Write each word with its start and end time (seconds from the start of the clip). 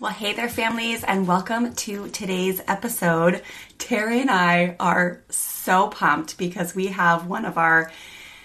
Well, 0.00 0.12
hey 0.12 0.32
there, 0.32 0.48
families, 0.48 1.02
and 1.02 1.26
welcome 1.26 1.74
to 1.74 2.08
today's 2.10 2.60
episode. 2.68 3.42
Terry 3.78 4.20
and 4.20 4.30
I 4.30 4.76
are 4.78 5.24
so 5.28 5.88
pumped 5.88 6.38
because 6.38 6.72
we 6.72 6.86
have 6.86 7.26
one 7.26 7.44
of 7.44 7.58
our 7.58 7.90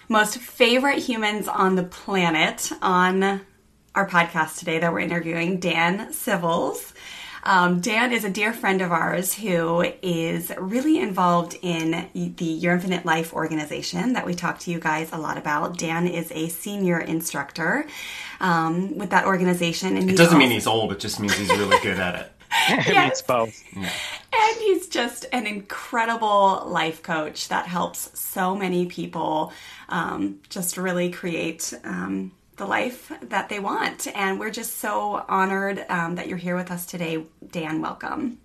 most 0.10 0.40
favorite 0.40 0.98
humans 0.98 1.48
on 1.48 1.76
the 1.76 1.84
planet 1.84 2.72
on 2.82 3.42
our 3.94 4.10
podcast 4.10 4.58
today 4.58 4.80
that 4.80 4.92
we're 4.92 5.02
interviewing, 5.02 5.60
Dan 5.60 6.12
Sivils. 6.12 6.92
Um, 7.45 7.81
Dan 7.81 8.13
is 8.13 8.23
a 8.23 8.30
dear 8.30 8.53
friend 8.53 8.81
of 8.81 8.91
ours 8.91 9.33
who 9.33 9.81
is 10.02 10.52
really 10.58 10.99
involved 10.99 11.58
in 11.61 12.09
the 12.13 12.45
Your 12.45 12.73
Infinite 12.73 13.05
Life 13.05 13.33
organization 13.33 14.13
that 14.13 14.25
we 14.25 14.33
talk 14.33 14.59
to 14.59 14.72
you 14.72 14.80
guys 14.80 15.11
a 15.11 15.17
lot 15.17 15.38
about. 15.38 15.77
Dan 15.77 16.08
is 16.08 16.31
a 16.31 16.47
senior 16.47 16.99
instructor 16.99 17.86
um, 18.39 18.97
with 18.97 19.09
that 19.09 19.25
organization. 19.25 19.97
And 19.97 20.09
it 20.09 20.14
doesn't 20.14 20.27
also, 20.27 20.38
mean 20.38 20.52
he's 20.52 20.67
old, 20.67 20.94
it 20.94 20.99
just 20.99 21.19
means 21.19 21.36
he's 21.36 21.49
really 21.49 21.80
good 21.81 21.99
at 21.99 22.16
it. 22.16 22.31
means 22.88 23.21
both. 23.21 23.61
Yeah. 23.75 23.91
And 24.36 24.58
he's 24.61 24.88
just 24.88 25.25
an 25.31 25.45
incredible 25.45 26.64
life 26.67 27.03
coach 27.03 27.49
that 27.49 27.67
helps 27.67 28.19
so 28.19 28.55
many 28.55 28.86
people 28.86 29.52
um, 29.89 30.39
just 30.49 30.77
really 30.77 31.11
create 31.11 31.73
um, 31.83 32.31
the 32.58 32.66
life 32.66 33.12
that 33.22 33.50
they 33.50 33.59
want. 33.59 34.08
And 34.16 34.40
we're 34.40 34.52
just 34.52 34.78
so 34.78 35.26
honored 35.28 35.86
um, 35.90 36.16
that 36.16 36.28
you're 36.28 36.38
here 36.38 36.56
with 36.56 36.72
us 36.72 36.86
today. 36.86 37.26
Dan, 37.52 37.82
welcome. 37.82 38.40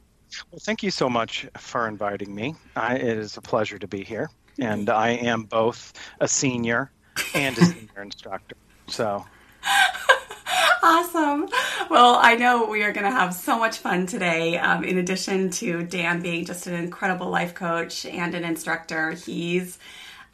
Well, 0.50 0.60
thank 0.60 0.82
you 0.82 0.90
so 0.90 1.08
much 1.08 1.46
for 1.56 1.88
inviting 1.88 2.34
me. 2.34 2.54
I, 2.76 2.96
it 2.96 3.18
is 3.18 3.36
a 3.36 3.40
pleasure 3.40 3.78
to 3.78 3.86
be 3.86 4.04
here. 4.04 4.30
And 4.58 4.90
I 4.90 5.10
am 5.10 5.44
both 5.44 5.92
a 6.20 6.28
senior 6.28 6.90
and 7.34 7.56
a 7.56 7.64
senior 7.64 8.02
instructor. 8.02 8.56
So. 8.88 9.24
awesome. 10.82 11.48
Well, 11.90 12.16
I 12.20 12.36
know 12.36 12.66
we 12.66 12.82
are 12.82 12.92
going 12.92 13.04
to 13.04 13.10
have 13.10 13.34
so 13.34 13.58
much 13.58 13.78
fun 13.78 14.06
today. 14.06 14.58
Um, 14.58 14.84
in 14.84 14.98
addition 14.98 15.50
to 15.52 15.82
Dan 15.82 16.20
being 16.20 16.44
just 16.44 16.66
an 16.66 16.74
incredible 16.74 17.28
life 17.28 17.54
coach 17.54 18.04
and 18.06 18.34
an 18.34 18.44
instructor, 18.44 19.12
he's 19.12 19.78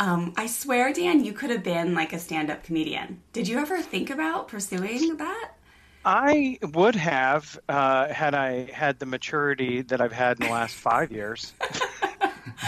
um, 0.00 0.32
I 0.36 0.46
swear, 0.46 0.92
Dan, 0.92 1.24
you 1.24 1.32
could 1.32 1.50
have 1.50 1.62
been 1.62 1.94
like 1.94 2.12
a 2.12 2.18
stand 2.18 2.50
up 2.50 2.64
comedian. 2.64 3.22
Did 3.32 3.48
you 3.48 3.58
ever 3.58 3.80
think 3.80 4.10
about 4.10 4.48
pursuing 4.48 5.16
that? 5.16 5.52
I 6.04 6.58
would 6.62 6.96
have 6.96 7.58
uh, 7.68 8.08
had 8.08 8.34
I 8.34 8.70
had 8.70 8.98
the 8.98 9.06
maturity 9.06 9.82
that 9.82 10.00
I've 10.00 10.12
had 10.12 10.38
in 10.40 10.46
the 10.46 10.52
last 10.52 10.74
five 10.74 11.10
years. 11.10 11.54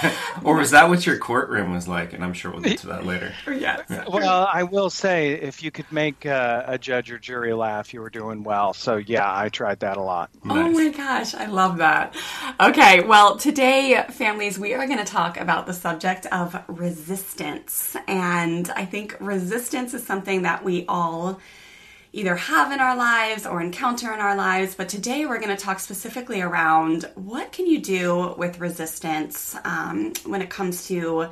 or 0.44 0.56
was 0.56 0.70
that 0.70 0.88
what 0.88 1.06
your 1.06 1.18
courtroom 1.18 1.72
was 1.72 1.88
like? 1.88 2.12
And 2.12 2.24
I'm 2.24 2.32
sure 2.32 2.50
we'll 2.50 2.60
get 2.60 2.78
to 2.78 2.88
that 2.88 3.06
later. 3.06 3.32
yes. 3.46 3.82
Well, 4.08 4.48
I 4.52 4.62
will 4.64 4.90
say, 4.90 5.32
if 5.32 5.62
you 5.62 5.70
could 5.70 5.90
make 5.90 6.26
uh, 6.26 6.64
a 6.66 6.78
judge 6.78 7.10
or 7.10 7.18
jury 7.18 7.52
laugh, 7.52 7.92
you 7.92 8.00
were 8.00 8.10
doing 8.10 8.42
well. 8.42 8.74
So 8.74 8.96
yeah, 8.96 9.30
I 9.32 9.48
tried 9.48 9.80
that 9.80 9.96
a 9.96 10.02
lot. 10.02 10.30
Nice. 10.44 10.56
Oh 10.56 10.70
my 10.70 10.88
gosh, 10.90 11.34
I 11.34 11.46
love 11.46 11.78
that. 11.78 12.14
Okay, 12.60 13.02
well, 13.02 13.36
today, 13.36 14.04
families, 14.10 14.58
we 14.58 14.74
are 14.74 14.86
going 14.86 14.98
to 14.98 15.04
talk 15.04 15.38
about 15.38 15.66
the 15.66 15.74
subject 15.74 16.26
of 16.26 16.56
resistance, 16.68 17.96
and 18.06 18.70
I 18.70 18.84
think 18.84 19.16
resistance 19.20 19.94
is 19.94 20.06
something 20.06 20.42
that 20.42 20.64
we 20.64 20.84
all 20.88 21.40
either 22.16 22.34
have 22.34 22.72
in 22.72 22.81
our 22.81 22.97
lives 22.97 23.44
or 23.44 23.60
encounter 23.60 24.12
in 24.12 24.21
our 24.21 24.34
lives. 24.34 24.75
But 24.75 24.88
today 24.88 25.27
we're 25.27 25.38
going 25.38 25.54
to 25.54 25.62
talk 25.62 25.78
specifically 25.81 26.41
around 26.41 27.10
what 27.15 27.53
can 27.53 27.66
you 27.66 27.78
do 27.78 28.34
with 28.38 28.59
resistance 28.59 29.54
um, 29.65 30.15
when 30.25 30.41
it 30.41 30.49
comes 30.49 30.87
to 30.88 31.28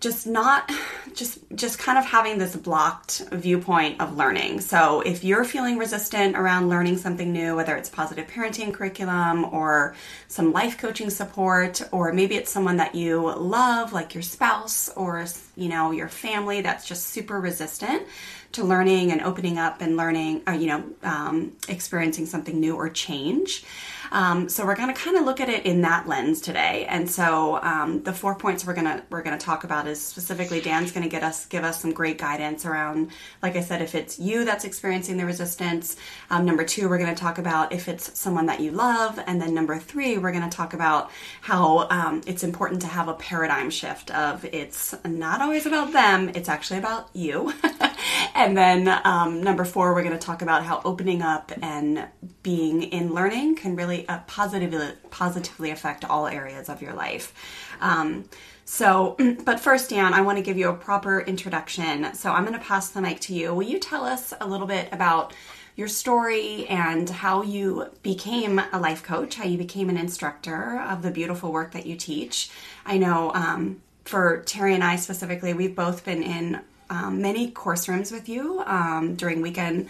just 0.00 0.28
not 0.28 0.70
just 1.14 1.40
just 1.54 1.78
kind 1.78 1.98
of 1.98 2.04
having 2.04 2.38
this 2.38 2.54
blocked 2.54 3.24
viewpoint 3.32 4.00
of 4.00 4.16
learning. 4.16 4.60
So 4.60 5.00
if 5.00 5.24
you're 5.24 5.44
feeling 5.44 5.76
resistant 5.76 6.36
around 6.36 6.68
learning 6.68 6.98
something 6.98 7.32
new, 7.32 7.56
whether 7.56 7.76
it's 7.76 7.88
positive 7.88 8.28
parenting 8.28 8.72
curriculum 8.72 9.44
or 9.44 9.96
some 10.28 10.52
life 10.52 10.78
coaching 10.78 11.10
support 11.10 11.82
or 11.90 12.12
maybe 12.12 12.36
it's 12.36 12.50
someone 12.50 12.76
that 12.76 12.94
you 12.94 13.20
love 13.36 13.92
like 13.92 14.14
your 14.14 14.22
spouse 14.22 14.88
or 14.90 15.26
you 15.56 15.68
know 15.68 15.90
your 15.90 16.08
family 16.08 16.60
that's 16.60 16.86
just 16.86 17.08
super 17.08 17.40
resistant, 17.40 18.06
to 18.52 18.64
learning 18.64 19.12
and 19.12 19.20
opening 19.22 19.58
up 19.58 19.80
and 19.80 19.96
learning, 19.96 20.42
or, 20.46 20.54
uh, 20.54 20.56
you 20.56 20.66
know, 20.66 20.84
um, 21.02 21.52
experiencing 21.68 22.26
something 22.26 22.58
new 22.58 22.74
or 22.74 22.88
change. 22.88 23.64
Um, 24.12 24.48
so 24.48 24.64
we're 24.64 24.76
going 24.76 24.92
to 24.92 25.00
kind 25.00 25.16
of 25.16 25.24
look 25.24 25.40
at 25.40 25.48
it 25.48 25.66
in 25.66 25.82
that 25.82 26.08
lens 26.08 26.40
today. 26.40 26.86
And 26.88 27.10
so 27.10 27.60
um, 27.62 28.02
the 28.02 28.12
four 28.12 28.34
points 28.34 28.66
we're 28.66 28.74
going 28.74 28.86
to 28.86 29.02
we're 29.10 29.22
going 29.22 29.38
to 29.38 29.44
talk 29.44 29.64
about 29.64 29.86
is 29.86 30.00
specifically 30.00 30.60
Dan's 30.60 30.92
going 30.92 31.02
to 31.02 31.08
get 31.08 31.22
us 31.22 31.46
give 31.46 31.64
us 31.64 31.80
some 31.80 31.92
great 31.92 32.18
guidance 32.18 32.64
around, 32.64 33.10
like 33.42 33.56
I 33.56 33.60
said, 33.60 33.82
if 33.82 33.94
it's 33.94 34.18
you 34.18 34.44
that's 34.44 34.64
experiencing 34.64 35.16
the 35.16 35.26
resistance. 35.26 35.96
Um, 36.30 36.44
number 36.44 36.64
two, 36.64 36.88
we're 36.88 36.98
going 36.98 37.14
to 37.14 37.20
talk 37.20 37.38
about 37.38 37.72
if 37.72 37.88
it's 37.88 38.18
someone 38.18 38.46
that 38.46 38.60
you 38.60 38.70
love, 38.70 39.18
and 39.26 39.40
then 39.40 39.54
number 39.54 39.78
three, 39.78 40.18
we're 40.18 40.32
going 40.32 40.48
to 40.48 40.56
talk 40.56 40.74
about 40.74 41.10
how 41.40 41.88
um, 41.90 42.22
it's 42.26 42.44
important 42.44 42.82
to 42.82 42.88
have 42.88 43.08
a 43.08 43.14
paradigm 43.14 43.70
shift 43.70 44.10
of 44.10 44.44
it's 44.44 44.94
not 45.04 45.40
always 45.40 45.66
about 45.66 45.92
them, 45.92 46.30
it's 46.30 46.48
actually 46.48 46.78
about 46.78 47.08
you. 47.12 47.52
and 48.34 48.56
then 48.56 48.88
um, 49.04 49.42
number 49.42 49.64
four, 49.64 49.94
we're 49.94 50.02
going 50.02 50.18
to 50.18 50.24
talk 50.24 50.42
about 50.42 50.64
how 50.64 50.80
opening 50.84 51.22
up 51.22 51.52
and 51.62 52.06
being 52.42 52.82
in 52.82 53.12
learning 53.12 53.56
can 53.56 53.76
really 53.76 53.97
uh, 54.06 54.18
positively 54.26 54.92
positively 55.10 55.70
affect 55.70 56.04
all 56.04 56.26
areas 56.26 56.68
of 56.68 56.82
your 56.82 56.92
life. 56.92 57.32
Um, 57.80 58.28
so, 58.64 59.16
but 59.44 59.58
first, 59.58 59.90
Dan, 59.90 60.12
I 60.12 60.20
want 60.20 60.36
to 60.38 60.42
give 60.42 60.58
you 60.58 60.68
a 60.68 60.74
proper 60.74 61.20
introduction. 61.20 62.14
So, 62.14 62.32
I'm 62.32 62.44
going 62.44 62.58
to 62.58 62.64
pass 62.64 62.90
the 62.90 63.00
mic 63.00 63.20
to 63.20 63.34
you. 63.34 63.54
Will 63.54 63.64
you 63.64 63.78
tell 63.78 64.04
us 64.04 64.34
a 64.40 64.46
little 64.46 64.66
bit 64.66 64.88
about 64.92 65.32
your 65.74 65.88
story 65.88 66.66
and 66.66 67.08
how 67.08 67.42
you 67.42 67.88
became 68.02 68.60
a 68.72 68.78
life 68.78 69.02
coach, 69.02 69.36
how 69.36 69.44
you 69.44 69.56
became 69.56 69.88
an 69.88 69.96
instructor 69.96 70.80
of 70.80 71.02
the 71.02 71.10
beautiful 71.10 71.52
work 71.52 71.72
that 71.72 71.86
you 71.86 71.96
teach? 71.96 72.50
I 72.84 72.98
know 72.98 73.32
um, 73.32 73.80
for 74.04 74.42
Terry 74.44 74.74
and 74.74 74.82
I 74.82 74.96
specifically, 74.96 75.54
we've 75.54 75.76
both 75.76 76.04
been 76.04 76.22
in 76.22 76.60
um, 76.90 77.22
many 77.22 77.50
course 77.50 77.88
rooms 77.88 78.10
with 78.10 78.28
you 78.28 78.62
um, 78.66 79.14
during 79.14 79.40
weekend 79.40 79.88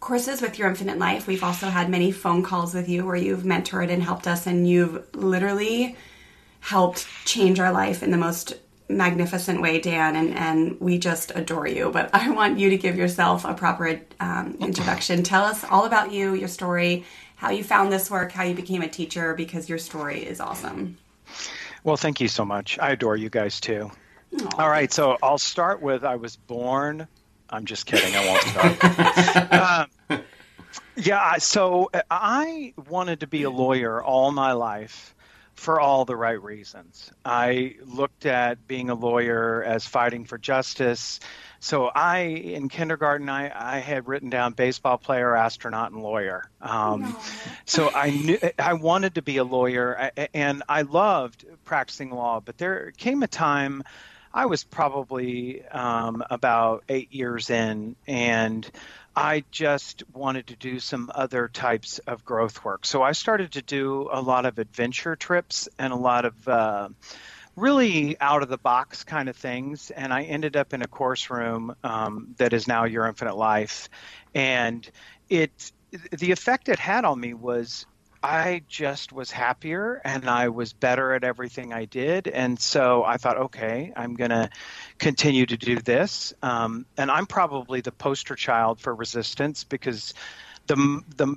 courses 0.00 0.40
with 0.40 0.58
Your 0.58 0.68
Infinite 0.68 0.98
Life. 0.98 1.26
We've 1.26 1.44
also 1.44 1.68
had 1.68 1.90
many 1.90 2.10
phone 2.10 2.42
calls 2.42 2.74
with 2.74 2.88
you 2.88 3.06
where 3.06 3.16
you've 3.16 3.42
mentored 3.42 3.90
and 3.90 4.02
helped 4.02 4.26
us, 4.26 4.46
and 4.46 4.68
you've 4.68 5.14
literally 5.14 5.96
helped 6.60 7.06
change 7.24 7.60
our 7.60 7.72
life 7.72 8.02
in 8.02 8.10
the 8.10 8.16
most 8.16 8.54
magnificent 8.88 9.62
way, 9.62 9.80
Dan, 9.80 10.16
and, 10.16 10.34
and 10.34 10.80
we 10.80 10.98
just 10.98 11.32
adore 11.34 11.66
you. 11.66 11.90
But 11.90 12.10
I 12.12 12.30
want 12.30 12.58
you 12.58 12.70
to 12.70 12.76
give 12.76 12.96
yourself 12.96 13.44
a 13.44 13.54
proper 13.54 14.00
um, 14.18 14.56
introduction. 14.60 15.22
Tell 15.22 15.44
us 15.44 15.64
all 15.64 15.84
about 15.84 16.12
you, 16.12 16.34
your 16.34 16.48
story, 16.48 17.04
how 17.36 17.50
you 17.50 17.62
found 17.62 17.92
this 17.92 18.10
work, 18.10 18.32
how 18.32 18.42
you 18.42 18.54
became 18.54 18.82
a 18.82 18.88
teacher, 18.88 19.34
because 19.34 19.68
your 19.68 19.78
story 19.78 20.24
is 20.24 20.40
awesome. 20.40 20.98
Well, 21.84 21.96
thank 21.96 22.20
you 22.20 22.28
so 22.28 22.44
much. 22.44 22.78
I 22.78 22.90
adore 22.90 23.16
you 23.16 23.30
guys 23.30 23.60
too. 23.60 23.90
Aww. 24.34 24.58
All 24.58 24.68
right, 24.68 24.92
so 24.92 25.16
I'll 25.22 25.38
start 25.38 25.80
with 25.80 26.04
I 26.04 26.16
was 26.16 26.36
born 26.36 27.06
I'm 27.50 27.64
just 27.64 27.86
kidding. 27.86 28.14
I 28.14 28.26
won't 28.26 28.42
start. 28.42 29.90
um, 30.10 30.22
yeah, 30.96 31.36
so 31.38 31.90
I 32.10 32.74
wanted 32.88 33.20
to 33.20 33.26
be 33.26 33.42
a 33.42 33.50
lawyer 33.50 34.02
all 34.02 34.30
my 34.30 34.52
life 34.52 35.14
for 35.54 35.78
all 35.78 36.06
the 36.06 36.16
right 36.16 36.42
reasons. 36.42 37.10
I 37.22 37.76
looked 37.84 38.24
at 38.24 38.66
being 38.66 38.88
a 38.88 38.94
lawyer 38.94 39.62
as 39.62 39.84
fighting 39.84 40.24
for 40.24 40.38
justice. 40.38 41.20
So 41.58 41.86
I, 41.94 42.20
in 42.20 42.70
kindergarten, 42.70 43.28
I, 43.28 43.52
I 43.54 43.80
had 43.80 44.08
written 44.08 44.30
down 44.30 44.54
baseball 44.54 44.96
player, 44.96 45.36
astronaut, 45.36 45.92
and 45.92 46.02
lawyer. 46.02 46.48
Um, 46.62 47.02
no. 47.02 47.16
So 47.66 47.90
I 47.94 48.10
knew 48.10 48.38
I 48.58 48.72
wanted 48.72 49.16
to 49.16 49.22
be 49.22 49.36
a 49.36 49.44
lawyer, 49.44 50.10
and 50.32 50.62
I 50.66 50.82
loved 50.82 51.44
practicing 51.66 52.10
law. 52.10 52.40
But 52.40 52.56
there 52.56 52.92
came 52.96 53.22
a 53.22 53.28
time 53.28 53.82
I 54.32 54.46
was 54.46 54.62
probably 54.62 55.66
um, 55.66 56.22
about 56.30 56.84
eight 56.88 57.12
years 57.12 57.50
in, 57.50 57.96
and 58.06 58.68
I 59.16 59.44
just 59.50 60.04
wanted 60.12 60.48
to 60.48 60.56
do 60.56 60.78
some 60.78 61.10
other 61.12 61.48
types 61.48 61.98
of 62.00 62.24
growth 62.24 62.64
work. 62.64 62.86
So 62.86 63.02
I 63.02 63.12
started 63.12 63.52
to 63.52 63.62
do 63.62 64.08
a 64.10 64.20
lot 64.20 64.46
of 64.46 64.58
adventure 64.58 65.16
trips 65.16 65.68
and 65.78 65.92
a 65.92 65.96
lot 65.96 66.24
of 66.24 66.48
uh, 66.48 66.88
really 67.56 68.16
out 68.20 68.42
of 68.42 68.48
the 68.48 68.58
box 68.58 69.02
kind 69.02 69.28
of 69.28 69.36
things. 69.36 69.90
And 69.90 70.12
I 70.12 70.22
ended 70.22 70.56
up 70.56 70.72
in 70.72 70.82
a 70.82 70.86
course 70.86 71.28
room 71.28 71.74
um, 71.82 72.34
that 72.38 72.52
is 72.52 72.68
now 72.68 72.84
Your 72.84 73.06
Infinite 73.06 73.36
Life. 73.36 73.88
And 74.32 74.88
it, 75.28 75.72
the 76.16 76.30
effect 76.30 76.68
it 76.68 76.78
had 76.78 77.04
on 77.04 77.18
me 77.18 77.34
was 77.34 77.84
I 78.22 78.62
just 78.68 79.12
was 79.12 79.30
happier 79.30 80.00
and 80.04 80.28
I 80.28 80.48
was 80.48 80.72
better 80.72 81.14
at 81.14 81.24
everything 81.24 81.72
I 81.72 81.86
did. 81.86 82.28
And 82.28 82.58
so 82.58 83.02
I 83.02 83.16
thought, 83.16 83.38
okay, 83.38 83.92
I'm 83.96 84.14
going 84.14 84.30
to 84.30 84.50
continue 84.98 85.46
to 85.46 85.56
do 85.56 85.76
this. 85.76 86.34
Um, 86.42 86.84
and 86.98 87.10
I'm 87.10 87.26
probably 87.26 87.80
the 87.80 87.92
poster 87.92 88.34
child 88.34 88.80
for 88.80 88.94
resistance 88.94 89.64
because 89.64 90.12
the, 90.66 91.02
the, 91.16 91.36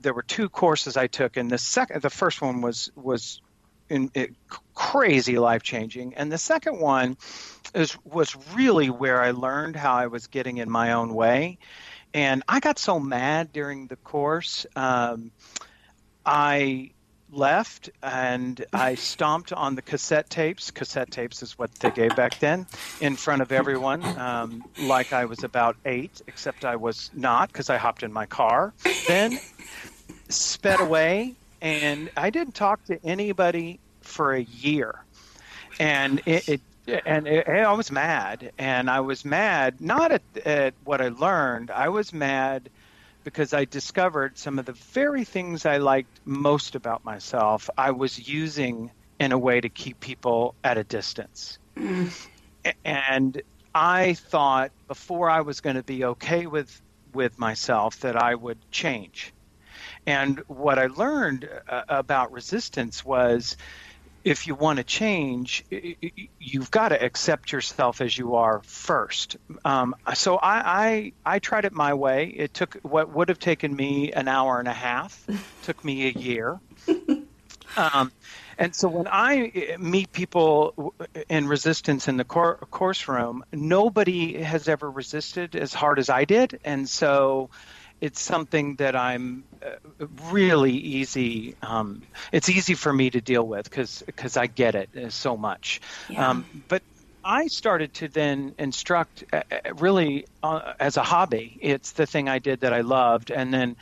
there 0.00 0.14
were 0.14 0.22
two 0.22 0.48
courses 0.48 0.96
I 0.96 1.06
took, 1.06 1.36
and 1.36 1.50
the 1.50 1.58
second, 1.58 2.02
the 2.02 2.10
first 2.10 2.42
one 2.42 2.60
was 2.60 2.90
was 2.96 3.40
in, 3.88 4.10
it, 4.14 4.34
crazy 4.74 5.38
life 5.38 5.62
changing, 5.62 6.14
and 6.14 6.30
the 6.30 6.38
second 6.38 6.80
one 6.80 7.16
is 7.74 7.96
was 8.04 8.36
really 8.54 8.90
where 8.90 9.22
I 9.22 9.30
learned 9.30 9.76
how 9.76 9.94
I 9.94 10.08
was 10.08 10.26
getting 10.26 10.58
in 10.58 10.70
my 10.70 10.92
own 10.92 11.14
way, 11.14 11.58
and 12.14 12.42
I 12.48 12.60
got 12.60 12.78
so 12.78 12.98
mad 12.98 13.52
during 13.52 13.86
the 13.86 13.96
course. 13.96 14.66
Um, 14.74 15.30
I 16.24 16.90
left 17.32 17.90
and 18.02 18.64
I 18.72 18.94
stomped 18.94 19.52
on 19.52 19.74
the 19.74 19.82
cassette 19.82 20.28
tapes. 20.30 20.70
Cassette 20.70 21.10
tapes 21.10 21.42
is 21.42 21.58
what 21.58 21.72
they 21.76 21.90
gave 21.90 22.16
back 22.16 22.38
then, 22.40 22.66
in 23.00 23.16
front 23.16 23.42
of 23.42 23.52
everyone, 23.52 24.02
um, 24.18 24.64
like 24.82 25.12
I 25.12 25.24
was 25.26 25.44
about 25.44 25.76
eight, 25.84 26.22
except 26.26 26.64
I 26.64 26.76
was 26.76 27.10
not 27.14 27.52
because 27.52 27.70
I 27.70 27.76
hopped 27.76 28.02
in 28.02 28.12
my 28.12 28.26
car. 28.26 28.72
Then 29.06 29.38
sped 30.28 30.80
away, 30.80 31.34
and 31.60 32.10
I 32.16 32.30
didn't 32.30 32.54
talk 32.54 32.84
to 32.86 32.98
anybody 33.04 33.78
for 34.00 34.34
a 34.34 34.42
year. 34.42 35.04
And 35.78 36.20
it, 36.26 36.48
it 36.48 36.60
and 37.06 37.28
it, 37.28 37.48
I 37.48 37.72
was 37.72 37.92
mad, 37.92 38.50
and 38.58 38.90
I 38.90 39.00
was 39.00 39.24
mad 39.24 39.80
not 39.80 40.10
at, 40.12 40.22
at 40.44 40.74
what 40.84 41.00
I 41.00 41.08
learned. 41.08 41.70
I 41.70 41.88
was 41.88 42.12
mad 42.12 42.68
because 43.24 43.52
I 43.52 43.64
discovered 43.64 44.38
some 44.38 44.58
of 44.58 44.66
the 44.66 44.72
very 44.72 45.24
things 45.24 45.66
I 45.66 45.78
liked 45.78 46.20
most 46.24 46.74
about 46.74 47.04
myself, 47.04 47.68
I 47.76 47.90
was 47.90 48.28
using 48.28 48.90
in 49.18 49.32
a 49.32 49.38
way 49.38 49.60
to 49.60 49.68
keep 49.68 50.00
people 50.00 50.54
at 50.64 50.78
a 50.78 50.84
distance. 50.84 51.58
Mm. 51.76 52.10
And 52.84 53.42
I 53.74 54.14
thought 54.14 54.72
before 54.88 55.30
I 55.30 55.42
was 55.42 55.60
going 55.60 55.76
to 55.76 55.82
be 55.82 56.04
okay 56.04 56.46
with 56.46 56.80
with 57.12 57.38
myself 57.38 58.00
that 58.00 58.16
I 58.16 58.34
would 58.34 58.58
change. 58.70 59.32
And 60.06 60.38
what 60.46 60.78
I 60.78 60.86
learned 60.86 61.48
uh, 61.68 61.82
about 61.88 62.32
resistance 62.32 63.04
was 63.04 63.56
if 64.24 64.46
you 64.46 64.54
want 64.54 64.78
to 64.78 64.84
change, 64.84 65.64
you've 66.38 66.70
got 66.70 66.90
to 66.90 67.02
accept 67.02 67.52
yourself 67.52 68.00
as 68.00 68.16
you 68.16 68.36
are 68.36 68.60
first. 68.64 69.36
Um, 69.64 69.94
so 70.14 70.36
I, 70.36 71.12
I, 71.24 71.34
I 71.34 71.38
tried 71.38 71.64
it 71.64 71.72
my 71.72 71.94
way. 71.94 72.26
It 72.26 72.52
took 72.52 72.74
what 72.82 73.10
would 73.14 73.28
have 73.28 73.38
taken 73.38 73.74
me 73.74 74.12
an 74.12 74.28
hour 74.28 74.58
and 74.58 74.68
a 74.68 74.72
half, 74.72 75.26
took 75.62 75.84
me 75.84 76.08
a 76.08 76.10
year. 76.10 76.60
Um, 77.76 78.10
and 78.58 78.74
so 78.74 78.88
when 78.88 79.06
I 79.06 79.52
eh, 79.54 79.76
meet 79.78 80.12
people 80.12 80.94
in 81.28 81.46
resistance 81.46 82.08
in 82.08 82.16
the 82.16 82.24
course 82.24 83.08
room, 83.08 83.44
nobody 83.52 84.42
has 84.42 84.68
ever 84.68 84.90
resisted 84.90 85.56
as 85.56 85.72
hard 85.72 85.98
as 85.98 86.10
I 86.10 86.24
did, 86.24 86.58
and 86.64 86.88
so 86.88 87.50
it's 88.00 88.20
something 88.20 88.76
that 88.76 88.96
I'm 88.96 89.44
uh, 89.64 90.06
really 90.30 90.72
easy. 90.72 91.54
Um, 91.62 92.02
it's 92.32 92.48
easy 92.48 92.74
for 92.74 92.92
me 92.92 93.10
to 93.10 93.20
deal 93.20 93.46
with 93.46 93.64
because 93.64 94.02
because 94.06 94.36
I 94.36 94.46
get 94.46 94.74
it 94.74 94.90
uh, 94.96 95.10
so 95.10 95.36
much. 95.36 95.80
Yeah. 96.08 96.30
Um, 96.30 96.64
but 96.68 96.82
I 97.22 97.48
started 97.48 97.92
to 97.94 98.08
then 98.08 98.54
instruct 98.58 99.24
uh, 99.32 99.42
really 99.76 100.26
uh, 100.42 100.72
as 100.80 100.96
a 100.96 101.02
hobby. 101.02 101.58
It's 101.60 101.92
the 101.92 102.06
thing 102.06 102.28
I 102.28 102.38
did 102.38 102.60
that 102.60 102.72
I 102.72 102.80
loved, 102.80 103.30
and 103.30 103.52
then 103.52 103.76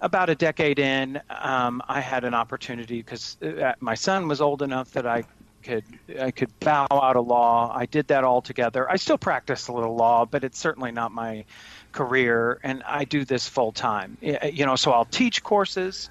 about 0.00 0.30
a 0.30 0.34
decade 0.34 0.78
in, 0.78 1.20
um, 1.28 1.82
I 1.88 2.00
had 2.00 2.24
an 2.24 2.32
opportunity 2.32 2.98
because 2.98 3.36
my 3.80 3.94
son 3.94 4.28
was 4.28 4.40
old 4.40 4.62
enough 4.62 4.92
that 4.92 5.06
I 5.06 5.24
could 5.62 5.84
I 6.20 6.30
could 6.30 6.56
bow 6.60 6.86
out 6.90 7.16
of 7.16 7.26
law. 7.26 7.72
I 7.74 7.86
did 7.86 8.08
that 8.08 8.24
all 8.24 8.40
together. 8.40 8.90
I 8.90 8.96
still 8.96 9.18
practice 9.18 9.68
a 9.68 9.72
little 9.72 9.96
law, 9.96 10.24
but 10.24 10.44
it's 10.44 10.58
certainly 10.58 10.92
not 10.92 11.12
my 11.12 11.44
career, 11.92 12.58
and 12.62 12.82
I 12.86 13.04
do 13.04 13.24
this 13.24 13.48
full 13.48 13.72
time. 13.72 14.18
You 14.20 14.66
know, 14.66 14.76
so 14.76 14.92
I'll 14.92 15.04
teach 15.04 15.42
courses 15.42 16.08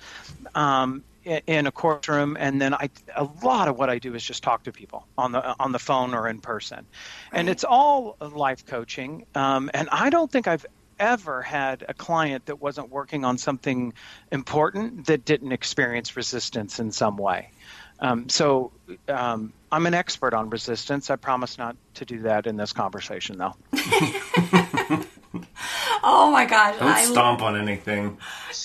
um, 0.56 1.03
in 1.24 1.68
a 1.68 1.71
course 1.71 2.07
room, 2.07 2.38
and 2.39 2.62
then 2.62 2.74
I 2.74 2.89
a 3.15 3.27
lot 3.44 3.68
of 3.68 3.77
what 3.77 3.89
I 3.89 4.00
do 4.00 4.15
is 4.15 4.24
just 4.24 4.44
talk 4.44 4.63
to 4.63 4.71
people 4.71 5.07
on 5.18 5.31
the 5.31 5.56
on 5.59 5.71
the 5.71 5.79
phone 5.79 6.13
or 6.13 6.27
in 6.27 6.39
person, 6.39 6.85
and 7.31 7.50
it's 7.50 7.63
all 7.63 8.18
life 8.21 8.65
coaching. 8.65 9.25
Um, 9.35 9.69
and 9.74 9.89
I 9.91 10.09
don't 10.09 10.31
think 10.31 10.47
I've 10.47 10.65
ever 11.00 11.41
had 11.41 11.85
a 11.88 11.94
client 11.94 12.45
that 12.47 12.59
wasn't 12.62 12.89
working 12.89 13.23
on 13.23 13.38
something 13.38 13.94
important 14.31 15.06
that 15.07 15.25
didn't 15.25 15.51
experience 15.51 16.15
resistance 16.15 16.80
in 16.80 16.91
some 16.91 17.18
way. 17.18 17.51
Um, 18.00 18.30
so 18.30 18.71
um, 19.07 19.53
I'm 19.71 19.85
an 19.85 19.94
expert 19.94 20.33
on 20.33 20.50
resistance. 20.50 21.09
I 21.09 21.15
promise 21.15 21.57
not 21.57 21.75
to 21.95 22.06
do 22.06 22.21
that 22.21 22.47
in 22.47 22.57
this 22.57 22.73
conversation, 22.73 23.38
though. 23.38 23.56
oh 26.03 26.31
my 26.31 26.45
gosh! 26.45 26.77
Don't 26.79 26.87
I 26.87 27.05
stomp 27.05 27.41
on 27.41 27.55
anything. 27.55 28.17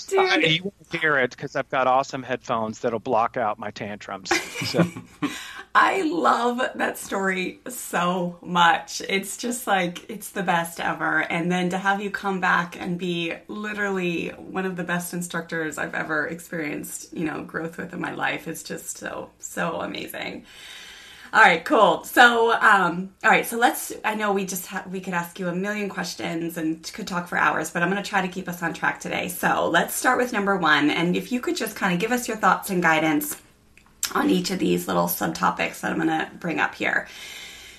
Dude. 0.09 0.19
I, 0.19 0.37
you 0.37 0.63
won't 0.65 1.03
hear 1.03 1.19
it 1.19 1.31
because 1.31 1.57
I've 1.57 1.69
got 1.69 1.87
awesome 1.87 2.23
headphones 2.23 2.81
that'll 2.81 2.99
block 2.99 3.37
out 3.37 3.59
my 3.59 3.71
tantrums. 3.71 4.31
So. 4.67 4.87
I 5.75 6.03
love 6.03 6.61
that 6.75 6.99
story 6.99 7.61
so 7.67 8.39
much. 8.43 9.01
It's 9.09 9.39
just 9.39 9.67
like 9.67 10.09
it's 10.11 10.31
the 10.31 10.43
best 10.43 10.81
ever. 10.81 11.21
And 11.21 11.51
then 11.51 11.71
to 11.71 11.79
have 11.79 12.03
you 12.03 12.11
come 12.11 12.41
back 12.41 12.79
and 12.79 12.99
be 12.99 13.33
literally 13.49 14.29
one 14.31 14.67
of 14.67 14.77
the 14.77 14.85
best 14.85 15.15
instructors 15.15 15.79
I've 15.79 15.95
ever 15.95 16.27
experienced, 16.27 17.17
you 17.17 17.25
know, 17.25 17.43
growth 17.43 17.79
with 17.79 17.95
in 17.95 18.01
my 18.01 18.13
life 18.13 18.47
is 18.49 18.63
just 18.63 18.99
so 18.99 19.31
so 19.39 19.81
amazing. 19.81 20.45
All 21.35 21.41
right, 21.41 21.65
cool. 21.65 22.05
So, 22.05 22.53
um, 22.53 23.15
all 23.25 23.31
right, 23.31 23.47
so 23.47 23.57
let's. 23.57 23.91
I 24.05 24.15
know 24.15 24.35
we 24.35 24.45
just 24.45 24.67
ha- 24.67 24.85
we 24.91 25.01
could 25.01 25.15
ask 25.15 25.39
you 25.39 25.49
a 25.49 25.55
million 25.55 25.89
questions 25.89 26.59
and 26.59 26.83
could 26.93 27.07
talk 27.07 27.27
for 27.27 27.39
hours, 27.39 27.71
but 27.71 27.83
I'm 27.83 27.91
going 27.91 28.03
to 28.03 28.09
try 28.09 28.21
to 28.21 28.29
keep 28.29 28.51
us 28.51 28.63
on 28.63 28.75
track 28.75 29.01
today. 29.01 29.29
So 29.29 29.71
let's 29.71 29.95
start 29.95 30.19
with 30.19 30.35
number 30.35 30.59
one, 30.59 30.91
and 30.91 31.17
if 31.17 31.33
you 31.33 31.41
could 31.41 31.57
just 31.57 31.75
kind 31.75 31.95
of 31.95 32.01
give 32.01 32.13
us 32.13 32.29
your 32.29 32.37
thoughts 32.37 32.69
and 32.69 32.83
guidance 32.83 33.41
on 34.15 34.29
each 34.29 34.51
of 34.51 34.59
these 34.59 34.87
little 34.87 35.07
subtopics 35.07 35.81
that 35.81 35.93
I'm 35.93 35.97
going 35.97 36.09
to 36.09 36.29
bring 36.39 36.61
up 36.61 36.75
here. 36.75 37.09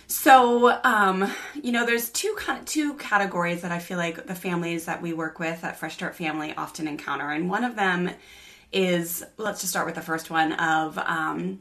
So, 0.07 0.79
um, 0.83 1.31
you 1.53 1.71
know, 1.71 1.85
there's 1.85 2.09
two 2.09 2.33
kind 2.39 2.59
of 2.59 2.65
two 2.65 2.95
categories 2.95 3.61
that 3.61 3.71
I 3.71 3.77
feel 3.77 3.99
like 3.99 4.25
the 4.25 4.33
families 4.33 4.85
that 4.85 4.99
we 4.99 5.13
work 5.13 5.37
with 5.37 5.63
at 5.63 5.77
Fresh 5.77 5.93
Start 5.93 6.15
Family 6.15 6.55
often 6.57 6.87
encounter, 6.87 7.29
and 7.29 7.51
one 7.51 7.63
of 7.63 7.75
them 7.75 8.09
is 8.71 9.23
let's 9.37 9.61
just 9.61 9.71
start 9.71 9.85
with 9.85 9.93
the 9.93 10.01
first 10.01 10.31
one 10.31 10.53
of 10.53 10.97
um, 10.97 11.59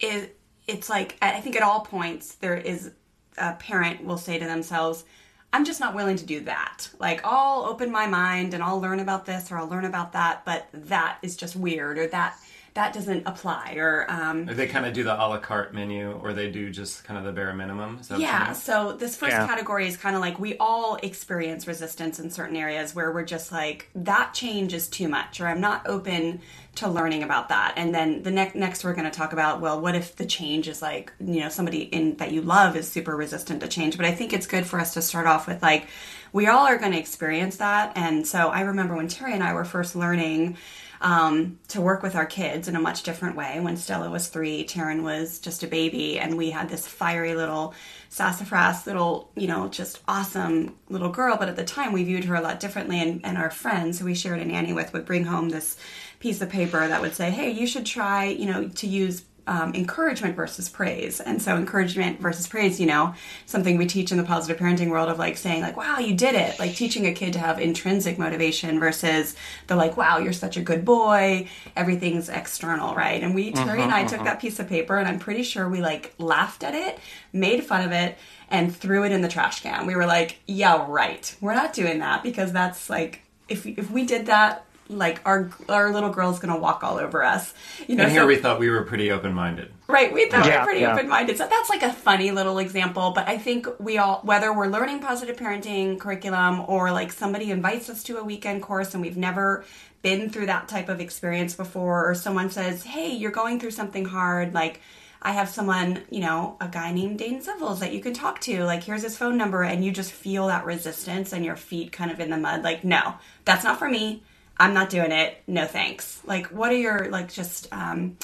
is 0.00 0.28
it's 0.66 0.88
like 0.88 1.16
I 1.22 1.40
think 1.40 1.56
at 1.56 1.62
all 1.62 1.80
points 1.80 2.34
there 2.34 2.56
is 2.56 2.92
a 3.38 3.52
parent 3.54 4.04
will 4.04 4.18
say 4.18 4.38
to 4.38 4.44
themselves, 4.44 5.04
I'm 5.52 5.64
just 5.64 5.80
not 5.80 5.94
willing 5.94 6.16
to 6.16 6.26
do 6.26 6.40
that. 6.40 6.88
Like 6.98 7.20
I'll 7.24 7.64
open 7.64 7.90
my 7.90 8.06
mind 8.06 8.54
and 8.54 8.62
I'll 8.62 8.80
learn 8.80 9.00
about 9.00 9.26
this 9.26 9.50
or 9.50 9.58
I'll 9.58 9.68
learn 9.68 9.84
about 9.84 10.12
that, 10.12 10.44
but 10.44 10.68
that 10.72 11.18
is 11.22 11.36
just 11.36 11.56
weird 11.56 11.98
or 11.98 12.06
that 12.08 12.36
that 12.76 12.92
doesn't 12.92 13.26
apply 13.26 13.74
or 13.76 14.06
um, 14.08 14.46
they 14.46 14.66
kind 14.66 14.86
of 14.86 14.92
do 14.92 15.02
the 15.02 15.12
a 15.12 15.26
la 15.26 15.38
carte 15.38 15.74
menu 15.74 16.12
or 16.22 16.32
they 16.32 16.50
do 16.50 16.70
just 16.70 17.04
kind 17.04 17.18
of 17.18 17.24
the 17.24 17.32
bare 17.32 17.52
minimum 17.52 18.00
yeah 18.16 18.52
so 18.52 18.92
this 18.92 19.16
first 19.16 19.32
yeah. 19.32 19.46
category 19.46 19.86
is 19.86 19.96
kind 19.96 20.14
of 20.14 20.20
like 20.20 20.38
we 20.38 20.56
all 20.58 20.96
experience 21.02 21.66
resistance 21.66 22.20
in 22.20 22.30
certain 22.30 22.56
areas 22.56 22.94
where 22.94 23.10
we're 23.10 23.24
just 23.24 23.50
like 23.50 23.88
that 23.94 24.32
change 24.32 24.72
is 24.72 24.88
too 24.88 25.08
much 25.08 25.40
or 25.40 25.48
i'm 25.48 25.60
not 25.60 25.86
open 25.86 26.40
to 26.76 26.88
learning 26.88 27.22
about 27.22 27.48
that. 27.48 27.74
And 27.76 27.94
then 27.94 28.22
the 28.22 28.30
next 28.30 28.54
next 28.54 28.84
we're 28.84 28.94
going 28.94 29.10
to 29.10 29.16
talk 29.16 29.32
about 29.32 29.60
well 29.60 29.80
what 29.80 29.94
if 29.94 30.16
the 30.16 30.26
change 30.26 30.68
is 30.68 30.80
like 30.80 31.12
you 31.20 31.40
know 31.40 31.48
somebody 31.48 31.82
in 31.82 32.16
that 32.16 32.32
you 32.32 32.42
love 32.42 32.76
is 32.76 32.88
super 32.88 33.16
resistant 33.16 33.60
to 33.62 33.68
change? 33.68 33.96
But 33.96 34.06
i 34.06 34.12
think 34.12 34.32
it's 34.32 34.46
good 34.46 34.66
for 34.66 34.78
us 34.78 34.94
to 34.94 35.02
start 35.02 35.26
off 35.26 35.46
with 35.46 35.62
like 35.62 35.88
we 36.32 36.46
all 36.46 36.66
are 36.66 36.76
going 36.76 36.92
to 36.92 36.98
experience 36.98 37.56
that. 37.56 37.92
And 37.96 38.26
so 38.26 38.48
i 38.48 38.60
remember 38.60 38.94
when 38.94 39.08
terry 39.08 39.32
and 39.32 39.42
i 39.42 39.52
were 39.54 39.64
first 39.64 39.96
learning 39.96 40.56
um, 41.00 41.58
to 41.68 41.80
work 41.80 42.02
with 42.02 42.14
our 42.14 42.26
kids 42.26 42.68
in 42.68 42.76
a 42.76 42.80
much 42.80 43.02
different 43.02 43.36
way. 43.36 43.60
When 43.60 43.76
Stella 43.76 44.10
was 44.10 44.28
three, 44.28 44.64
Taryn 44.64 45.02
was 45.02 45.38
just 45.38 45.62
a 45.62 45.66
baby, 45.66 46.18
and 46.18 46.36
we 46.36 46.50
had 46.50 46.68
this 46.68 46.86
fiery 46.86 47.34
little 47.34 47.74
sassafras 48.08 48.86
little, 48.86 49.30
you 49.34 49.46
know, 49.46 49.68
just 49.68 50.00
awesome 50.08 50.76
little 50.88 51.10
girl. 51.10 51.36
But 51.36 51.48
at 51.48 51.56
the 51.56 51.64
time, 51.64 51.92
we 51.92 52.04
viewed 52.04 52.24
her 52.24 52.34
a 52.34 52.40
lot 52.40 52.60
differently, 52.60 53.00
and, 53.00 53.24
and 53.24 53.36
our 53.36 53.50
friends 53.50 53.98
who 53.98 54.06
we 54.06 54.14
shared 54.14 54.40
a 54.40 54.44
nanny 54.44 54.72
with 54.72 54.92
would 54.92 55.04
bring 55.04 55.24
home 55.24 55.48
this 55.48 55.76
piece 56.18 56.40
of 56.40 56.48
paper 56.48 56.86
that 56.86 57.00
would 57.00 57.14
say, 57.14 57.30
"Hey, 57.30 57.50
you 57.50 57.66
should 57.66 57.86
try, 57.86 58.24
you 58.24 58.46
know, 58.46 58.68
to 58.68 58.86
use 58.86 59.24
um, 59.46 59.74
encouragement 59.74 60.34
versus 60.34 60.68
praise. 60.68 61.20
And 61.20 61.40
so 61.40 61.56
encouragement 61.56 62.20
versus 62.20 62.46
praise, 62.46 62.80
you 62.80 62.86
know, 62.86 63.14
something 63.46 63.76
we 63.76 63.86
teach 63.86 64.10
in 64.10 64.18
the 64.18 64.24
positive 64.24 64.60
parenting 64.60 64.90
world 64.90 65.08
of 65.08 65.18
like 65.18 65.36
saying 65.36 65.62
like, 65.62 65.76
wow, 65.76 65.98
you 65.98 66.14
did 66.14 66.34
it. 66.34 66.58
Like 66.58 66.74
teaching 66.74 67.06
a 67.06 67.12
kid 67.12 67.32
to 67.34 67.38
have 67.38 67.60
intrinsic 67.60 68.18
motivation 68.18 68.80
versus 68.80 69.36
the 69.68 69.76
like, 69.76 69.96
wow, 69.96 70.18
you're 70.18 70.32
such 70.32 70.56
a 70.56 70.60
good 70.62 70.84
boy. 70.84 71.48
Everything's 71.76 72.28
external, 72.28 72.94
right? 72.94 73.22
And 73.22 73.34
we, 73.34 73.52
Terry 73.52 73.82
and 73.82 73.92
I 73.92 74.04
took 74.04 74.24
that 74.24 74.40
piece 74.40 74.58
of 74.58 74.68
paper 74.68 74.98
and 74.98 75.06
I'm 75.06 75.18
pretty 75.18 75.44
sure 75.44 75.68
we 75.68 75.80
like 75.80 76.12
laughed 76.18 76.64
at 76.64 76.74
it, 76.74 76.98
made 77.32 77.64
fun 77.64 77.84
of 77.84 77.92
it, 77.92 78.18
and 78.50 78.74
threw 78.74 79.04
it 79.04 79.12
in 79.12 79.22
the 79.22 79.28
trash 79.28 79.60
can. 79.60 79.86
We 79.86 79.94
were 79.94 80.06
like, 80.06 80.40
yeah, 80.46 80.84
right. 80.88 81.34
We're 81.40 81.54
not 81.54 81.72
doing 81.72 82.00
that 82.00 82.22
because 82.22 82.52
that's 82.52 82.90
like, 82.90 83.22
if, 83.48 83.64
if 83.64 83.90
we 83.92 84.04
did 84.04 84.26
that, 84.26 84.65
like 84.88 85.20
our 85.24 85.50
our 85.68 85.92
little 85.92 86.10
girl's 86.10 86.38
gonna 86.38 86.58
walk 86.58 86.84
all 86.84 86.98
over 86.98 87.22
us. 87.24 87.52
You 87.86 87.96
know, 87.96 88.04
and 88.04 88.12
here 88.12 88.22
so- 88.22 88.26
we 88.26 88.36
thought 88.36 88.58
we 88.60 88.70
were 88.70 88.82
pretty 88.82 89.10
open 89.10 89.32
minded. 89.34 89.72
Right, 89.88 90.12
we 90.12 90.28
thought 90.28 90.44
we 90.44 90.50
Yeah, 90.50 90.60
were 90.60 90.64
pretty 90.66 90.80
yeah. 90.80 90.94
open 90.94 91.08
minded. 91.08 91.38
So 91.38 91.46
that's 91.46 91.70
like 91.70 91.82
a 91.82 91.92
funny 91.92 92.32
little 92.32 92.58
example. 92.58 93.12
But 93.14 93.28
I 93.28 93.38
think 93.38 93.68
we 93.78 93.98
all, 93.98 94.20
whether 94.24 94.52
we're 94.52 94.66
learning 94.66 94.98
positive 94.98 95.36
parenting 95.36 95.98
curriculum 96.00 96.64
or 96.66 96.90
like 96.90 97.12
somebody 97.12 97.50
invites 97.52 97.88
us 97.88 98.02
to 98.04 98.18
a 98.18 98.24
weekend 98.24 98.62
course 98.62 98.94
and 98.94 99.02
we've 99.02 99.16
never 99.16 99.64
been 100.02 100.28
through 100.30 100.46
that 100.46 100.66
type 100.68 100.88
of 100.88 101.00
experience 101.00 101.54
before, 101.54 102.08
or 102.08 102.14
someone 102.14 102.50
says, 102.50 102.82
hey, 102.84 103.10
you're 103.12 103.30
going 103.30 103.58
through 103.58 103.72
something 103.72 104.04
hard, 104.04 104.54
like, 104.54 104.80
I 105.22 105.32
have 105.32 105.48
someone, 105.48 106.02
you 106.10 106.20
know, 106.20 106.56
a 106.60 106.68
guy 106.68 106.92
named 106.92 107.18
Dane 107.18 107.42
Sivils 107.42 107.80
that 107.80 107.92
you 107.92 107.98
can 108.00 108.12
talk 108.14 108.40
to. 108.42 108.62
Like, 108.64 108.84
here's 108.84 109.02
his 109.02 109.16
phone 109.16 109.36
number, 109.36 109.62
and 109.64 109.84
you 109.84 109.90
just 109.90 110.12
feel 110.12 110.46
that 110.46 110.64
resistance 110.64 111.32
and 111.32 111.44
your 111.44 111.56
feet 111.56 111.90
kind 111.90 112.12
of 112.12 112.20
in 112.20 112.30
the 112.30 112.36
mud. 112.36 112.62
Like, 112.62 112.84
no, 112.84 113.14
that's 113.44 113.64
not 113.64 113.80
for 113.80 113.88
me. 113.88 114.22
I'm 114.58 114.74
not 114.74 114.90
doing 114.90 115.12
it. 115.12 115.42
No 115.46 115.66
thanks. 115.66 116.20
Like, 116.24 116.46
what 116.46 116.70
are 116.70 116.76
your, 116.76 117.10
like, 117.10 117.32
just, 117.32 117.68
um, 117.72 118.16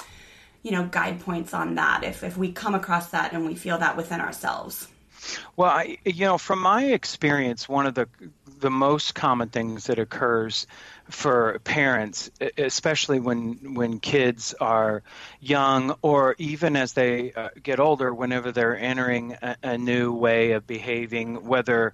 you 0.63 0.71
know 0.71 0.87
guide 0.87 1.21
points 1.21 1.53
on 1.55 1.75
that 1.75 2.05
if 2.05 2.23
if 2.23 2.37
we 2.37 2.53
come 2.53 2.75
across 2.75 3.11
that 3.11 3.33
and 3.33 3.45
we 3.45 3.55
feel 3.55 3.79
that 3.79 3.97
within 3.97 4.21
ourselves 4.21 4.89
Well, 5.57 5.71
I, 5.71 5.99
you 6.05 6.27
know, 6.27 6.39
from 6.39 6.61
my 6.61 6.85
experience, 6.87 7.69
one 7.69 7.87
of 7.87 7.95
the 7.95 8.09
the 8.61 8.71
most 8.71 9.15
common 9.15 9.49
things 9.49 9.87
that 9.87 9.99
occurs 9.99 10.69
for 11.11 11.59
parents, 11.65 12.31
especially 12.57 13.21
when 13.21 13.75
when 13.75 13.99
kids 13.99 14.55
are 14.61 15.03
young, 15.41 15.97
or 16.03 16.37
even 16.39 16.77
as 16.77 16.93
they 16.93 17.33
uh, 17.33 17.49
get 17.63 17.81
older, 17.81 18.15
whenever 18.15 18.53
they're 18.53 18.77
entering 18.77 19.37
a, 19.43 19.57
a 19.63 19.79
new 19.79 20.13
way 20.13 20.53
of 20.53 20.67
behaving, 20.67 21.45
whether 21.45 21.93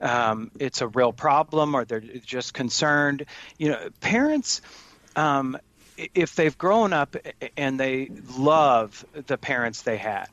um, 0.00 0.50
it's 0.58 0.80
a 0.80 0.88
real 0.88 1.12
problem 1.12 1.74
or 1.74 1.84
they're 1.84 2.00
just 2.00 2.54
concerned, 2.54 3.24
you 3.58 3.70
know, 3.70 3.88
parents. 4.00 4.60
Um, 5.16 5.58
if 6.14 6.36
they've 6.36 6.56
grown 6.56 6.92
up 6.92 7.16
and 7.56 7.80
they 7.80 8.08
love 8.36 9.04
the 9.26 9.36
parents 9.36 9.82
they 9.82 9.96
had, 9.96 10.28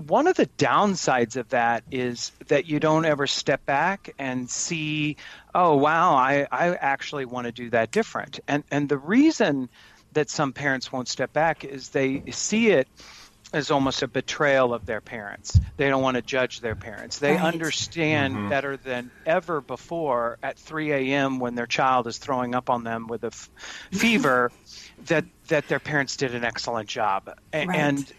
one 0.00 0.26
of 0.26 0.36
the 0.36 0.46
downsides 0.58 1.36
of 1.36 1.48
that 1.50 1.84
is 1.90 2.32
that 2.48 2.66
you 2.66 2.80
don't 2.80 3.04
ever 3.04 3.26
step 3.26 3.64
back 3.66 4.14
and 4.18 4.48
see, 4.50 5.16
oh 5.54 5.76
wow, 5.76 6.14
I, 6.14 6.46
I 6.50 6.74
actually 6.74 7.24
want 7.24 7.46
to 7.46 7.52
do 7.52 7.70
that 7.70 7.90
different. 7.90 8.40
And 8.48 8.64
and 8.70 8.88
the 8.88 8.98
reason 8.98 9.68
that 10.12 10.28
some 10.30 10.52
parents 10.52 10.90
won't 10.90 11.08
step 11.08 11.32
back 11.32 11.64
is 11.64 11.90
they 11.90 12.22
see 12.30 12.70
it 12.70 12.88
as 13.52 13.70
almost 13.70 14.02
a 14.02 14.08
betrayal 14.08 14.72
of 14.72 14.86
their 14.86 15.00
parents. 15.00 15.58
They 15.76 15.88
don't 15.88 16.02
want 16.02 16.14
to 16.16 16.22
judge 16.22 16.60
their 16.60 16.76
parents. 16.76 17.18
They 17.18 17.32
Right. 17.32 17.42
understand 17.42 18.34
mm-hmm. 18.34 18.48
better 18.48 18.76
than 18.76 19.10
ever 19.26 19.60
before 19.60 20.38
at 20.42 20.56
3 20.58 20.92
a.m. 20.92 21.40
when 21.40 21.56
their 21.56 21.66
child 21.66 22.06
is 22.06 22.18
throwing 22.18 22.54
up 22.54 22.70
on 22.70 22.84
them 22.84 23.08
with 23.08 23.24
a 23.24 23.28
f- 23.28 23.50
fever 23.92 24.52
that 25.06 25.24
that 25.48 25.66
their 25.66 25.80
parents 25.80 26.16
did 26.16 26.34
an 26.34 26.44
excellent 26.44 26.88
job. 26.88 27.28
A- 27.52 27.66
Right. 27.66 27.76
And 27.78 28.12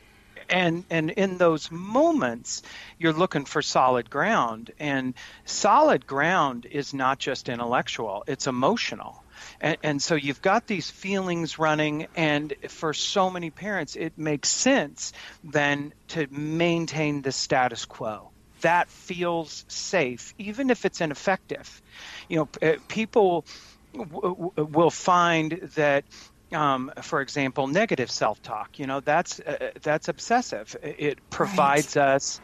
and 0.52 0.86
and 0.90 1.12
in 1.12 1.38
those 1.38 1.72
moments 1.72 2.62
you're 3.00 3.14
looking 3.14 3.46
for 3.46 3.62
solid 3.62 4.10
ground. 4.10 4.72
And 4.80 5.16
solid 5.46 6.06
ground 6.06 6.68
is 6.70 6.94
not 6.94 7.20
just 7.20 7.50
intellectual 7.50 8.24
it's 8.28 8.48
emotional. 8.48 9.24
And, 9.60 9.78
and 9.84 10.02
so 10.02 10.16
you've 10.16 10.42
got 10.42 10.68
these 10.68 10.90
feelings 10.92 11.58
running 11.60 12.08
and 12.16 12.54
for 12.70 12.94
so 12.94 13.30
many 13.30 13.52
parents 13.52 13.96
it 13.96 14.14
makes 14.18 14.50
sense 14.50 15.14
then 15.44 15.94
to 16.10 16.28
maintain 16.30 17.22
the 17.22 17.32
status 17.32 17.86
quo. 17.86 18.32
That 18.62 18.90
feels 18.92 19.66
safe 19.70 20.34
even 20.38 20.70
if 20.70 20.86
it's 20.86 21.02
ineffective. 21.02 21.82
You 22.30 22.38
know 22.38 22.50
uh, 22.62 22.78
people 22.88 23.46
w- 23.94 24.22
w- 24.22 24.52
will 24.72 24.92
find 24.92 25.52
that 25.76 26.06
um, 26.54 26.92
for 27.02 27.22
example, 27.22 27.68
negative 27.68 28.12
self-talk. 28.12 28.80
You 28.80 28.88
know, 28.88 29.00
that's 29.00 29.40
uh, 29.40 29.72
that's 29.82 30.08
obsessive. 30.08 30.76
It 30.82 31.20
provides 31.30 31.98
us, 31.98 32.42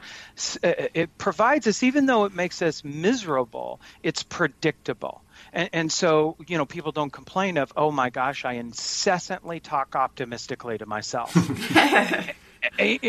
uh, 0.64 0.74
it 0.94 1.18
provides 1.18 1.68
us, 1.68 1.84
even 1.84 2.06
though 2.06 2.26
it 2.26 2.34
makes 2.34 2.62
us 2.62 2.84
miserable. 2.84 3.80
It's 4.04 4.24
predictable, 4.24 5.22
and, 5.54 5.70
and 5.74 5.92
so 5.92 6.36
you 6.48 6.58
know, 6.58 6.66
people 6.66 6.92
don't 6.92 7.12
complain 7.12 7.58
of, 7.58 7.72
oh 7.76 7.92
my 7.92 8.10
gosh, 8.10 8.46
I 8.46 8.54
incessantly 8.54 9.60
talk 9.60 9.96
optimistically 9.96 10.78
to 10.78 10.86
myself. 10.86 11.36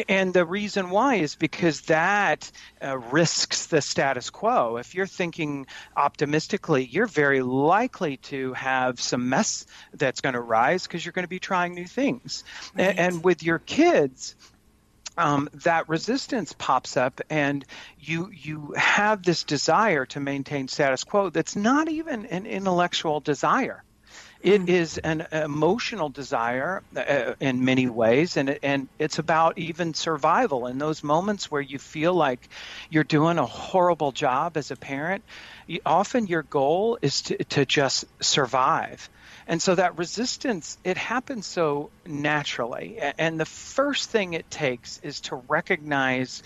And 0.08 0.34
the 0.34 0.44
reason 0.44 0.90
why 0.90 1.16
is 1.16 1.34
because 1.34 1.82
that 1.82 2.50
uh, 2.82 2.98
risks 2.98 3.66
the 3.66 3.80
status 3.80 4.30
quo. 4.30 4.76
If 4.76 4.94
you're 4.94 5.06
thinking 5.06 5.66
optimistically, 5.96 6.84
you're 6.84 7.06
very 7.06 7.42
likely 7.42 8.18
to 8.18 8.52
have 8.54 9.00
some 9.00 9.28
mess 9.28 9.66
that's 9.94 10.20
going 10.20 10.34
to 10.34 10.40
rise 10.40 10.86
because 10.86 11.04
you're 11.04 11.12
going 11.12 11.24
to 11.24 11.28
be 11.28 11.40
trying 11.40 11.74
new 11.74 11.86
things. 11.86 12.44
Right. 12.74 12.98
And 12.98 13.24
with 13.24 13.42
your 13.42 13.58
kids, 13.58 14.36
um, 15.18 15.48
that 15.64 15.88
resistance 15.88 16.54
pops 16.56 16.96
up, 16.96 17.20
and 17.28 17.64
you 17.98 18.30
you 18.32 18.74
have 18.76 19.22
this 19.22 19.42
desire 19.42 20.06
to 20.06 20.20
maintain 20.20 20.68
status 20.68 21.02
quo. 21.04 21.28
That's 21.28 21.56
not 21.56 21.88
even 21.88 22.26
an 22.26 22.46
intellectual 22.46 23.18
desire. 23.18 23.82
It 24.40 24.68
is 24.68 24.98
an 24.98 25.26
emotional 25.32 26.10
desire 26.10 26.82
uh, 26.96 27.34
in 27.40 27.64
many 27.64 27.88
ways, 27.88 28.36
and 28.36 28.56
and 28.62 28.88
it's 28.98 29.18
about 29.18 29.58
even 29.58 29.94
survival. 29.94 30.66
In 30.66 30.78
those 30.78 31.02
moments 31.02 31.50
where 31.50 31.60
you 31.60 31.78
feel 31.78 32.14
like 32.14 32.48
you're 32.88 33.02
doing 33.04 33.38
a 33.38 33.46
horrible 33.46 34.12
job 34.12 34.56
as 34.56 34.70
a 34.70 34.76
parent, 34.76 35.24
often 35.84 36.26
your 36.28 36.44
goal 36.44 36.98
is 37.02 37.22
to 37.22 37.44
to 37.46 37.66
just 37.66 38.04
survive. 38.22 39.08
And 39.46 39.60
so 39.60 39.74
that 39.74 39.98
resistance, 39.98 40.78
it 40.84 40.96
happens 40.96 41.46
so 41.46 41.90
naturally. 42.06 42.98
And 43.18 43.40
the 43.40 43.44
first 43.46 44.10
thing 44.10 44.34
it 44.34 44.48
takes 44.50 44.98
is 45.02 45.20
to 45.22 45.36
recognize 45.48 46.42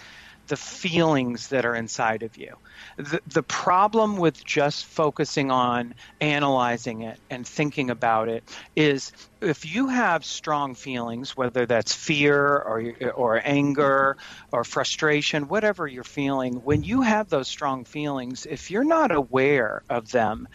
the 0.49 0.57
feelings 0.57 1.49
that 1.49 1.65
are 1.65 1.75
inside 1.75 2.23
of 2.23 2.37
you. 2.37 2.55
The, 2.97 3.21
the 3.27 3.43
problem 3.43 4.17
with 4.17 4.45
just 4.45 4.87
focusing 4.87 5.51
on 5.51 5.95
analyzing 6.21 7.03
it 7.03 7.21
and 7.31 7.47
thinking 7.47 7.91
about 7.91 8.29
it 8.29 8.45
is 8.77 9.13
if 9.41 9.65
you 9.75 9.89
have 9.89 10.25
strong 10.25 10.75
feelings, 10.75 11.37
whether 11.37 11.67
that's 11.67 11.95
fear 11.95 12.39
or, 12.39 12.93
or 13.15 13.41
anger 13.45 14.17
or 14.53 14.65
frustration, 14.65 15.49
whatever 15.49 15.87
you're 15.87 16.05
feeling, 16.05 16.55
when 16.55 16.83
you 16.83 17.03
have 17.03 17.29
those 17.29 17.49
strong 17.49 17.85
feelings, 17.85 18.47
if 18.49 18.71
you're 18.71 18.85
not 18.85 19.11
aware 19.13 19.83
of 19.89 20.11
them, 20.11 20.47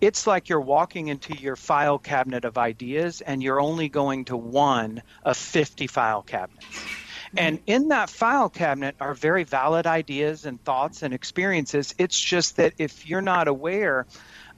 it's 0.00 0.26
like 0.26 0.48
you're 0.48 0.60
walking 0.60 1.08
into 1.08 1.34
your 1.34 1.56
file 1.56 1.98
cabinet 1.98 2.44
of 2.44 2.58
ideas 2.58 3.20
and 3.20 3.42
you're 3.42 3.60
only 3.60 3.88
going 3.88 4.24
to 4.26 4.36
one 4.36 5.02
of 5.24 5.36
50 5.36 5.86
file 5.86 6.22
cabinets. 6.22 6.90
And 7.36 7.58
mm-hmm. 7.58 7.70
in 7.70 7.88
that 7.88 8.10
file 8.10 8.48
cabinet 8.48 8.96
are 9.00 9.14
very 9.14 9.44
valid 9.44 9.86
ideas 9.86 10.44
and 10.44 10.62
thoughts 10.62 11.02
and 11.02 11.12
experiences. 11.12 11.94
It's 11.98 12.18
just 12.18 12.56
that 12.56 12.74
if 12.78 13.06
you're 13.06 13.22
not 13.22 13.48
aware 13.48 14.06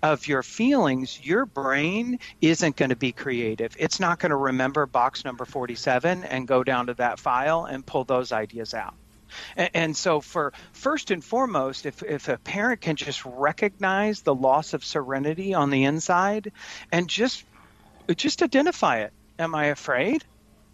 of 0.02 0.26
your 0.28 0.42
feelings, 0.42 1.18
your 1.24 1.44
brain 1.44 2.20
isn't 2.40 2.76
going 2.76 2.90
to 2.90 2.96
be 2.96 3.12
creative. 3.12 3.76
It's 3.78 3.98
not 3.98 4.20
going 4.20 4.30
to 4.30 4.36
remember 4.36 4.86
box 4.86 5.24
number 5.24 5.44
47 5.44 6.24
and 6.24 6.46
go 6.46 6.62
down 6.62 6.86
to 6.86 6.94
that 6.94 7.18
file 7.18 7.64
and 7.64 7.84
pull 7.84 8.04
those 8.04 8.30
ideas 8.30 8.74
out. 8.74 8.94
And, 9.56 9.70
and 9.74 9.96
so, 9.96 10.20
for 10.20 10.52
first 10.72 11.10
and 11.10 11.22
foremost, 11.22 11.84
if, 11.84 12.02
if 12.02 12.28
a 12.28 12.38
parent 12.38 12.80
can 12.80 12.96
just 12.96 13.24
recognize 13.24 14.22
the 14.22 14.34
loss 14.34 14.72
of 14.72 14.84
serenity 14.84 15.52
on 15.52 15.70
the 15.70 15.84
inside 15.84 16.52
and 16.92 17.08
just 17.08 17.44
just 18.16 18.42
identify 18.42 19.00
it. 19.00 19.12
Am 19.38 19.54
I 19.54 19.66
afraid? 19.66 20.24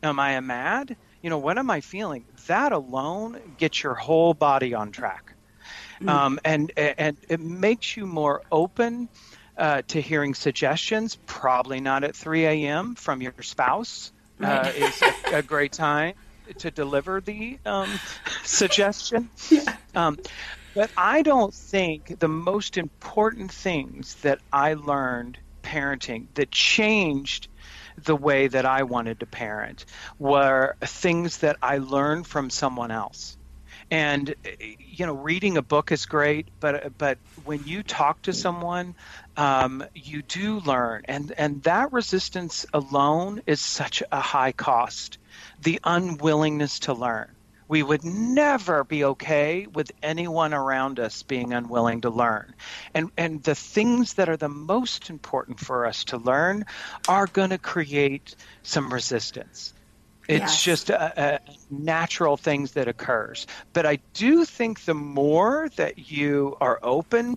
Am 0.03 0.21
I 0.21 0.39
mad? 0.41 0.97
You 1.25 1.31
know, 1.31 1.39
what 1.39 1.57
am 1.57 1.71
I 1.71 1.81
feeling? 1.81 2.27
That 2.49 2.73
alone 2.73 3.41
gets 3.57 3.83
your 3.83 3.95
whole 3.95 4.35
body 4.35 4.75
on 4.75 4.93
track. 4.93 5.35
Um, 6.07 6.39
and 6.45 6.71
and 6.77 7.17
it 7.31 7.41
makes 7.41 7.97
you 7.97 8.07
more 8.07 8.43
open 8.53 9.09
uh, 9.57 9.81
to 9.89 10.03
hearing 10.03 10.35
suggestions. 10.35 11.17
Probably 11.25 11.81
not 11.81 12.05
at 12.05 12.15
3 12.15 12.45
a.m. 12.45 12.95
from 12.95 13.23
your 13.23 13.33
spouse. 13.41 14.13
Uh, 14.39 14.71
is 14.77 15.01
a, 15.01 15.37
a, 15.37 15.43
great 15.43 15.73
time 15.73 16.13
to 16.59 16.71
deliver 16.71 17.23
the 17.23 17.59
um, 17.65 17.89
suggestion. 18.43 19.31
Yeah. 19.49 19.63
Um, 19.95 20.19
but 20.75 20.91
I 20.95 21.23
don't 21.23 21.55
think 21.55 22.19
the 22.19 22.29
most 22.29 22.77
important 22.77 23.51
things 23.51 24.17
that 24.17 24.41
I 24.53 24.75
learned 24.75 25.39
parenting 25.63 26.27
that 26.35 26.51
changed 26.51 27.49
the 27.97 28.17
way 28.17 28.49
that 28.49 28.67
I 28.67 28.83
wanted 28.85 29.21
to 29.21 29.27
parent 29.27 29.85
were 30.19 30.77
things 30.83 31.39
that 31.39 31.57
I 31.63 31.79
learned 31.79 32.27
from 32.27 32.51
someone 32.51 32.91
else. 32.91 33.37
And 33.91 34.35
you 34.79 35.07
know, 35.07 35.15
reading 35.15 35.57
a 35.57 35.63
book 35.63 35.93
is 35.93 36.07
great, 36.07 36.51
but 36.61 36.97
but 36.97 37.19
when 37.45 37.65
you 37.65 37.83
talk 37.83 38.23
to 38.23 38.33
someone, 38.33 38.95
um, 39.37 39.85
you 39.95 40.23
do 40.23 40.61
learn, 40.61 41.03
and 41.07 41.33
and 41.37 41.63
that 41.65 41.93
resistance 41.93 42.67
alone 42.73 43.43
is 43.47 43.61
such 43.61 44.03
a 44.13 44.21
high 44.21 44.53
cost. 44.53 45.19
The 45.61 45.81
unwillingness 45.85 46.81
to 46.81 46.95
learn 46.95 47.34
we 47.69 47.83
would 47.83 48.05
never 48.05 48.85
be 48.85 49.05
okay 49.05 49.67
with 49.67 49.93
anyone 50.03 50.53
around 50.53 51.01
us 51.01 51.23
being 51.23 51.53
unwilling 51.53 52.03
to 52.03 52.11
learn. 52.11 52.55
And, 52.93 53.11
and 53.17 53.43
the 53.43 53.55
things 53.55 54.15
that 54.15 54.29
are 54.29 54.37
the 54.37 54.49
most 54.49 55.11
important 55.11 55.61
for 55.61 55.87
us 55.87 56.05
to 56.05 56.19
learn 56.19 56.67
are 57.09 57.27
going 57.27 57.51
to 57.51 57.59
create 57.59 58.37
some 58.63 58.93
resistance. 58.93 59.73
It's 60.29 60.41
yes. 60.41 60.63
just 60.63 60.91
a, 60.91 61.35
a, 61.37 61.41
natural 61.71 62.37
things 62.37 62.73
that 62.73 62.89
occurs. 62.89 63.47
But 63.73 63.85
I 63.85 63.99
do 64.15 64.45
think 64.45 64.85
the 64.85 64.95
more 64.95 65.69
that 65.77 66.11
you 66.11 66.57
are 66.61 66.79
open 66.83 67.37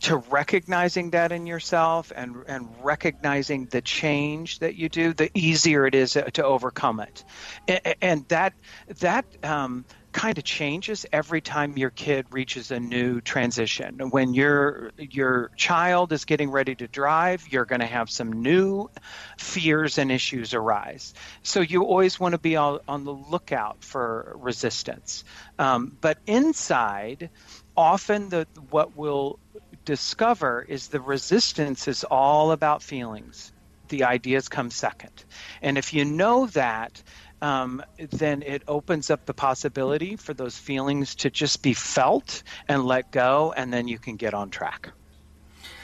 to 0.00 0.16
recognizing 0.16 1.10
that 1.10 1.32
in 1.32 1.46
yourself 1.46 2.12
and 2.14 2.44
and 2.46 2.68
recognizing 2.82 3.66
the 3.66 3.82
change 3.82 4.58
that 4.60 4.74
you 4.74 4.88
do, 4.88 5.12
the 5.12 5.30
easier 5.34 5.86
it 5.86 5.94
is 5.94 6.12
to 6.12 6.44
overcome 6.44 7.00
it, 7.00 7.24
and, 7.68 7.94
and 8.00 8.28
that 8.28 8.54
that. 9.00 9.24
Um, 9.44 9.84
kind 10.12 10.38
of 10.38 10.44
changes 10.44 11.06
every 11.12 11.40
time 11.40 11.76
your 11.76 11.90
kid 11.90 12.26
reaches 12.30 12.70
a 12.70 12.80
new 12.80 13.20
transition. 13.20 14.10
When 14.10 14.34
your 14.34 14.90
your 14.98 15.50
child 15.56 16.12
is 16.12 16.24
getting 16.24 16.50
ready 16.50 16.74
to 16.74 16.88
drive, 16.88 17.46
you're 17.48 17.64
going 17.64 17.80
to 17.80 17.86
have 17.86 18.10
some 18.10 18.42
new 18.42 18.90
fears 19.38 19.98
and 19.98 20.10
issues 20.10 20.54
arise. 20.54 21.14
So 21.42 21.60
you 21.60 21.84
always 21.84 22.18
want 22.18 22.32
to 22.32 22.40
be 22.40 22.56
on, 22.56 22.80
on 22.88 23.04
the 23.04 23.12
lookout 23.12 23.84
for 23.84 24.36
resistance. 24.40 25.24
Um, 25.58 25.96
but 26.00 26.18
inside, 26.26 27.30
often 27.76 28.30
the 28.30 28.46
what 28.70 28.96
will 28.96 29.38
discover 29.84 30.64
is 30.68 30.88
the 30.88 31.00
resistance 31.00 31.88
is 31.88 32.04
all 32.04 32.52
about 32.52 32.82
feelings. 32.82 33.52
The 33.88 34.04
ideas 34.04 34.48
come 34.48 34.70
second. 34.70 35.24
And 35.62 35.76
if 35.76 35.92
you 35.92 36.04
know 36.04 36.46
that, 36.46 37.02
um, 37.42 37.82
then 37.98 38.42
it 38.42 38.62
opens 38.68 39.10
up 39.10 39.26
the 39.26 39.34
possibility 39.34 40.16
for 40.16 40.34
those 40.34 40.56
feelings 40.56 41.14
to 41.16 41.30
just 41.30 41.62
be 41.62 41.74
felt 41.74 42.42
and 42.68 42.84
let 42.84 43.10
go, 43.10 43.52
and 43.56 43.72
then 43.72 43.88
you 43.88 43.98
can 43.98 44.16
get 44.16 44.34
on 44.34 44.50
track. 44.50 44.92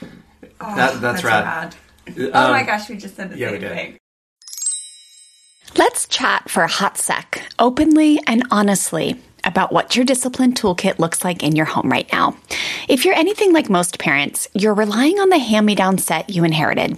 Oh, 0.01 0.07
that, 0.59 0.75
that's, 0.75 0.99
that's 0.99 1.23
rad. 1.23 1.75
So 2.15 2.29
oh 2.33 2.51
my 2.51 2.61
um, 2.61 2.65
gosh, 2.65 2.89
we 2.89 2.97
just 2.97 3.15
said 3.15 3.31
the 3.31 3.37
yeah, 3.37 3.49
same 3.49 3.61
thing. 3.61 3.97
Let's 5.75 6.07
chat 6.07 6.49
for 6.49 6.63
a 6.63 6.67
hot 6.67 6.97
sec, 6.97 7.43
openly 7.59 8.19
and 8.25 8.43
honestly 8.51 9.19
about 9.43 9.71
what 9.71 9.95
your 9.95 10.05
discipline 10.05 10.53
toolkit 10.53 10.99
looks 10.99 11.23
like 11.23 11.43
in 11.43 11.55
your 11.55 11.65
home 11.65 11.91
right 11.91 12.11
now. 12.11 12.35
If 12.87 13.05
you're 13.05 13.15
anything 13.15 13.53
like 13.53 13.69
most 13.69 13.99
parents, 13.99 14.47
you're 14.53 14.73
relying 14.73 15.19
on 15.19 15.29
the 15.29 15.37
hand 15.37 15.65
me 15.65 15.75
down 15.75 15.97
set 15.97 16.29
you 16.29 16.43
inherited 16.43 16.97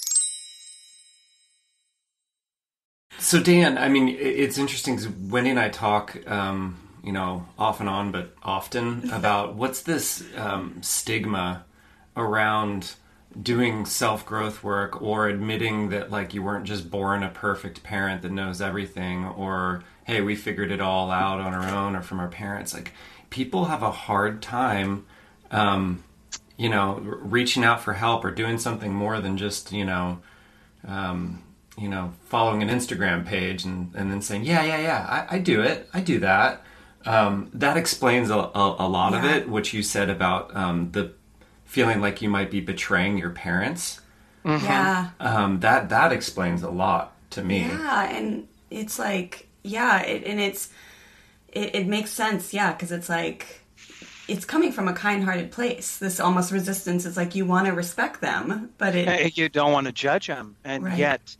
So 3.21 3.39
Dan, 3.39 3.77
I 3.77 3.87
mean, 3.87 4.09
it's 4.09 4.57
interesting 4.57 4.95
because 4.95 5.07
Wendy 5.07 5.51
and 5.51 5.59
I 5.59 5.69
talk, 5.69 6.17
um, 6.27 6.79
you 7.03 7.11
know, 7.11 7.45
off 7.57 7.79
and 7.79 7.87
on, 7.87 8.11
but 8.11 8.33
often 8.41 9.11
about 9.13 9.53
what's 9.53 9.83
this 9.83 10.23
um, 10.35 10.81
stigma 10.81 11.63
around 12.17 12.95
doing 13.39 13.85
self 13.85 14.25
growth 14.25 14.63
work 14.63 15.03
or 15.03 15.27
admitting 15.27 15.89
that 15.89 16.09
like 16.09 16.33
you 16.33 16.41
weren't 16.41 16.65
just 16.65 16.89
born 16.89 17.21
a 17.21 17.29
perfect 17.29 17.83
parent 17.83 18.23
that 18.23 18.31
knows 18.31 18.59
everything, 18.59 19.23
or 19.25 19.83
hey, 20.05 20.21
we 20.21 20.35
figured 20.35 20.71
it 20.71 20.81
all 20.81 21.11
out 21.11 21.39
on 21.39 21.53
our 21.53 21.69
own 21.69 21.95
or 21.95 22.01
from 22.01 22.19
our 22.19 22.27
parents. 22.27 22.73
Like 22.73 22.91
people 23.29 23.65
have 23.65 23.83
a 23.83 23.91
hard 23.91 24.41
time. 24.41 25.05
Um, 25.51 26.03
you 26.57 26.69
know, 26.69 26.95
reaching 26.95 27.63
out 27.63 27.81
for 27.81 27.93
help 27.93 28.25
or 28.25 28.31
doing 28.31 28.57
something 28.57 28.93
more 28.93 29.19
than 29.19 29.37
just, 29.37 29.71
you 29.71 29.85
know, 29.85 30.19
um, 30.87 31.41
you 31.77 31.87
know, 31.89 32.13
following 32.27 32.61
an 32.61 32.69
Instagram 32.69 33.25
page 33.25 33.63
and, 33.63 33.93
and 33.95 34.11
then 34.11 34.21
saying, 34.21 34.43
yeah, 34.43 34.63
yeah, 34.63 34.79
yeah, 34.79 35.27
I, 35.29 35.35
I 35.35 35.39
do 35.39 35.61
it. 35.61 35.89
I 35.93 36.01
do 36.01 36.19
that. 36.19 36.63
Um, 37.05 37.49
that 37.53 37.77
explains 37.77 38.29
a, 38.29 38.37
a, 38.37 38.75
a 38.79 38.87
lot 38.87 39.13
yeah. 39.13 39.19
of 39.19 39.25
it, 39.25 39.49
which 39.49 39.73
you 39.73 39.81
said 39.81 40.09
about 40.09 40.55
um, 40.55 40.91
the 40.91 41.13
feeling 41.65 42.01
like 42.01 42.21
you 42.21 42.29
might 42.29 42.51
be 42.51 42.59
betraying 42.59 43.17
your 43.17 43.31
parents. 43.31 44.01
Yeah. 44.43 45.11
Um, 45.19 45.59
that 45.61 45.89
that 45.89 46.11
explains 46.11 46.63
a 46.63 46.69
lot 46.69 47.13
to 47.31 47.43
me. 47.43 47.59
Yeah, 47.61 48.09
and 48.09 48.47
it's 48.69 48.99
like, 48.99 49.47
yeah, 49.63 50.01
it, 50.01 50.23
and 50.25 50.39
it's 50.39 50.69
it, 51.47 51.75
it 51.75 51.87
makes 51.87 52.11
sense, 52.11 52.53
yeah, 52.53 52.73
because 52.73 52.91
it's 52.91 53.07
like 53.07 53.61
it's 54.27 54.45
coming 54.45 54.71
from 54.71 54.87
a 54.87 54.93
kind-hearted 54.93 55.51
place. 55.51 55.97
This 55.97 56.19
almost 56.19 56.51
resistance 56.51 57.05
is 57.05 57.17
like 57.17 57.35
you 57.35 57.45
want 57.45 57.67
to 57.67 57.73
respect 57.73 58.21
them, 58.21 58.71
but 58.77 58.95
it 58.95 59.37
You 59.37 59.49
don't 59.49 59.71
want 59.71 59.87
to 59.87 59.93
judge 59.93 60.27
them, 60.27 60.55
and 60.63 60.85
Right. 60.85 60.97
yet 60.97 61.35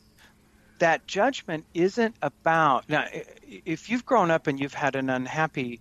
that 0.81 1.07
judgment 1.07 1.65
isn't 1.73 2.15
about. 2.21 2.89
Now, 2.89 3.05
if 3.43 3.89
you've 3.89 4.05
grown 4.05 4.31
up 4.31 4.47
and 4.47 4.59
you've 4.59 4.73
had 4.73 4.95
an 4.95 5.09
unhappy 5.09 5.79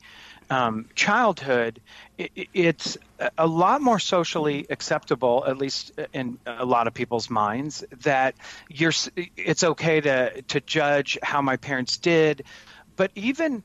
um, 0.50 0.86
childhood, 0.94 1.80
i 2.20 2.28
i- 2.38 2.48
it's 2.54 2.98
a 3.38 3.46
lot 3.46 3.82
more 3.82 3.98
socially 3.98 4.66
acceptable, 4.70 5.44
at 5.46 5.58
least 5.58 5.92
in 6.12 6.38
a 6.46 6.64
lot 6.66 6.86
of 6.86 6.94
people's 6.94 7.30
minds, 7.30 7.84
that 8.02 8.36
you're. 8.68 8.92
It's 9.36 9.64
okay 9.64 10.00
to 10.02 10.42
to 10.42 10.60
judge 10.60 11.18
how 11.22 11.42
my 11.42 11.56
parents 11.56 11.98
did, 11.98 12.44
but 12.96 13.10
even 13.14 13.64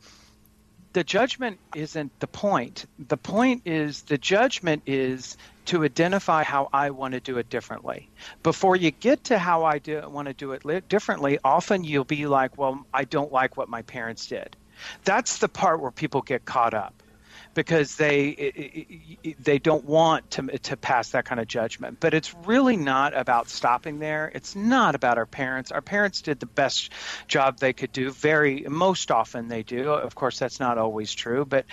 the 0.95 1.03
judgment 1.03 1.60
isn't 1.75 2.17
the 2.21 2.27
point. 2.27 2.86
The 2.97 3.17
point 3.17 3.63
is 3.65 4.03
the 4.03 4.17
judgment 4.17 4.84
is 4.86 5.36
to 5.65 5.84
identify 5.84 6.43
how 6.43 6.69
I 6.71 6.91
want 6.91 7.15
to 7.15 7.19
do 7.19 7.38
it 7.38 7.49
differently. 7.49 8.10
Before 8.43 8.77
you 8.77 8.91
get 8.91 9.25
to 9.25 9.38
how 9.38 9.65
I 9.65 9.79
do, 9.79 10.01
want 10.08 10.29
to 10.29 10.34
do 10.34 10.53
it 10.53 10.63
li- 10.63 10.84
differently, 10.88 11.38
often 11.43 11.84
you'll 11.84 12.05
be 12.05 12.27
like, 12.27 12.58
well, 12.58 12.86
I 12.93 13.03
don't 13.03 13.29
like 13.29 13.58
what 13.58 13.67
my 13.67 13.81
parents 13.81 14.27
did. 14.27 14.55
That's 15.03 15.39
the 15.39 15.49
part 15.49 15.81
where 15.81 15.91
people 15.91 16.21
get 16.21 16.45
caught 16.45 16.73
up 16.73 16.93
because 17.56 17.96
they 17.96 18.76
they 19.39 19.58
don't 19.58 19.86
want 19.86 20.30
to 20.32 20.44
to 20.60 20.78
pass 20.78 21.10
that 21.12 21.26
kind 21.26 21.41
of 21.41 21.48
judgment. 21.48 21.98
But 22.00 22.13
it's 22.13 22.36
really 22.46 22.78
not 22.78 23.18
about 23.18 23.50
stopping 23.50 23.98
there. 23.98 24.32
It's 24.36 24.56
not 24.56 24.94
about 24.94 25.18
our 25.18 25.26
parents. 25.26 25.72
Our 25.72 25.82
parents 25.82 26.22
did 26.22 26.39
the 26.39 26.46
best 26.46 26.91
job 27.28 27.58
they 27.58 27.74
could 27.74 27.91
do. 27.91 28.12
Very 28.12 28.65
most 28.70 29.10
often 29.10 29.48
they 29.48 29.63
do. 29.63 29.89
Of 29.89 30.13
course, 30.13 30.38
that's 30.38 30.60
not 30.60 30.78
always 30.78 31.13
true. 31.13 31.46
But 31.46 31.65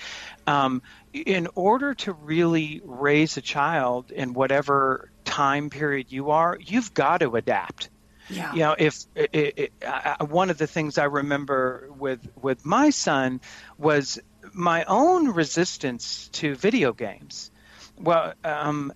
um, 0.47 0.83
in 1.12 1.49
order 1.55 1.95
to 1.95 2.12
really 2.12 2.81
raise 2.85 3.37
a 3.37 3.42
child 3.42 4.11
in 4.12 4.33
whatever 4.33 5.11
time 5.25 5.68
period 5.68 6.11
you 6.11 6.31
are, 6.31 6.57
you've 6.59 6.95
got 6.95 7.18
to 7.18 7.37
adapt 7.37 7.90
yeah. 8.31 8.53
you 8.53 8.61
know 8.61 8.77
if 8.79 9.05
it, 9.14 9.31
it, 9.35 9.73
I, 9.85 10.23
one 10.23 10.49
of 10.49 10.57
the 10.57 10.68
things 10.68 10.97
i 10.97 11.05
remember 11.05 11.90
with 11.99 12.21
with 12.40 12.64
my 12.64 12.90
son 12.90 13.40
was 13.79 14.21
my 14.52 14.85
own 14.85 15.28
resistance 15.28 16.28
to 16.33 16.55
video 16.55 16.92
games 16.92 17.50
well 17.98 18.35
um, 18.44 18.92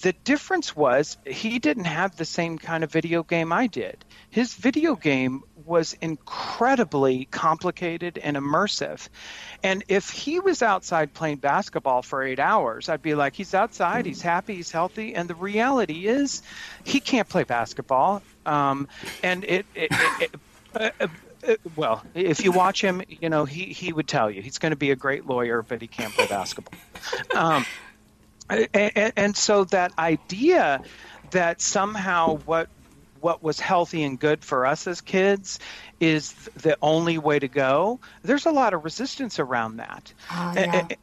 the 0.00 0.12
difference 0.24 0.74
was 0.74 1.16
he 1.26 1.58
didn't 1.58 1.84
have 1.84 2.16
the 2.16 2.24
same 2.24 2.58
kind 2.58 2.84
of 2.84 2.90
video 2.90 3.22
game 3.22 3.52
i 3.52 3.66
did 3.66 4.04
his 4.30 4.54
video 4.54 4.96
game 4.96 5.42
was 5.64 5.96
incredibly 6.00 7.26
complicated 7.26 8.18
and 8.18 8.36
immersive 8.36 9.08
and 9.62 9.84
if 9.86 10.10
he 10.10 10.40
was 10.40 10.62
outside 10.62 11.14
playing 11.14 11.36
basketball 11.36 12.02
for 12.02 12.22
eight 12.22 12.40
hours, 12.40 12.88
I'd 12.88 13.02
be 13.02 13.14
like, 13.14 13.34
he's 13.34 13.54
outside, 13.54 14.06
he's 14.06 14.22
happy, 14.22 14.56
he's 14.56 14.72
healthy. 14.72 15.14
And 15.14 15.28
the 15.30 15.36
reality 15.36 16.06
is, 16.08 16.42
he 16.82 16.98
can't 16.98 17.28
play 17.28 17.44
basketball. 17.44 18.22
Um, 18.44 18.88
and 19.22 19.44
it, 19.44 19.66
it, 19.74 19.92
it, 19.92 20.22
it 20.22 20.40
uh, 20.74 20.90
uh, 21.04 21.06
well, 21.76 22.02
if 22.14 22.44
you 22.44 22.52
watch 22.52 22.80
him, 22.82 23.02
you 23.08 23.28
know, 23.28 23.44
he, 23.44 23.64
he 23.66 23.92
would 23.92 24.06
tell 24.08 24.30
you 24.30 24.42
he's 24.42 24.58
going 24.58 24.70
to 24.70 24.76
be 24.76 24.90
a 24.90 24.96
great 24.96 25.26
lawyer, 25.26 25.62
but 25.62 25.80
he 25.80 25.86
can't 25.88 26.12
play 26.14 26.26
basketball. 26.26 26.78
Um, 27.34 27.64
and, 28.48 29.12
and 29.16 29.36
so 29.36 29.64
that 29.64 29.92
idea 29.98 30.82
that 31.30 31.60
somehow 31.60 32.36
what 32.44 32.68
what 33.20 33.40
was 33.42 33.60
healthy 33.60 34.02
and 34.02 34.18
good 34.18 34.44
for 34.44 34.66
us 34.66 34.86
as 34.88 35.00
kids 35.00 35.60
is 36.00 36.32
the 36.56 36.76
only 36.82 37.18
way 37.18 37.38
to 37.38 37.46
go. 37.46 38.00
There's 38.22 38.46
a 38.46 38.50
lot 38.50 38.74
of 38.74 38.82
resistance 38.84 39.38
around 39.38 39.76
that. 39.76 40.12
Oh, 40.30 40.52
yeah. 40.56 40.88
a- 40.90 40.96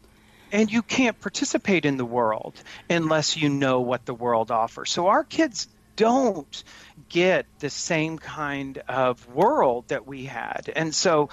And 0.51 0.69
you 0.71 0.81
can't 0.81 1.17
participate 1.21 1.85
in 1.85 1.95
the 1.95 2.03
world 2.05 2.61
unless 2.89 3.37
you 3.37 3.47
know 3.49 3.79
what 3.79 4.05
the 4.05 4.13
world 4.13 4.51
offers. 4.51 4.91
So 4.91 5.07
our 5.07 5.23
kids 5.23 5.67
don't 5.99 6.63
get 7.09 7.45
the 7.59 7.69
same 7.69 8.17
kind 8.17 8.77
of 8.87 9.27
world 9.27 9.89
that 9.89 10.07
we 10.07 10.23
had. 10.23 10.71
And 10.73 10.95
so 10.95 11.27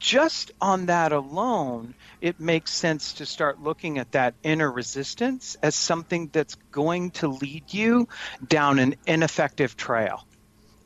just 0.00 0.50
on 0.60 0.86
that 0.86 1.12
alone, 1.12 1.94
it 2.20 2.40
makes 2.40 2.72
sense 2.72 3.14
to 3.14 3.26
start 3.26 3.62
looking 3.62 3.98
at 3.98 4.10
that 4.12 4.34
inner 4.42 4.68
resistance 4.68 5.56
as 5.62 5.76
something 5.76 6.28
that's 6.32 6.56
going 6.72 7.12
to 7.12 7.28
lead 7.28 7.72
you 7.72 8.08
down 8.44 8.80
an 8.80 8.96
ineffective 9.06 9.76
trail 9.76 10.26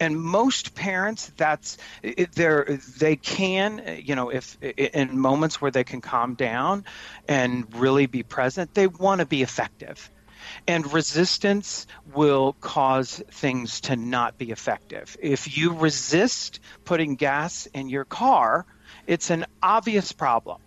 and 0.01 0.21
most 0.21 0.75
parents 0.75 1.33
that's 1.37 1.79
they 2.03 2.79
they 2.99 3.15
can 3.15 4.01
you 4.03 4.17
know 4.17 4.29
if 4.29 4.61
in 4.61 5.17
moments 5.17 5.61
where 5.61 5.71
they 5.71 5.85
can 5.85 6.01
calm 6.01 6.35
down 6.35 6.85
and 7.29 7.73
really 7.77 8.07
be 8.07 8.25
present 8.25 8.75
they 8.75 8.89
want 8.89 9.21
to 9.21 9.27
be 9.27 9.43
effective 9.43 10.11
and 10.67 10.93
resistance 10.93 11.87
will 12.13 12.55
cause 12.61 13.23
things 13.31 13.81
to 13.83 13.97
not 13.97 14.39
be 14.39 14.51
effective 14.51 15.17
if 15.21 15.57
you 15.57 15.73
resist 15.73 16.61
putting 16.85 17.17
gas 17.17 17.67
in 17.75 17.89
your 17.89 18.05
car 18.05 18.67
it's 19.07 19.31
an 19.31 19.47
obvious 19.63 20.13
problem 20.13 20.59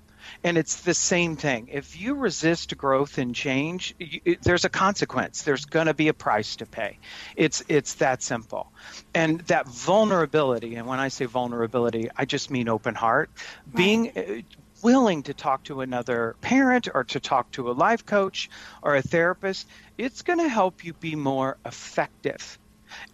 and 0.43 0.57
it's 0.57 0.81
the 0.81 0.93
same 0.93 1.35
thing. 1.35 1.69
If 1.71 1.99
you 1.99 2.15
resist 2.15 2.75
growth 2.77 3.17
and 3.17 3.33
change, 3.33 3.95
you, 3.99 4.21
it, 4.25 4.41
there's 4.43 4.65
a 4.65 4.69
consequence. 4.69 5.43
There's 5.43 5.65
going 5.65 5.87
to 5.87 5.93
be 5.93 6.07
a 6.07 6.13
price 6.13 6.57
to 6.57 6.65
pay. 6.65 6.99
It's 7.35 7.63
it's 7.67 7.95
that 7.95 8.21
simple. 8.21 8.71
And 9.13 9.41
that 9.41 9.67
vulnerability, 9.67 10.75
and 10.75 10.87
when 10.87 10.99
I 10.99 11.09
say 11.09 11.25
vulnerability, 11.25 12.09
I 12.15 12.25
just 12.25 12.51
mean 12.51 12.69
open 12.69 12.95
heart, 12.95 13.29
being 13.73 14.11
uh, 14.15 14.41
willing 14.83 15.23
to 15.23 15.33
talk 15.33 15.63
to 15.65 15.81
another 15.81 16.35
parent 16.41 16.87
or 16.93 17.03
to 17.05 17.19
talk 17.19 17.51
to 17.51 17.69
a 17.69 17.73
life 17.73 18.05
coach 18.05 18.49
or 18.83 18.95
a 18.95 19.01
therapist, 19.01 19.67
it's 19.97 20.21
going 20.21 20.39
to 20.39 20.49
help 20.49 20.83
you 20.83 20.93
be 20.93 21.15
more 21.15 21.57
effective. 21.65 22.59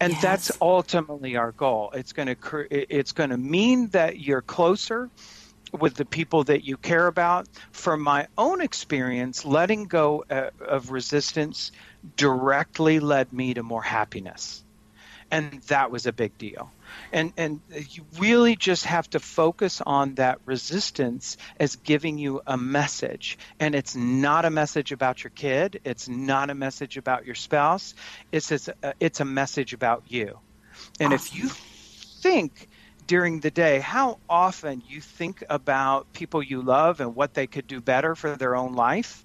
And 0.00 0.20
Yes. 0.20 0.20
that's 0.20 0.52
ultimately 0.60 1.36
our 1.36 1.52
goal. 1.52 1.90
It's 1.94 2.12
going 2.12 2.28
to 2.34 2.66
it's 2.70 3.12
going 3.12 3.30
to 3.30 3.36
mean 3.38 3.88
that 3.90 4.18
you're 4.20 4.42
closer 4.42 5.10
with 5.72 5.94
the 5.94 6.04
people 6.06 6.44
that 6.44 6.64
you 6.64 6.76
care 6.76 7.06
about. 7.08 7.48
From 7.72 8.00
my 8.02 8.28
own 8.38 8.60
experience, 8.60 9.44
letting 9.44 9.84
go 9.86 10.24
uh, 10.30 10.50
of 10.60 10.90
resistance 10.90 11.72
directly 12.16 13.00
led 13.00 13.32
me 13.32 13.54
to 13.54 13.62
more 13.62 13.82
happiness. 13.82 14.64
And 15.30 15.62
that 15.68 15.90
was 15.90 16.06
a 16.06 16.12
big 16.12 16.36
deal. 16.38 16.74
And 17.12 17.32
and 17.36 17.60
you 17.90 18.04
really 18.18 18.56
just 18.56 18.84
have 18.86 19.08
to 19.10 19.20
focus 19.20 19.80
on 19.84 20.14
that 20.16 20.38
resistance 20.46 21.36
as 21.58 21.76
giving 21.76 22.18
you 22.18 22.40
a 22.46 22.56
message. 22.56 23.38
And 23.60 23.74
it's 23.74 23.94
not 23.94 24.44
a 24.44 24.50
message 24.50 24.92
about 24.92 25.22
your 25.22 25.30
kid, 25.30 25.80
it's 25.84 26.08
not 26.08 26.50
a 26.50 26.54
message 26.54 26.96
about 26.96 27.26
your 27.26 27.34
spouse. 27.34 27.94
It's 28.32 28.50
it's 28.50 28.68
a, 28.68 28.94
it's 29.00 29.20
a 29.20 29.24
message 29.24 29.72
about 29.72 30.04
you. 30.08 30.38
And 31.00 31.12
if 31.12 31.34
you 31.34 31.48
think 31.48 32.68
during 33.06 33.40
the 33.40 33.50
day 33.50 33.80
how 33.80 34.18
often 34.28 34.82
you 34.88 35.00
think 35.00 35.44
about 35.50 36.12
people 36.12 36.42
you 36.42 36.62
love 36.62 37.00
and 37.00 37.14
what 37.14 37.34
they 37.34 37.46
could 37.46 37.66
do 37.66 37.80
better 37.80 38.14
for 38.14 38.34
their 38.34 38.56
own 38.56 38.74
life, 38.74 39.24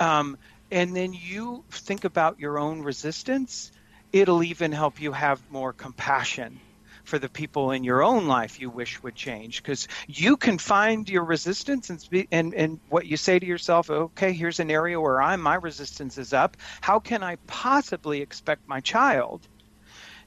um, 0.00 0.38
and 0.70 0.96
then 0.96 1.12
you 1.12 1.64
think 1.70 2.04
about 2.04 2.40
your 2.40 2.58
own 2.58 2.80
resistance, 2.80 3.70
it'll 4.12 4.42
even 4.42 4.72
help 4.72 5.00
you 5.00 5.12
have 5.12 5.40
more 5.50 5.72
compassion 5.72 6.60
for 7.04 7.18
the 7.18 7.30
people 7.30 7.72
in 7.72 7.84
your 7.84 8.02
own 8.02 8.26
life 8.26 8.60
you 8.60 8.70
wish 8.70 9.02
would 9.02 9.16
change 9.16 9.62
because 9.62 9.88
you 10.08 10.36
can 10.36 10.58
find 10.58 11.08
your 11.08 11.24
resistance 11.24 11.90
and, 11.90 12.00
spe- 12.00 12.28
and 12.32 12.54
and 12.54 12.80
what 12.88 13.06
you 13.06 13.16
say 13.16 13.38
to 13.38 13.46
yourself 13.46 13.90
okay 13.90 14.32
here's 14.32 14.60
an 14.60 14.70
area 14.70 15.00
where 15.00 15.22
i'm 15.22 15.40
my 15.42 15.56
resistance 15.56 16.18
is 16.18 16.32
up 16.32 16.56
how 16.82 17.00
can 17.00 17.22
i 17.22 17.36
possibly 17.46 18.20
expect 18.22 18.62
my 18.68 18.80
child 18.80 19.48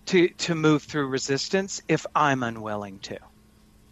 to 0.07 0.29
to 0.29 0.55
move 0.55 0.83
through 0.83 1.07
resistance 1.07 1.81
if 1.87 2.05
i'm 2.15 2.43
unwilling 2.43 2.99
to 2.99 3.17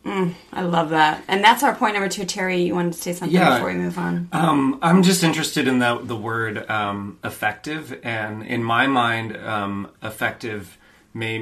I 0.06 0.62
love 0.64 0.90
that. 0.90 1.24
And 1.28 1.44
that's 1.44 1.64
our 1.64 1.76
point 1.76 1.94
number 1.94 2.10
two. 2.10 2.26
Terry, 2.26 2.62
you 2.64 2.76
wanted 2.76 2.94
to 2.94 3.00
say 3.00 3.14
something 3.14 3.36
Yeah. 3.40 3.56
before 3.56 3.70
we 3.70 3.76
move 3.76 3.98
on? 3.98 4.28
Um, 4.34 4.80
I'm 4.82 5.02
just 5.04 5.24
interested 5.24 5.68
in 5.68 5.80
the 5.80 6.00
the 6.04 6.16
word 6.16 6.70
um, 6.70 7.20
effective, 7.24 8.00
and 8.04 8.44
in 8.44 8.64
my 8.64 8.86
mind, 8.88 9.38
um, 9.38 9.90
effective 10.02 10.78
may 11.14 11.40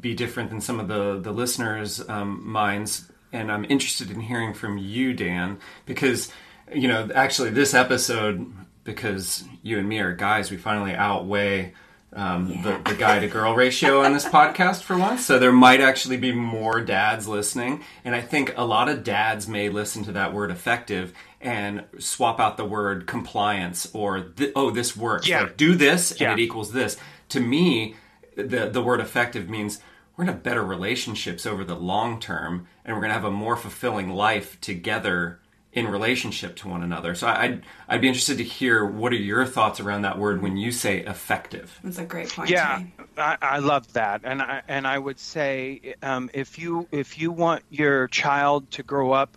be 0.00 0.14
different 0.14 0.50
than 0.50 0.60
some 0.60 0.80
of 0.80 0.88
the 0.88 1.18
the 1.20 1.32
listeners' 1.32 2.06
um, 2.08 2.46
minds. 2.48 3.08
And 3.32 3.50
I'm 3.50 3.64
interested 3.64 4.10
in 4.10 4.20
hearing 4.20 4.52
from 4.52 4.76
you, 4.78 5.14
Dan, 5.14 5.58
because 5.86 6.30
you 6.74 6.88
know, 6.88 7.08
actually, 7.14 7.50
this 7.50 7.74
episode, 7.74 8.50
because 8.84 9.44
you 9.62 9.78
and 9.78 9.88
me 9.88 9.98
are 10.00 10.14
guys, 10.14 10.50
we 10.50 10.56
finally 10.56 10.94
outweigh. 10.94 11.74
Um, 12.14 12.60
the, 12.62 12.78
the 12.84 12.94
guy 12.94 13.20
to 13.20 13.26
girl 13.26 13.54
ratio 13.54 14.02
on 14.02 14.12
this 14.12 14.26
podcast 14.26 14.82
for 14.82 14.98
once. 14.98 15.24
So 15.24 15.38
there 15.38 15.50
might 15.50 15.80
actually 15.80 16.18
be 16.18 16.30
more 16.30 16.82
dads 16.82 17.26
listening. 17.26 17.82
And 18.04 18.14
I 18.14 18.20
think 18.20 18.52
a 18.54 18.66
lot 18.66 18.90
of 18.90 19.02
dads 19.02 19.48
may 19.48 19.70
listen 19.70 20.04
to 20.04 20.12
that 20.12 20.34
word 20.34 20.50
effective 20.50 21.14
and 21.40 21.84
swap 21.98 22.38
out 22.38 22.58
the 22.58 22.66
word 22.66 23.06
compliance 23.06 23.88
or, 23.94 24.20
th- 24.20 24.52
oh, 24.54 24.68
this 24.70 24.94
works. 24.94 25.26
Yeah. 25.26 25.44
Like, 25.44 25.56
do 25.56 25.74
this 25.74 26.10
and 26.10 26.20
Yeah. 26.20 26.32
it 26.34 26.38
equals 26.38 26.72
this. 26.72 26.98
To 27.30 27.40
me, 27.40 27.96
the 28.36 28.68
the 28.70 28.82
word 28.82 29.00
effective 29.00 29.48
means 29.48 29.80
we're 30.16 30.24
going 30.24 30.34
to 30.34 30.34
have 30.34 30.42
better 30.42 30.64
relationships 30.64 31.46
over 31.46 31.64
the 31.64 31.74
long 31.74 32.20
term, 32.20 32.66
and 32.84 32.94
we're 32.94 33.00
going 33.00 33.10
to 33.10 33.14
have 33.14 33.24
a 33.24 33.30
more 33.30 33.56
fulfilling 33.56 34.10
life 34.10 34.60
together 34.60 35.40
in 35.72 35.88
relationship 35.88 36.54
to 36.56 36.68
one 36.68 36.82
another. 36.82 37.14
So 37.14 37.26
I'd 37.26 37.62
I'd 37.88 38.00
be 38.00 38.08
interested 38.08 38.38
to 38.38 38.44
hear 38.44 38.84
what 38.84 39.12
are 39.12 39.16
your 39.16 39.46
thoughts 39.46 39.80
around 39.80 40.02
that 40.02 40.18
word 40.18 40.42
when 40.42 40.56
you 40.56 40.70
say 40.70 40.98
effective. 40.98 41.80
That's 41.82 41.98
a 41.98 42.04
great 42.04 42.28
point. 42.28 42.50
Yeah, 42.50 42.82
I, 43.16 43.38
I, 43.40 43.58
love 43.58 43.90
that, 43.94 44.20
and 44.24 44.42
I 44.42 44.62
and 44.68 44.86
I 44.86 44.98
would 44.98 45.18
say 45.18 45.94
um, 46.02 46.30
if 46.34 46.58
you 46.58 46.86
if 46.92 47.18
you 47.18 47.32
want 47.32 47.62
your 47.70 48.08
child 48.08 48.70
to 48.72 48.82
grow 48.82 49.12
up 49.12 49.36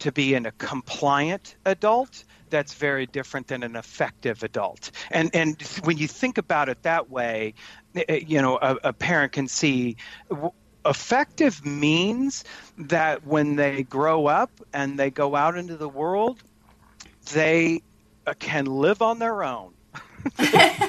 to 0.00 0.12
be 0.12 0.34
an, 0.34 0.46
a 0.46 0.52
compliant 0.52 1.54
adult, 1.64 2.24
that's 2.50 2.74
very 2.74 3.06
different 3.06 3.48
than 3.48 3.62
an 3.62 3.76
effective 3.76 4.42
adult. 4.42 4.90
And 5.10 5.34
and 5.34 5.60
when 5.84 5.98
you 5.98 6.08
think 6.08 6.38
about 6.38 6.68
it 6.68 6.82
that 6.82 7.10
way, 7.10 7.54
eh, 7.94 8.04
eh, 8.08 8.20
you 8.26 8.40
know, 8.42 8.58
a, 8.60 8.76
a 8.84 8.92
parent 8.92 9.32
can 9.32 9.48
see 9.48 9.96
effective 10.84 11.64
means 11.64 12.44
that 12.78 13.26
when 13.26 13.56
they 13.56 13.82
grow 13.82 14.26
up 14.26 14.50
and 14.72 14.98
they 14.98 15.10
go 15.10 15.34
out 15.34 15.56
into 15.56 15.76
the 15.76 15.88
world, 15.88 16.42
they 17.32 17.82
uh, 18.26 18.34
can 18.38 18.66
live 18.66 19.02
on 19.02 19.18
their 19.18 19.42
own. 19.42 19.72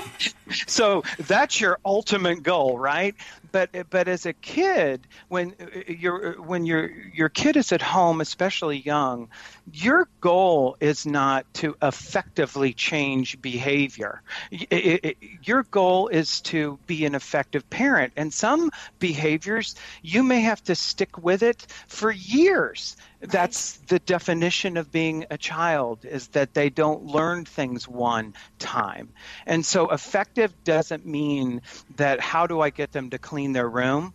so 0.67 1.03
that's 1.19 1.59
your 1.59 1.79
ultimate 1.85 2.43
goal, 2.43 2.77
right? 2.77 3.15
But 3.57 3.89
but 3.89 4.07
as 4.07 4.27
a 4.27 4.33
kid, 4.33 5.07
when 5.29 5.55
uh, 5.59 5.91
your 5.91 6.39
when 6.39 6.67
your 6.67 6.91
your 6.91 7.29
kid 7.29 7.57
is 7.57 7.71
at 7.71 7.81
home, 7.81 8.21
especially 8.21 8.77
young, 8.77 9.29
your 9.73 10.07
goal 10.21 10.77
is 10.79 11.07
not 11.07 11.51
to 11.55 11.75
effectively 11.81 12.73
change 12.73 13.41
behavior. 13.41 14.21
It, 14.51 15.03
it, 15.03 15.17
your 15.41 15.63
goal 15.63 16.07
is 16.09 16.41
to 16.41 16.77
be 16.85 17.05
an 17.05 17.15
effective 17.15 17.67
parent, 17.71 18.13
and 18.15 18.31
some 18.31 18.69
behaviors 18.99 19.73
you 20.03 20.21
may 20.21 20.41
have 20.41 20.63
to 20.65 20.75
stick 20.75 21.17
with 21.17 21.41
it 21.41 21.65
for 21.87 22.11
years. 22.11 22.95
That's 23.19 23.77
the 23.87 23.97
definition 23.97 24.77
of 24.77 24.91
being 24.91 25.25
a 25.31 25.39
child 25.39 26.05
is 26.05 26.27
that 26.29 26.53
they 26.53 26.69
don't 26.69 27.05
learn 27.05 27.45
things 27.45 27.87
one 27.87 28.35
time. 28.59 29.09
And 29.47 29.65
so 29.65 29.89
effective 29.89 30.53
doesn't 30.63 31.07
mean 31.07 31.63
that 31.95 32.19
how 32.19 32.45
do 32.45 32.61
i 32.61 32.69
get 32.69 32.91
them 32.91 33.09
to 33.09 33.17
clean 33.17 33.46
their 33.53 33.69
room 33.69 34.13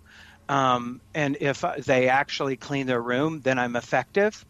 um, 0.49 1.01
and 1.15 1.37
if 1.41 1.65
they 1.85 2.09
actually 2.09 2.57
clean 2.57 2.87
their 2.87 3.01
room 3.01 3.41
then 3.43 3.59
i'm 3.59 3.77
effective 3.77 4.45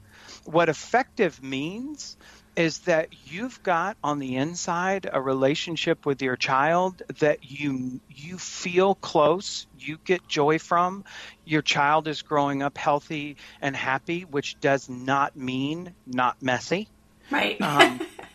what 0.44 0.68
effective 0.68 1.42
means 1.42 2.16
is 2.56 2.80
that 2.80 3.08
you've 3.30 3.62
got 3.62 3.96
on 4.02 4.18
the 4.18 4.36
inside 4.36 5.08
a 5.10 5.20
relationship 5.20 6.04
with 6.04 6.20
your 6.20 6.36
child 6.36 7.02
that 7.20 7.38
you 7.42 8.00
you 8.08 8.36
feel 8.38 8.94
close, 8.94 9.66
you 9.78 9.98
get 10.04 10.26
joy 10.28 10.58
from. 10.58 11.04
Your 11.44 11.62
child 11.62 12.08
is 12.08 12.22
growing 12.22 12.62
up 12.62 12.76
healthy 12.76 13.36
and 13.60 13.74
happy, 13.74 14.22
which 14.22 14.60
does 14.60 14.88
not 14.88 15.34
mean 15.34 15.94
not 16.06 16.36
messy. 16.42 16.88
Right. 17.30 17.60
Um, 17.60 18.00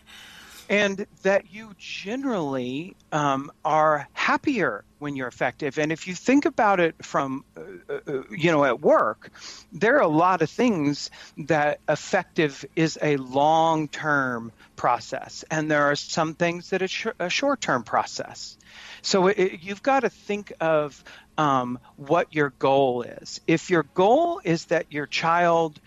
and 0.70 1.06
that 1.24 1.52
you 1.52 1.72
generally 1.78 2.96
um, 3.12 3.52
are 3.64 4.08
happier 4.14 4.84
when 5.00 5.16
you're 5.16 5.28
effective. 5.28 5.78
And 5.78 5.92
if 5.92 6.08
you 6.08 6.16
think 6.16 6.46
about 6.46 6.80
it 6.80 6.96
from, 7.04 7.46
uh, 7.56 7.94
uh, 7.94 8.24
you 8.30 8.52
know, 8.52 8.66
at 8.66 8.82
work, 8.82 9.30
there 9.72 9.98
are 9.98 10.02
a 10.02 10.08
lot 10.08 10.42
of 10.42 10.50
things 10.50 11.10
that 11.38 11.80
effective 11.88 12.66
is 12.76 12.98
a 13.02 13.18
long 13.18 13.88
term 13.88 14.52
process, 14.76 15.46
and 15.50 15.70
there 15.70 15.84
are 15.84 15.96
some 15.96 16.34
things 16.34 16.72
that 16.72 16.82
it's 16.82 17.06
a 17.20 17.30
short 17.30 17.62
term 17.62 17.84
process. 17.84 18.58
So 19.02 19.28
it, 19.28 19.60
you've 19.62 19.84
got 19.84 20.02
to 20.02 20.10
think 20.10 20.54
of 20.60 21.02
um, 21.38 21.80
what 21.96 22.34
your 22.34 22.50
goal 22.58 23.04
is. 23.04 23.40
If 23.48 23.70
your 23.70 23.84
goal 23.84 24.42
is 24.44 24.66
that 24.66 24.92
your 24.92 25.06
child 25.06 25.80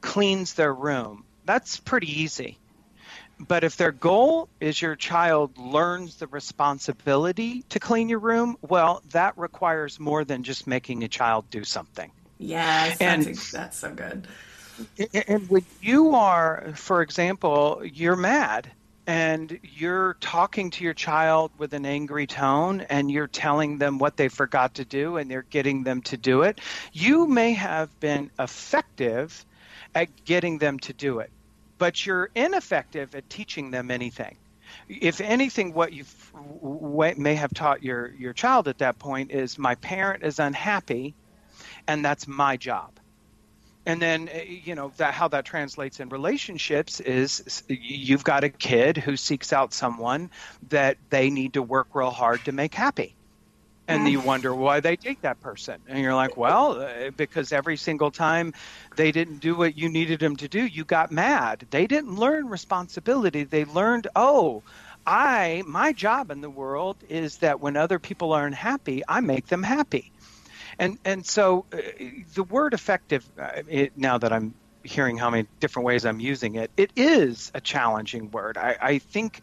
cleans 0.00 0.54
their 0.54 0.72
room, 0.72 1.24
that's 1.44 1.78
pretty 1.78 2.22
easy 2.22 2.58
but 3.38 3.64
if 3.64 3.76
their 3.76 3.92
goal 3.92 4.48
is 4.60 4.80
your 4.80 4.96
child 4.96 5.56
learns 5.58 6.16
the 6.16 6.26
responsibility 6.26 7.62
to 7.70 7.80
clean 7.80 8.08
your 8.08 8.18
room, 8.18 8.56
well, 8.62 9.02
that 9.10 9.36
requires 9.36 9.98
more 9.98 10.24
than 10.24 10.42
just 10.42 10.66
making 10.66 11.02
a 11.04 11.08
child 11.08 11.44
do 11.50 11.64
something. 11.64 12.10
Yes, 12.38 13.00
and, 13.00 13.24
that's, 13.24 13.50
that's 13.50 13.78
so 13.78 13.94
good. 13.94 14.26
And 15.28 15.48
when 15.48 15.64
you 15.80 16.14
are, 16.14 16.72
for 16.74 17.02
example, 17.02 17.82
you're 17.84 18.16
mad 18.16 18.70
and 19.06 19.58
you're 19.62 20.14
talking 20.20 20.70
to 20.70 20.84
your 20.84 20.94
child 20.94 21.50
with 21.58 21.74
an 21.74 21.86
angry 21.86 22.26
tone 22.26 22.80
and 22.82 23.10
you're 23.10 23.28
telling 23.28 23.78
them 23.78 23.98
what 23.98 24.16
they 24.16 24.28
forgot 24.28 24.74
to 24.74 24.84
do 24.84 25.16
and 25.16 25.30
you're 25.30 25.42
getting 25.42 25.84
them 25.84 26.02
to 26.02 26.16
do 26.16 26.42
it, 26.42 26.60
you 26.92 27.26
may 27.26 27.52
have 27.52 27.98
been 28.00 28.30
effective 28.38 29.44
at 29.94 30.24
getting 30.24 30.58
them 30.58 30.78
to 30.80 30.92
do 30.92 31.20
it 31.20 31.30
but 31.78 32.04
you're 32.04 32.30
ineffective 32.34 33.14
at 33.14 33.28
teaching 33.28 33.70
them 33.70 33.90
anything. 33.90 34.36
If 34.88 35.20
anything, 35.20 35.72
what 35.72 35.92
you 35.92 36.04
may 37.16 37.34
have 37.36 37.54
taught 37.54 37.82
your, 37.82 38.12
your 38.14 38.32
child 38.32 38.68
at 38.68 38.78
that 38.78 38.98
point 38.98 39.30
is 39.30 39.58
my 39.58 39.74
parent 39.76 40.24
is 40.24 40.38
unhappy, 40.38 41.14
and 41.86 42.04
that's 42.04 42.26
my 42.26 42.56
job. 42.56 42.90
And 43.86 44.00
then, 44.00 44.28
eh, 44.32 44.44
you 44.64 44.74
know, 44.74 44.92
that 44.96 45.12
how 45.12 45.28
that 45.28 45.44
translates 45.44 46.00
in 46.00 46.08
relationships 46.08 47.00
is 47.00 47.62
you've 47.68 48.24
got 48.24 48.42
a 48.42 48.48
kid 48.48 48.96
who 48.96 49.16
seeks 49.16 49.52
out 49.52 49.74
someone 49.74 50.30
that 50.70 50.96
they 51.10 51.30
need 51.30 51.54
to 51.54 51.62
work 51.62 51.88
real 51.94 52.10
hard 52.10 52.44
to 52.46 52.52
make 52.52 52.74
happy 52.74 53.13
and 53.88 54.06
you 54.08 54.20
wonder 54.20 54.54
why 54.54 54.80
they 54.80 54.96
take 54.96 55.20
that 55.22 55.40
person. 55.40 55.82
And 55.86 55.98
you're 56.00 56.14
like 56.14 56.36
well 56.36 56.80
uh, 56.80 57.10
because 57.10 57.52
every 57.52 57.76
single 57.76 58.10
time 58.10 58.52
they 58.96 59.12
didn't 59.12 59.38
do 59.40 59.56
what 59.56 59.76
you 59.76 59.88
needed 59.88 60.20
them 60.20 60.36
to 60.36 60.48
do 60.48 60.64
you 60.64 60.84
got 60.84 61.10
mad. 61.10 61.66
They 61.70 61.86
didn't 61.86 62.16
learn 62.16 62.46
responsibility. 62.48 63.44
They 63.44 63.64
learned 63.64 64.08
oh 64.16 64.62
i 65.06 65.62
my 65.66 65.92
job 65.92 66.30
in 66.30 66.40
the 66.40 66.50
world 66.50 66.96
is 67.08 67.38
that 67.38 67.60
when 67.60 67.76
other 67.76 67.98
people 67.98 68.32
are 68.32 68.46
unhappy 68.46 69.02
i 69.08 69.20
make 69.20 69.46
them 69.48 69.62
happy. 69.62 70.12
And 70.78 70.98
and 71.04 71.26
so 71.26 71.66
uh, 71.72 71.78
the 72.34 72.44
word 72.44 72.74
effective 72.74 73.28
uh, 73.40 73.62
it, 73.68 73.92
now 73.96 74.18
that 74.18 74.32
i'm 74.32 74.54
hearing 74.84 75.16
how 75.16 75.30
many 75.30 75.48
different 75.60 75.86
ways 75.86 76.04
i'm 76.04 76.20
using 76.20 76.56
it 76.56 76.70
it 76.76 76.92
is 76.96 77.50
a 77.54 77.60
challenging 77.60 78.30
word. 78.30 78.58
I, 78.58 78.76
I 78.80 78.98
think 78.98 79.40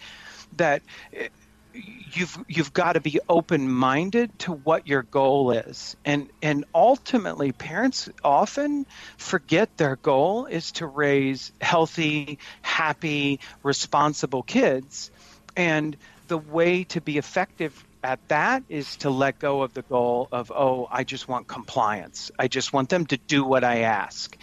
that 0.53 0.83
uh, 1.19 1.25
you've 1.73 2.37
you've 2.47 2.73
got 2.73 2.93
to 2.93 3.01
be 3.01 3.19
open 3.27 3.69
minded 3.69 4.37
to 4.39 4.51
what 4.51 4.87
your 4.87 5.03
goal 5.03 5.51
is. 5.51 5.95
And 6.05 6.29
and 6.41 6.65
ultimately 6.73 7.51
parents 7.51 8.09
often 8.23 8.85
forget 9.17 9.77
their 9.77 9.95
goal 9.95 10.45
is 10.45 10.73
to 10.73 10.87
raise 10.87 11.51
healthy 11.61 12.39
happy 12.61 13.39
responsible 13.63 14.43
kids. 14.43 15.11
And 15.55 15.97
the 16.27 16.37
way 16.37 16.85
to 16.85 17.01
be 17.01 17.17
effective 17.17 17.85
at 18.03 18.19
that 18.29 18.63
is 18.67 18.95
to 18.97 19.09
let 19.09 19.37
go 19.37 19.61
of 19.61 19.73
the 19.73 19.83
goal 19.83 20.27
of 20.31 20.51
oh 20.51 20.87
I 20.91 21.03
just 21.03 21.27
want 21.27 21.47
compliance. 21.47 22.31
I 22.37 22.47
just 22.47 22.73
want 22.73 22.89
them 22.89 23.05
to 23.07 23.17
do 23.17 23.43
what 23.43 23.63
I 23.63 23.79
ask. 23.81 24.35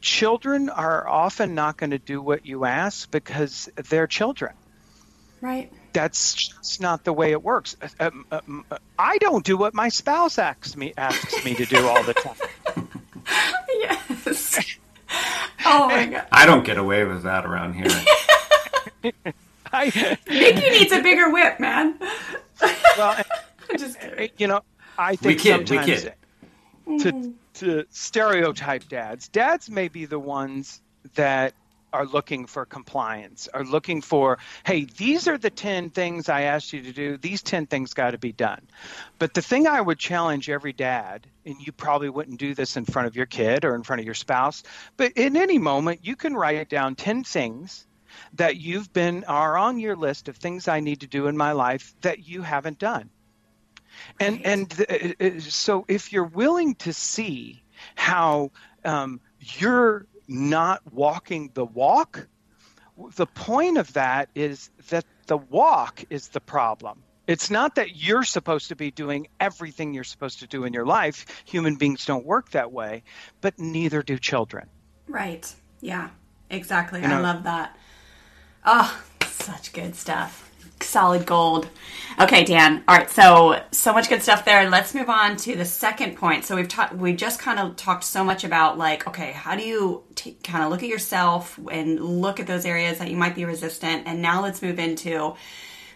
Children 0.00 0.70
are 0.70 1.06
often 1.06 1.54
not 1.54 1.76
going 1.76 1.90
to 1.90 1.98
do 1.98 2.22
what 2.22 2.46
you 2.46 2.64
ask 2.64 3.10
because 3.10 3.68
they're 3.76 4.06
children 4.06 4.54
right 5.40 5.72
that's 5.92 6.34
just 6.34 6.80
not 6.80 7.04
the 7.04 7.12
way 7.12 7.32
it 7.32 7.42
works. 7.42 7.76
Um, 7.98 8.24
um, 8.30 8.64
I 8.98 9.18
don't 9.18 9.44
do 9.44 9.56
what 9.56 9.74
my 9.74 9.88
spouse 9.88 10.38
asks 10.38 10.76
me 10.76 10.92
asks 10.96 11.44
me 11.44 11.54
to 11.54 11.64
do 11.64 11.88
all 11.88 12.02
the 12.02 12.14
time. 12.14 12.88
yes. 13.68 14.76
Oh 15.62 15.88
my 15.88 16.06
god. 16.06 16.26
I 16.30 16.46
don't 16.46 16.64
get 16.64 16.78
away 16.78 17.04
with 17.04 17.24
that 17.24 17.44
around 17.44 17.74
here. 17.74 17.88
I, 19.72 20.18
Mickey 20.28 20.70
needs 20.70 20.92
a 20.92 21.02
bigger 21.02 21.30
whip, 21.30 21.58
man. 21.58 21.98
well, 22.96 23.20
just 23.76 23.98
you 24.38 24.46
know, 24.46 24.62
I 24.96 25.16
think 25.16 25.26
we 25.26 25.34
kid, 25.42 25.68
sometimes 25.68 26.04
we 26.86 26.96
kid. 26.98 27.02
to 27.02 27.34
to 27.54 27.86
stereotype 27.90 28.88
dads, 28.88 29.28
dads 29.28 29.68
may 29.68 29.88
be 29.88 30.06
the 30.06 30.18
ones 30.18 30.80
that 31.14 31.54
are 31.92 32.06
looking 32.06 32.46
for 32.46 32.64
compliance, 32.64 33.48
are 33.52 33.64
looking 33.64 34.00
for, 34.00 34.38
hey, 34.64 34.84
these 34.84 35.28
are 35.28 35.38
the 35.38 35.50
10 35.50 35.90
things 35.90 36.28
I 36.28 36.42
asked 36.42 36.72
you 36.72 36.82
to 36.82 36.92
do. 36.92 37.16
These 37.16 37.42
10 37.42 37.66
things 37.66 37.94
got 37.94 38.12
to 38.12 38.18
be 38.18 38.32
done. 38.32 38.66
But 39.18 39.34
the 39.34 39.42
thing 39.42 39.66
I 39.66 39.80
would 39.80 39.98
challenge 39.98 40.48
every 40.48 40.72
dad, 40.72 41.26
and 41.44 41.56
you 41.60 41.72
probably 41.72 42.08
wouldn't 42.08 42.38
do 42.38 42.54
this 42.54 42.76
in 42.76 42.84
front 42.84 43.08
of 43.08 43.16
your 43.16 43.26
kid 43.26 43.64
or 43.64 43.74
in 43.74 43.82
front 43.82 44.00
of 44.00 44.06
your 44.06 44.14
spouse, 44.14 44.62
but 44.96 45.12
in 45.12 45.36
any 45.36 45.58
moment, 45.58 46.00
you 46.04 46.16
can 46.16 46.34
write 46.34 46.68
down 46.68 46.94
10 46.94 47.24
things 47.24 47.86
that 48.34 48.56
you've 48.56 48.92
been 48.92 49.24
are 49.24 49.56
on 49.56 49.78
your 49.78 49.96
list 49.96 50.28
of 50.28 50.36
things 50.36 50.68
I 50.68 50.80
need 50.80 51.00
to 51.00 51.06
do 51.06 51.26
in 51.26 51.36
my 51.36 51.52
life 51.52 51.94
that 52.00 52.26
you 52.26 52.42
haven't 52.42 52.78
done. 52.78 53.10
And 54.18 54.44
and 54.44 54.86
uh, 54.88 55.24
uh, 55.24 55.40
so 55.40 55.84
if 55.88 56.12
you're 56.12 56.24
willing 56.24 56.74
to 56.76 56.92
see 56.92 57.62
how 57.94 58.50
um, 58.84 59.20
you're 59.40 60.06
not 60.30 60.80
walking 60.92 61.50
the 61.54 61.64
walk. 61.64 62.28
The 63.16 63.26
point 63.26 63.78
of 63.78 63.92
that 63.94 64.28
is 64.34 64.70
that 64.88 65.04
the 65.26 65.36
walk 65.36 66.04
is 66.10 66.28
the 66.28 66.40
problem. 66.40 67.02
It's 67.26 67.50
not 67.50 67.76
that 67.76 67.96
you're 67.96 68.24
supposed 68.24 68.68
to 68.68 68.76
be 68.76 68.90
doing 68.90 69.28
everything 69.38 69.94
you're 69.94 70.04
supposed 70.04 70.40
to 70.40 70.46
do 70.46 70.64
in 70.64 70.72
your 70.72 70.86
life. 70.86 71.26
Human 71.44 71.76
beings 71.76 72.04
don't 72.04 72.26
work 72.26 72.50
that 72.50 72.72
way, 72.72 73.02
but 73.40 73.58
neither 73.58 74.02
do 74.02 74.18
children. 74.18 74.68
Right. 75.06 75.52
Yeah, 75.80 76.10
exactly. 76.48 77.00
You 77.00 77.08
know, 77.08 77.18
I 77.18 77.20
love 77.20 77.44
that. 77.44 77.76
Oh, 78.64 79.00
such 79.26 79.72
good 79.72 79.94
stuff. 79.94 80.49
Solid 80.82 81.26
gold. 81.26 81.68
Okay, 82.20 82.44
Dan. 82.44 82.84
All 82.86 82.96
right, 82.96 83.08
so 83.08 83.62
so 83.70 83.92
much 83.92 84.08
good 84.08 84.22
stuff 84.22 84.44
there. 84.44 84.68
Let's 84.68 84.94
move 84.94 85.08
on 85.08 85.36
to 85.38 85.56
the 85.56 85.64
second 85.64 86.16
point. 86.16 86.44
So 86.44 86.56
we've 86.56 86.68
talked, 86.68 86.94
we 86.94 87.14
just 87.14 87.38
kind 87.38 87.58
of 87.58 87.76
talked 87.76 88.04
so 88.04 88.22
much 88.22 88.44
about 88.44 88.76
like, 88.76 89.06
okay, 89.06 89.32
how 89.32 89.56
do 89.56 89.62
you 89.62 90.02
t- 90.14 90.36
kind 90.42 90.62
of 90.62 90.70
look 90.70 90.82
at 90.82 90.88
yourself 90.88 91.58
and 91.70 92.00
look 92.00 92.38
at 92.38 92.46
those 92.46 92.66
areas 92.66 92.98
that 92.98 93.10
you 93.10 93.16
might 93.16 93.34
be 93.34 93.44
resistant? 93.44 94.06
And 94.06 94.20
now 94.20 94.42
let's 94.42 94.60
move 94.60 94.78
into 94.78 95.34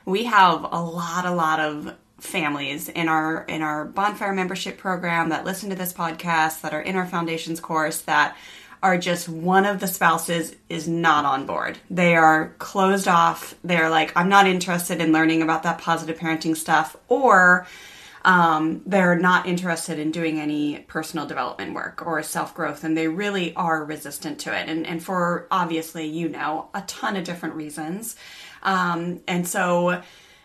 we 0.06 0.24
have 0.24 0.62
a 0.64 0.82
lot, 0.82 1.26
a 1.26 1.30
lot 1.30 1.60
of 1.60 1.94
families 2.18 2.88
in 2.88 3.08
our 3.08 3.44
in 3.44 3.60
our 3.60 3.84
bonfire 3.84 4.32
membership 4.32 4.78
program 4.78 5.28
that 5.28 5.44
listen 5.44 5.68
to 5.68 5.76
this 5.76 5.92
podcast 5.92 6.62
that 6.62 6.72
are 6.72 6.80
in 6.80 6.96
our 6.96 7.06
foundations 7.06 7.60
course 7.60 8.00
that 8.02 8.34
are 8.84 8.98
just 8.98 9.30
one 9.30 9.64
of 9.64 9.80
the 9.80 9.86
spouses 9.86 10.54
is 10.68 10.86
not 10.86 11.24
on 11.24 11.46
board. 11.46 11.78
They 11.90 12.14
are 12.16 12.54
closed 12.58 13.08
off. 13.08 13.54
They're 13.64 13.88
like, 13.88 14.12
I'm 14.14 14.28
not 14.28 14.46
interested 14.46 15.00
in 15.00 15.10
learning 15.10 15.40
about 15.40 15.62
that 15.62 15.78
positive 15.78 16.18
parenting 16.18 16.54
stuff, 16.54 16.94
or 17.08 17.66
um, 18.26 18.82
they're 18.84 19.18
not 19.18 19.46
interested 19.46 19.98
in 19.98 20.10
doing 20.10 20.38
any 20.38 20.80
personal 20.80 21.24
development 21.24 21.72
work 21.72 22.06
or 22.06 22.22
self 22.22 22.54
growth, 22.54 22.84
and 22.84 22.94
they 22.94 23.08
really 23.08 23.54
are 23.54 23.82
resistant 23.82 24.38
to 24.40 24.54
it. 24.54 24.68
And, 24.68 24.86
and 24.86 25.02
for 25.02 25.46
obviously, 25.50 26.06
you 26.06 26.28
know, 26.28 26.68
a 26.74 26.82
ton 26.82 27.16
of 27.16 27.24
different 27.24 27.54
reasons. 27.54 28.16
Um, 28.62 29.22
and 29.26 29.48
so, 29.48 30.02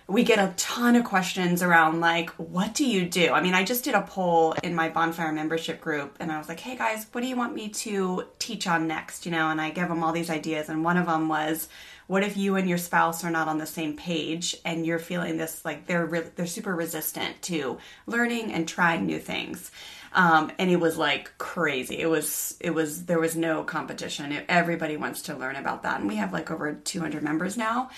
we 0.10 0.24
get 0.24 0.40
a 0.40 0.52
ton 0.58 0.96
of 0.96 1.06
questions 1.06 1.62
around 1.62 2.00
like 2.00 2.32
what 2.32 2.74
do 2.74 2.84
you 2.84 3.08
do? 3.08 3.32
I 3.32 3.42
mean 3.42 3.54
i 3.54 3.64
just 3.64 3.84
did 3.84 3.94
a 3.94 4.02
poll 4.02 4.54
in 4.64 4.74
my 4.74 4.90
bonfire 4.90 5.32
membership 5.32 5.80
group 5.80 6.18
and 6.20 6.32
i 6.32 6.38
was 6.38 6.50
like 6.50 6.60
hey 6.60 6.76
guys 6.76 7.06
what 7.12 7.22
do 7.22 7.28
you 7.28 7.36
want 7.36 7.54
me 7.54 7.70
to 7.70 8.26
teach 8.40 8.66
on 8.68 8.88
next? 8.88 9.26
You 9.26 9.32
know 9.32 9.50
and 9.50 9.62
i 9.62 9.70
gave 9.70 9.88
them 9.88 10.04
all 10.04 10.12
these 10.12 10.32
ideas 10.32 10.68
and 10.68 10.84
one 10.84 10.98
of 10.98 11.06
them 11.06 11.30
was 11.30 11.70
what 12.08 12.24
if 12.24 12.36
you 12.36 12.56
and 12.56 12.68
your 12.68 12.80
spouse 12.80 13.24
are 13.24 13.30
not 13.30 13.48
on 13.48 13.60
the 13.60 13.68
same 13.68 13.96
page 13.96 14.56
and 14.66 14.84
you're 14.84 14.98
feeling 14.98 15.38
this 15.38 15.64
like 15.64 15.86
they're 15.86 16.08
re- 16.08 16.32
they're 16.36 16.48
super 16.48 16.76
resistant 16.76 17.40
to 17.44 17.78
learning 18.08 18.52
and 18.52 18.68
trying 18.68 19.06
new 19.06 19.20
things 19.20 19.70
um, 20.14 20.52
and 20.58 20.70
it 20.70 20.80
was 20.80 20.98
like 20.98 21.38
crazy. 21.38 22.00
It 22.00 22.10
was 22.10 22.58
it 22.60 22.72
was 22.72 23.06
there 23.06 23.20
was 23.20 23.36
no 23.36 23.64
competition. 23.64 24.32
It, 24.32 24.46
everybody 24.50 24.98
wants 24.98 25.24
to 25.24 25.36
learn 25.36 25.56
about 25.56 25.84
that, 25.84 26.00
and 26.00 26.08
we 26.08 26.16
have 26.18 26.34
like 26.34 26.52
over 26.52 26.74
200 26.74 27.24
members 27.24 27.58
now. 27.58 27.90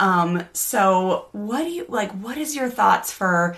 Um, 0.00 0.42
so 0.52 1.28
what 1.32 1.64
do 1.64 1.70
you 1.70 1.86
like? 1.88 2.12
What 2.12 2.38
is 2.38 2.54
your 2.56 2.68
thoughts 2.68 3.12
for? 3.12 3.56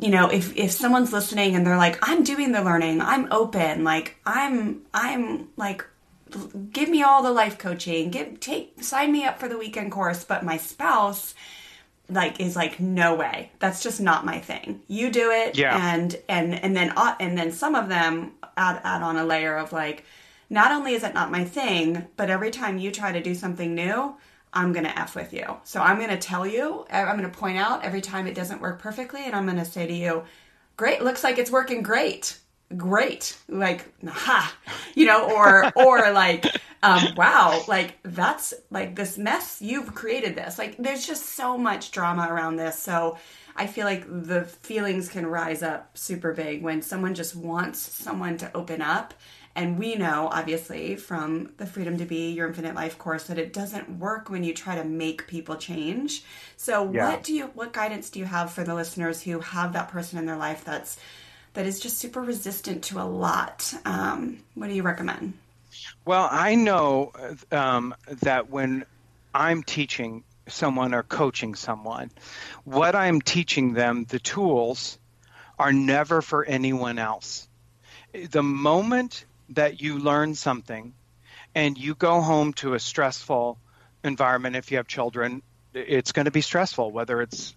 you 0.00 0.10
know 0.10 0.30
if 0.30 0.56
if 0.56 0.70
someone's 0.70 1.12
listening 1.12 1.54
and 1.54 1.66
they're 1.66 1.76
like 1.76 1.98
i'm 2.02 2.24
doing 2.24 2.52
the 2.52 2.62
learning 2.62 3.00
i'm 3.00 3.30
open 3.30 3.84
like 3.84 4.16
i'm 4.24 4.80
i'm 4.94 5.48
like 5.56 5.84
give 6.72 6.88
me 6.88 7.02
all 7.02 7.22
the 7.22 7.30
life 7.30 7.58
coaching 7.58 8.10
give 8.10 8.40
take 8.40 8.82
sign 8.82 9.12
me 9.12 9.24
up 9.24 9.38
for 9.38 9.48
the 9.48 9.58
weekend 9.58 9.92
course 9.92 10.24
but 10.24 10.42
my 10.44 10.56
spouse 10.56 11.34
like 12.10 12.40
is 12.40 12.56
like 12.56 12.80
no 12.80 13.14
way. 13.14 13.52
That's 13.58 13.82
just 13.82 14.00
not 14.00 14.24
my 14.24 14.38
thing. 14.40 14.82
You 14.88 15.10
do 15.10 15.30
it 15.30 15.56
yeah. 15.56 15.94
and 15.94 16.16
and 16.28 16.54
and 16.54 16.76
then 16.76 16.92
uh, 16.96 17.14
and 17.20 17.36
then 17.36 17.52
some 17.52 17.74
of 17.74 17.88
them 17.88 18.32
add 18.56 18.80
add 18.84 19.02
on 19.02 19.16
a 19.16 19.24
layer 19.24 19.56
of 19.56 19.72
like 19.72 20.04
not 20.48 20.72
only 20.72 20.94
is 20.94 21.04
it 21.04 21.14
not 21.14 21.30
my 21.30 21.44
thing 21.44 22.06
but 22.16 22.28
every 22.28 22.50
time 22.50 22.76
you 22.78 22.90
try 22.90 23.12
to 23.12 23.22
do 23.22 23.34
something 23.34 23.74
new 23.74 24.14
i'm 24.52 24.72
going 24.72 24.84
to 24.84 24.98
f 24.98 25.14
with 25.14 25.32
you. 25.32 25.46
So 25.62 25.80
i'm 25.80 25.96
going 25.98 26.10
to 26.10 26.18
tell 26.18 26.46
you 26.46 26.84
i'm 26.90 27.16
going 27.16 27.30
to 27.30 27.38
point 27.38 27.56
out 27.56 27.84
every 27.84 28.00
time 28.00 28.26
it 28.26 28.34
doesn't 28.34 28.60
work 28.60 28.80
perfectly 28.80 29.24
and 29.24 29.34
i'm 29.34 29.46
going 29.46 29.58
to 29.58 29.64
say 29.64 29.86
to 29.86 29.94
you 29.94 30.24
great 30.76 31.02
looks 31.02 31.22
like 31.22 31.38
it's 31.38 31.50
working 31.50 31.82
great 31.82 32.39
great. 32.76 33.36
Like 33.48 33.86
ha 34.06 34.54
you 34.94 35.06
know 35.06 35.30
or 35.30 35.70
or 35.76 36.12
like 36.12 36.46
um 36.82 37.14
wow 37.16 37.62
like 37.68 37.98
that's 38.02 38.54
like 38.70 38.96
this 38.96 39.18
mess 39.18 39.60
you've 39.60 39.94
created 39.94 40.34
this. 40.36 40.58
Like 40.58 40.76
there's 40.78 41.06
just 41.06 41.26
so 41.26 41.58
much 41.58 41.90
drama 41.90 42.28
around 42.30 42.56
this. 42.56 42.78
So 42.78 43.18
i 43.56 43.66
feel 43.66 43.84
like 43.84 44.06
the 44.06 44.44
feelings 44.44 45.08
can 45.08 45.26
rise 45.26 45.62
up 45.62 45.98
super 45.98 46.32
big 46.32 46.62
when 46.62 46.80
someone 46.80 47.14
just 47.14 47.34
wants 47.34 47.80
someone 47.80 48.38
to 48.38 48.56
open 48.56 48.80
up. 48.80 49.14
And 49.56 49.78
we 49.78 49.96
know 49.96 50.28
obviously 50.30 50.94
from 50.94 51.52
the 51.56 51.66
freedom 51.66 51.98
to 51.98 52.04
be 52.04 52.30
your 52.30 52.46
infinite 52.46 52.76
life 52.76 52.96
course 52.98 53.24
that 53.24 53.36
it 53.36 53.52
doesn't 53.52 53.98
work 53.98 54.30
when 54.30 54.44
you 54.44 54.54
try 54.54 54.76
to 54.76 54.84
make 54.84 55.26
people 55.26 55.56
change. 55.56 56.24
So 56.56 56.90
yeah. 56.92 57.10
what 57.10 57.24
do 57.24 57.34
you 57.34 57.46
what 57.54 57.72
guidance 57.72 58.10
do 58.10 58.20
you 58.20 58.26
have 58.26 58.52
for 58.52 58.62
the 58.62 58.74
listeners 58.74 59.22
who 59.22 59.40
have 59.40 59.72
that 59.72 59.88
person 59.88 60.18
in 60.18 60.26
their 60.26 60.36
life 60.36 60.64
that's 60.64 60.98
that 61.54 61.66
is 61.66 61.80
just 61.80 61.98
super 61.98 62.20
resistant 62.20 62.84
to 62.84 63.00
a 63.00 63.04
lot. 63.04 63.74
Um, 63.84 64.38
what 64.54 64.68
do 64.68 64.74
you 64.74 64.82
recommend? 64.82 65.34
Well, 66.04 66.28
I 66.30 66.54
know 66.54 67.12
um, 67.52 67.94
that 68.22 68.50
when 68.50 68.84
I'm 69.34 69.62
teaching 69.62 70.24
someone 70.48 70.94
or 70.94 71.02
coaching 71.02 71.54
someone, 71.54 72.10
what 72.64 72.94
I'm 72.94 73.20
teaching 73.20 73.74
them, 73.74 74.04
the 74.08 74.18
tools, 74.18 74.98
are 75.58 75.72
never 75.72 76.22
for 76.22 76.44
anyone 76.44 76.98
else. 76.98 77.48
The 78.12 78.42
moment 78.42 79.26
that 79.50 79.80
you 79.80 79.98
learn 79.98 80.34
something 80.34 80.94
and 81.54 81.76
you 81.76 81.94
go 81.94 82.20
home 82.20 82.52
to 82.54 82.74
a 82.74 82.80
stressful 82.80 83.58
environment, 84.02 84.56
if 84.56 84.70
you 84.70 84.78
have 84.78 84.88
children, 84.88 85.42
it's 85.74 86.12
going 86.12 86.24
to 86.24 86.30
be 86.30 86.40
stressful, 86.40 86.90
whether 86.90 87.22
it's 87.22 87.54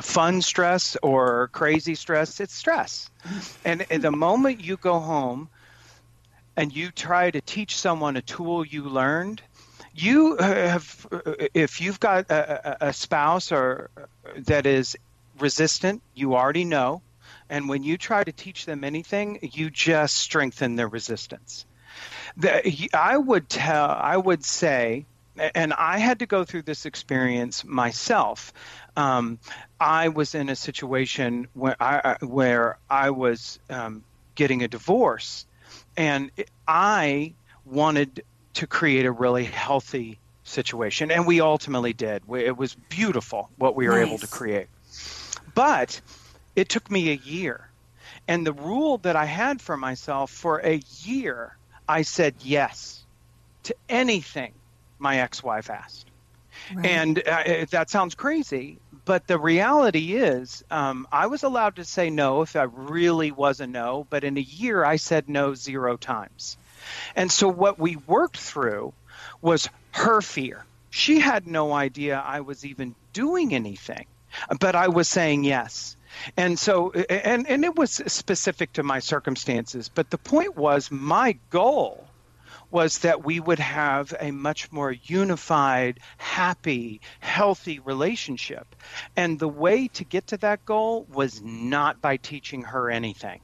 fun 0.00 0.42
stress 0.42 0.96
or 1.02 1.48
crazy 1.48 1.94
stress, 1.94 2.40
it's 2.40 2.54
stress. 2.54 3.10
And, 3.64 3.86
and 3.90 4.02
the 4.02 4.10
moment 4.10 4.60
you 4.62 4.76
go 4.76 4.98
home 4.98 5.48
and 6.56 6.74
you 6.74 6.90
try 6.90 7.30
to 7.30 7.40
teach 7.40 7.76
someone 7.76 8.16
a 8.16 8.22
tool 8.22 8.66
you 8.66 8.84
learned, 8.84 9.42
you 9.94 10.36
have, 10.36 11.06
if 11.54 11.80
you've 11.80 12.00
got 12.00 12.30
a, 12.30 12.88
a 12.88 12.92
spouse 12.92 13.50
or 13.52 13.90
that 14.36 14.66
is 14.66 14.96
resistant, 15.38 16.02
you 16.14 16.36
already 16.36 16.64
know. 16.64 17.02
And 17.50 17.68
when 17.68 17.82
you 17.82 17.96
try 17.96 18.22
to 18.22 18.32
teach 18.32 18.66
them 18.66 18.84
anything, 18.84 19.38
you 19.54 19.70
just 19.70 20.16
strengthen 20.16 20.76
their 20.76 20.88
resistance. 20.88 21.64
The, 22.36 22.88
I 22.92 23.16
would 23.16 23.48
tell, 23.48 23.88
I 23.90 24.16
would 24.16 24.44
say, 24.44 25.06
and 25.40 25.72
I 25.72 25.98
had 25.98 26.20
to 26.20 26.26
go 26.26 26.44
through 26.44 26.62
this 26.62 26.86
experience 26.86 27.64
myself. 27.64 28.52
Um, 28.96 29.38
I 29.80 30.08
was 30.08 30.34
in 30.34 30.48
a 30.48 30.56
situation 30.56 31.48
where 31.54 31.76
I, 31.80 32.16
where 32.20 32.78
I 32.88 33.10
was 33.10 33.58
um, 33.70 34.04
getting 34.34 34.62
a 34.62 34.68
divorce, 34.68 35.46
and 35.96 36.30
I 36.66 37.34
wanted 37.64 38.24
to 38.54 38.66
create 38.66 39.06
a 39.06 39.12
really 39.12 39.44
healthy 39.44 40.18
situation, 40.44 41.10
and 41.10 41.26
we 41.26 41.40
ultimately 41.40 41.92
did. 41.92 42.22
It 42.30 42.56
was 42.56 42.74
beautiful 42.74 43.50
what 43.56 43.76
we 43.76 43.88
were 43.88 43.98
nice. 43.98 44.08
able 44.08 44.18
to 44.18 44.26
create, 44.26 44.68
but 45.54 46.00
it 46.56 46.68
took 46.68 46.90
me 46.90 47.10
a 47.10 47.16
year. 47.16 47.64
And 48.26 48.46
the 48.46 48.52
rule 48.52 48.98
that 48.98 49.16
I 49.16 49.24
had 49.24 49.60
for 49.62 49.76
myself 49.76 50.30
for 50.30 50.58
a 50.58 50.80
year, 51.02 51.56
I 51.88 52.02
said 52.02 52.34
yes 52.40 53.04
to 53.64 53.74
anything 53.88 54.52
my 54.98 55.20
ex-wife 55.20 55.70
asked. 55.70 56.10
Right. 56.74 56.86
And 56.86 57.22
uh, 57.26 57.66
that 57.70 57.88
sounds 57.88 58.14
crazy, 58.14 58.78
but 59.04 59.26
the 59.26 59.38
reality 59.38 60.14
is, 60.14 60.64
um, 60.70 61.06
I 61.10 61.28
was 61.28 61.42
allowed 61.42 61.76
to 61.76 61.84
say 61.84 62.10
no 62.10 62.42
if 62.42 62.56
I 62.56 62.64
really 62.64 63.30
was 63.30 63.60
a 63.60 63.66
no, 63.66 64.06
but 64.10 64.24
in 64.24 64.36
a 64.36 64.40
year 64.40 64.84
I 64.84 64.96
said 64.96 65.28
no 65.28 65.54
zero 65.54 65.96
times. 65.96 66.56
And 67.16 67.30
so 67.30 67.48
what 67.48 67.78
we 67.78 67.96
worked 67.96 68.38
through 68.38 68.92
was 69.40 69.68
her 69.92 70.20
fear. 70.20 70.64
She 70.90 71.20
had 71.20 71.46
no 71.46 71.72
idea 71.72 72.22
I 72.24 72.40
was 72.40 72.64
even 72.64 72.94
doing 73.12 73.54
anything, 73.54 74.06
but 74.58 74.74
I 74.74 74.88
was 74.88 75.08
saying 75.08 75.44
yes. 75.44 75.96
And 76.36 76.58
so, 76.58 76.90
and, 76.92 77.46
and 77.46 77.64
it 77.64 77.76
was 77.76 77.92
specific 77.92 78.72
to 78.74 78.82
my 78.82 78.98
circumstances, 78.98 79.88
but 79.88 80.10
the 80.10 80.18
point 80.18 80.56
was 80.56 80.90
my 80.90 81.38
goal 81.50 82.07
was 82.70 82.98
that 82.98 83.24
we 83.24 83.40
would 83.40 83.58
have 83.58 84.14
a 84.18 84.30
much 84.30 84.70
more 84.70 84.92
unified, 84.92 86.00
happy, 86.16 87.00
healthy 87.20 87.78
relationship. 87.78 88.74
And 89.16 89.38
the 89.38 89.48
way 89.48 89.88
to 89.88 90.04
get 90.04 90.28
to 90.28 90.36
that 90.38 90.64
goal 90.64 91.06
was 91.10 91.40
not 91.42 92.00
by 92.00 92.16
teaching 92.16 92.62
her 92.62 92.90
anything, 92.90 93.40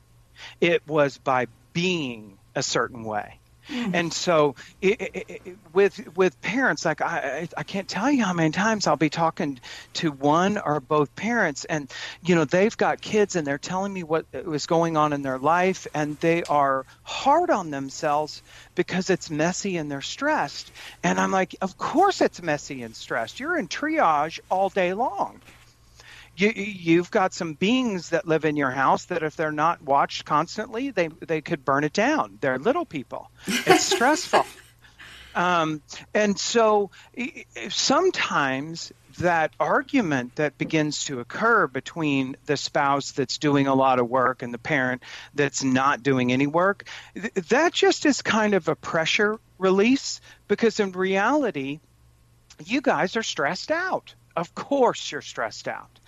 it 0.61 0.87
was 0.87 1.19
by 1.19 1.47
being 1.73 2.39
a 2.55 2.63
certain 2.63 3.05
way. 3.05 3.41
Mm-hmm. 3.69 3.95
And 3.95 4.13
so, 4.13 4.55
it, 4.83 5.01
it, 5.01 5.25
it, 5.45 5.57
with 5.73 6.17
with 6.17 6.41
parents, 6.43 6.85
like 6.85 7.01
I 7.01 7.49
I 7.57 7.63
can't 7.63 7.89
tell 7.89 8.11
you 8.11 8.25
how 8.25 8.33
many 8.33 8.51
times 8.51 8.87
I'll 8.87 8.97
be 8.97 9.11
talking 9.11 9.59
to 9.95 10.11
one 10.11 10.59
or 10.59 10.81
both 10.81 11.15
parents, 11.17 11.65
and 11.65 11.91
you 12.23 12.35
know 12.35 12.45
they've 12.45 12.77
got 12.77 13.01
kids, 13.01 13.37
and 13.37 13.47
they're 13.47 13.59
telling 13.59 13.93
me 13.93 14.03
what 14.03 14.27
was 14.45 14.67
going 14.67 14.97
on 14.97 15.13
in 15.13 15.23
their 15.23 15.39
life, 15.39 15.87
and 15.95 16.17
they 16.19 16.43
are 16.45 16.85
hard 17.03 17.51
on 17.51 17.71
themselves 17.71 18.43
because 18.75 19.11
it's 19.11 19.31
messy 19.31 19.77
and 19.77 19.91
they're 19.91 20.01
stressed. 20.03 20.71
And 21.03 21.19
I'm 21.19 21.31
like, 21.31 21.57
of 21.61 21.79
course 21.79 22.21
it's 22.21 22.43
messy 22.43 22.83
and 22.83 22.95
stressed. 22.95 23.41
You're 23.41 23.59
in 23.59 23.69
triage 23.69 24.41
all 24.51 24.69
day 24.69 24.95
long 24.95 25.41
You, 26.37 26.51
you've 26.55 27.11
got 27.11 27.33
some 27.33 27.55
beings 27.55 28.11
that 28.11 28.27
live 28.27 28.45
in 28.45 28.57
your 28.57 28.71
house 28.71 29.07
that 29.07 29.23
if 29.23 29.37
they're 29.37 29.53
not 29.53 29.83
watched 29.83 30.25
constantly, 30.25 30.91
they, 30.91 31.09
they 31.09 31.41
could 31.41 31.65
burn 31.65 31.85
it 31.85 31.93
down. 31.93 32.39
They're 32.41 32.59
little 32.59 32.85
people. 32.85 33.31
It's 33.47 33.85
stressful. 33.95 34.45
Um, 35.35 35.83
and 36.13 36.39
so 36.39 36.91
sometimes 37.69 38.93
that 39.19 39.53
argument 39.61 40.37
that 40.37 40.59
begins 40.59 41.05
to 41.05 41.21
occur 41.21 41.67
between 41.67 42.37
the 42.47 42.57
spouse 42.57 43.13
that's 43.13 43.39
doing 43.39 43.67
a 43.67 43.75
lot 43.75 43.99
of 43.99 44.09
work 44.09 44.43
and 44.43 44.53
the 44.53 44.59
parent 44.59 45.03
that's 45.35 45.63
not 45.63 46.03
doing 46.03 46.33
any 46.33 46.47
work, 46.47 46.85
that 47.49 47.73
just 47.73 48.07
is 48.07 48.23
kind 48.23 48.55
of 48.55 48.69
a 48.69 48.75
pressure 48.75 49.39
release 49.59 50.21
because 50.49 50.81
in 50.81 50.93
reality, 50.93 51.81
you 52.65 52.81
guys 52.81 53.17
are 53.17 53.23
stressed 53.23 53.71
out. 53.71 54.15
Of 54.37 54.55
course, 54.55 55.13
you're 55.13 55.23
stressed 55.23 55.69
out. 55.69 56.01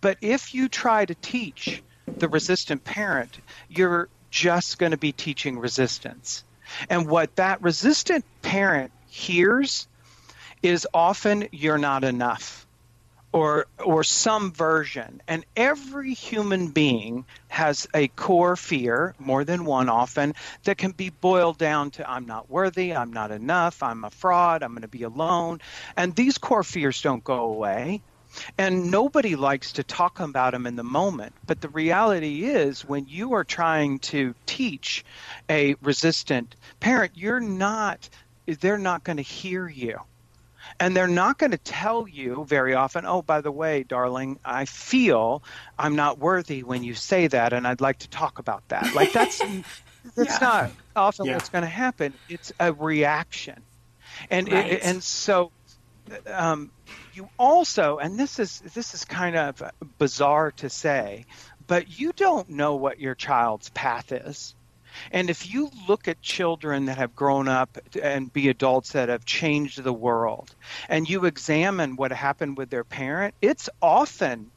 But 0.00 0.18
if 0.22 0.54
you 0.54 0.68
try 0.68 1.04
to 1.04 1.14
teach 1.14 1.82
the 2.06 2.28
resistant 2.28 2.84
parent, 2.84 3.38
you're 3.68 4.08
just 4.30 4.78
going 4.78 4.92
to 4.92 4.98
be 4.98 5.12
teaching 5.12 5.58
resistance. 5.58 6.44
And 6.88 7.06
what 7.06 7.36
that 7.36 7.62
resistant 7.62 8.24
parent 8.42 8.92
hears 9.08 9.86
is 10.62 10.86
often 10.92 11.48
you're 11.52 11.78
not 11.78 12.02
enough 12.02 12.65
or 13.32 13.66
or 13.84 14.04
some 14.04 14.52
version. 14.52 15.20
And 15.28 15.44
every 15.56 16.14
human 16.14 16.68
being 16.68 17.26
has 17.48 17.86
a 17.94 18.08
core 18.08 18.56
fear 18.56 19.14
more 19.18 19.44
than 19.44 19.64
one 19.64 19.88
often 19.88 20.34
that 20.64 20.78
can 20.78 20.92
be 20.92 21.10
boiled 21.10 21.58
down 21.58 21.90
to 21.92 22.10
i'm 22.10 22.26
not 22.26 22.50
worthy 22.50 22.94
i'm 22.94 23.12
not 23.12 23.30
enough 23.30 23.82
i'm 23.82 24.04
a 24.04 24.10
fraud 24.10 24.62
i'm 24.62 24.72
going 24.72 24.82
to 24.82 24.88
be 24.88 25.02
alone. 25.02 25.60
And 25.96 26.14
these 26.14 26.38
core 26.38 26.64
fears 26.64 27.02
don't 27.02 27.24
go 27.24 27.44
away. 27.44 28.02
And 28.58 28.90
nobody 28.90 29.34
likes 29.34 29.72
to 29.72 29.82
talk 29.82 30.20
about 30.20 30.52
them 30.52 30.66
in 30.66 30.76
the 30.76 30.84
moment. 30.84 31.32
But 31.46 31.62
the 31.62 31.70
reality 31.70 32.44
is 32.44 32.84
when 32.84 33.06
you 33.08 33.32
are 33.32 33.44
trying 33.44 33.98
to 34.00 34.34
teach 34.44 35.04
a 35.48 35.74
resistant 35.82 36.54
parent 36.80 37.12
you're 37.14 37.40
not 37.40 38.08
they're 38.46 38.78
not 38.78 39.04
going 39.04 39.16
to 39.16 39.22
hear 39.22 39.68
you 39.68 39.98
and 40.80 40.96
they're 40.96 41.06
not 41.06 41.38
going 41.38 41.52
to 41.52 41.58
tell 41.58 42.06
you 42.08 42.44
very 42.48 42.74
often, 42.74 43.06
oh, 43.06 43.22
by 43.22 43.40
the 43.40 43.52
way, 43.52 43.82
darling, 43.82 44.38
I 44.44 44.64
feel 44.64 45.42
I'm 45.78 45.96
not 45.96 46.18
worthy 46.18 46.62
when 46.62 46.84
you 46.84 46.94
say 46.94 47.26
that, 47.28 47.52
and 47.52 47.66
I'd 47.66 47.80
like 47.80 47.98
to 48.00 48.08
talk 48.08 48.38
about 48.38 48.66
that. 48.68 48.94
Like, 48.94 49.12
that's, 49.12 49.38
that's 50.14 50.34
yeah. 50.34 50.38
not 50.40 50.70
often 50.94 51.26
yeah. 51.26 51.34
what's 51.34 51.48
going 51.48 51.64
to 51.64 51.70
happen. 51.70 52.14
It's 52.28 52.52
a 52.58 52.72
reaction. 52.72 53.62
And, 54.30 54.50
right. 54.50 54.72
it, 54.72 54.84
and 54.84 55.02
so, 55.02 55.52
um, 56.26 56.70
you 57.14 57.28
also, 57.38 57.98
and 57.98 58.18
this 58.18 58.38
is 58.38 58.60
this 58.74 58.94
is 58.94 59.04
kind 59.04 59.36
of 59.36 59.62
bizarre 59.98 60.52
to 60.52 60.68
say, 60.68 61.24
but 61.66 61.98
you 61.98 62.12
don't 62.12 62.50
know 62.50 62.76
what 62.76 63.00
your 63.00 63.14
child's 63.14 63.70
path 63.70 64.12
is. 64.12 64.54
And 65.12 65.30
if 65.30 65.52
you 65.52 65.70
look 65.88 66.08
at 66.08 66.20
children 66.22 66.86
that 66.86 66.98
have 66.98 67.14
grown 67.14 67.48
up 67.48 67.78
and 68.00 68.32
be 68.32 68.48
adults 68.48 68.92
that 68.92 69.08
have 69.08 69.24
changed 69.24 69.82
the 69.82 69.92
world, 69.92 70.54
and 70.88 71.08
you 71.08 71.24
examine 71.24 71.96
what 71.96 72.12
happened 72.12 72.56
with 72.56 72.70
their 72.70 72.84
parent, 72.84 73.34
it's 73.40 73.68
often 73.80 74.50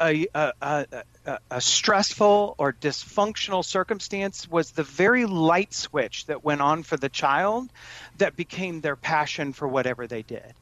a, 0.00 0.26
a, 0.34 0.52
a, 0.62 1.38
a, 1.50 1.60
stressful 1.60 2.54
or 2.58 2.72
dysfunctional 2.72 3.64
circumstance 3.64 4.48
was 4.48 4.70
the 4.70 4.82
very 4.82 5.26
light 5.26 5.74
switch 5.74 6.26
that 6.26 6.44
went 6.44 6.60
on 6.60 6.82
for 6.82 6.96
the 6.96 7.08
child 7.08 7.68
that 8.18 8.36
became 8.36 8.80
their 8.80 8.96
passion 8.96 9.52
for 9.52 9.66
whatever 9.66 10.06
they 10.06 10.22
did. 10.22 10.54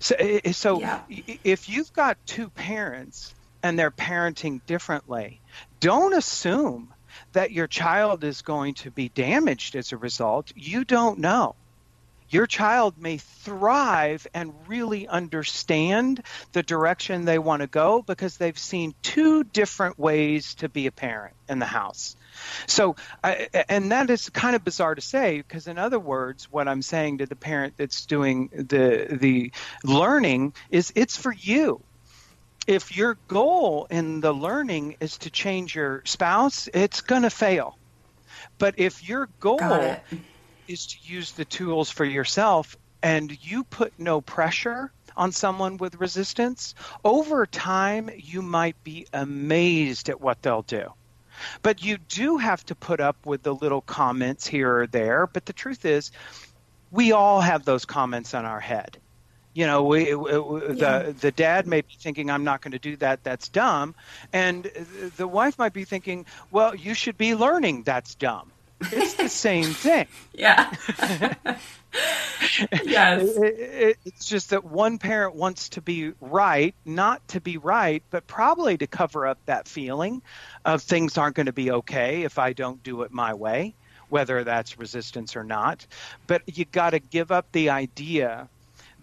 So, 0.00 0.14
so 0.52 0.80
yeah. 0.80 1.02
if 1.44 1.68
you've 1.68 1.92
got 1.92 2.16
two 2.26 2.48
parents 2.50 3.34
and 3.62 3.78
they're 3.78 3.90
parenting 3.90 4.60
differently, 4.66 5.40
don't 5.80 6.14
assume 6.14 6.92
that 7.32 7.52
your 7.52 7.66
child 7.66 8.24
is 8.24 8.42
going 8.42 8.74
to 8.74 8.90
be 8.90 9.08
damaged 9.08 9.76
as 9.76 9.92
a 9.92 9.96
result, 9.96 10.52
you 10.54 10.84
don't 10.84 11.18
know. 11.18 11.54
Your 12.30 12.46
child 12.46 12.98
may 12.98 13.16
thrive 13.16 14.26
and 14.34 14.52
really 14.66 15.08
understand 15.08 16.22
the 16.52 16.62
direction 16.62 17.24
they 17.24 17.38
want 17.38 17.62
to 17.62 17.66
go 17.66 18.02
because 18.02 18.36
they've 18.36 18.58
seen 18.58 18.94
two 19.02 19.44
different 19.44 19.98
ways 19.98 20.54
to 20.56 20.68
be 20.68 20.86
a 20.86 20.92
parent 20.92 21.34
in 21.48 21.58
the 21.58 21.66
house. 21.66 22.16
So, 22.66 22.96
and 23.24 23.92
that 23.92 24.10
is 24.10 24.28
kind 24.28 24.54
of 24.54 24.62
bizarre 24.62 24.94
to 24.94 25.00
say 25.00 25.38
because, 25.38 25.68
in 25.68 25.78
other 25.78 25.98
words, 25.98 26.48
what 26.50 26.68
I'm 26.68 26.82
saying 26.82 27.18
to 27.18 27.26
the 27.26 27.36
parent 27.36 27.74
that's 27.78 28.04
doing 28.04 28.50
the 28.52 29.16
the 29.18 29.52
learning 29.82 30.52
is 30.70 30.92
it's 30.94 31.16
for 31.16 31.32
you 31.32 31.82
if 32.68 32.94
your 32.94 33.16
goal 33.28 33.86
in 33.90 34.20
the 34.20 34.32
learning 34.32 34.96
is 35.00 35.16
to 35.16 35.30
change 35.30 35.74
your 35.74 36.02
spouse, 36.04 36.68
it's 36.74 37.00
going 37.00 37.22
to 37.22 37.30
fail. 37.30 37.78
But 38.58 38.74
if 38.76 39.08
your 39.08 39.30
goal 39.40 39.96
is 40.68 40.86
to 40.88 40.96
use 41.02 41.32
the 41.32 41.46
tools 41.46 41.90
for 41.90 42.04
yourself 42.04 42.76
and 43.02 43.34
you 43.42 43.64
put 43.64 43.94
no 43.98 44.20
pressure 44.20 44.92
on 45.16 45.32
someone 45.32 45.78
with 45.78 45.94
resistance, 45.98 46.74
over 47.02 47.46
time 47.46 48.10
you 48.14 48.42
might 48.42 48.76
be 48.84 49.06
amazed 49.14 50.10
at 50.10 50.20
what 50.20 50.42
they'll 50.42 50.60
do. 50.60 50.92
But 51.62 51.82
you 51.82 51.96
do 51.96 52.36
have 52.36 52.66
to 52.66 52.74
put 52.74 53.00
up 53.00 53.24
with 53.24 53.42
the 53.42 53.54
little 53.54 53.80
comments 53.80 54.46
here 54.46 54.80
or 54.80 54.86
there. 54.86 55.26
But 55.26 55.46
the 55.46 55.54
truth 55.54 55.86
is, 55.86 56.10
we 56.90 57.12
all 57.12 57.40
have 57.40 57.64
those 57.64 57.86
comments 57.86 58.34
on 58.34 58.44
our 58.44 58.60
head 58.60 58.98
you 59.58 59.66
know 59.66 59.82
we, 59.82 60.14
we 60.14 60.30
yeah. 60.30 61.00
the 61.02 61.16
the 61.20 61.32
dad 61.32 61.66
may 61.66 61.80
be 61.80 61.94
thinking 61.98 62.30
i'm 62.30 62.44
not 62.44 62.62
going 62.62 62.70
to 62.70 62.78
do 62.78 62.94
that 62.96 63.24
that's 63.24 63.48
dumb 63.48 63.92
and 64.32 64.70
the 65.16 65.26
wife 65.26 65.58
might 65.58 65.72
be 65.72 65.84
thinking 65.84 66.24
well 66.52 66.76
you 66.76 66.94
should 66.94 67.18
be 67.18 67.34
learning 67.34 67.82
that's 67.82 68.14
dumb. 68.14 68.52
It's 68.80 69.14
the 69.14 69.28
same 69.46 69.72
thing. 69.72 70.06
Yeah. 70.32 70.72
Yes. 72.84 73.36
It, 73.36 73.58
it, 73.58 73.98
it's 74.04 74.26
just 74.26 74.50
that 74.50 74.62
one 74.62 74.98
parent 74.98 75.34
wants 75.34 75.70
to 75.70 75.80
be 75.80 76.12
right 76.20 76.74
not 76.84 77.26
to 77.28 77.40
be 77.40 77.56
right 77.56 78.02
but 78.10 78.26
probably 78.26 78.76
to 78.76 78.86
cover 78.86 79.26
up 79.26 79.38
that 79.46 79.66
feeling 79.66 80.22
of 80.64 80.82
things 80.82 81.16
aren't 81.16 81.34
going 81.34 81.46
to 81.46 81.52
be 81.52 81.70
okay 81.70 82.22
if 82.22 82.38
i 82.38 82.52
don't 82.52 82.82
do 82.82 83.02
it 83.02 83.10
my 83.10 83.32
way 83.32 83.74
whether 84.08 84.44
that's 84.44 84.78
resistance 84.78 85.36
or 85.36 85.44
not. 85.44 85.86
But 86.26 86.42
you 86.46 86.64
got 86.64 86.90
to 86.90 86.98
give 86.98 87.30
up 87.30 87.50
the 87.52 87.70
idea 87.70 88.48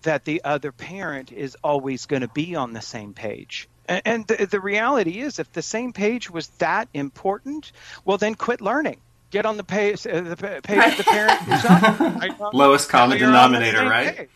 that 0.06 0.26
the 0.26 0.43
other 0.43 0.72
parent 0.72 1.32
is 1.32 1.56
always 1.64 2.06
going 2.06 2.22
to 2.22 2.28
be 2.28 2.56
on 2.56 2.74
the 2.74 2.82
same 2.82 3.14
page. 3.14 3.68
And 3.88 4.26
the, 4.26 4.47
the 4.47 4.60
reality 4.60 5.20
is, 5.20 5.38
if 5.38 5.51
the 5.51 5.62
same 5.62 5.93
page 5.93 6.30
was 6.32 6.47
that 6.58 6.88
important, 6.93 7.72
well, 8.03 8.18
then 8.18 8.34
quit 8.34 8.62
learning. 8.62 8.99
Get 9.30 9.45
on 9.45 9.58
the 9.58 9.64
page, 9.64 10.08
uh, 10.08 10.22
the 10.22 10.62
page 10.64 10.97
the 10.97 11.03
parent 11.03 11.47
is 11.47 11.66
on. 11.66 12.49
Lowest 12.53 12.89
common 12.89 13.20
denominator, 13.20 13.84
right? 13.88 14.30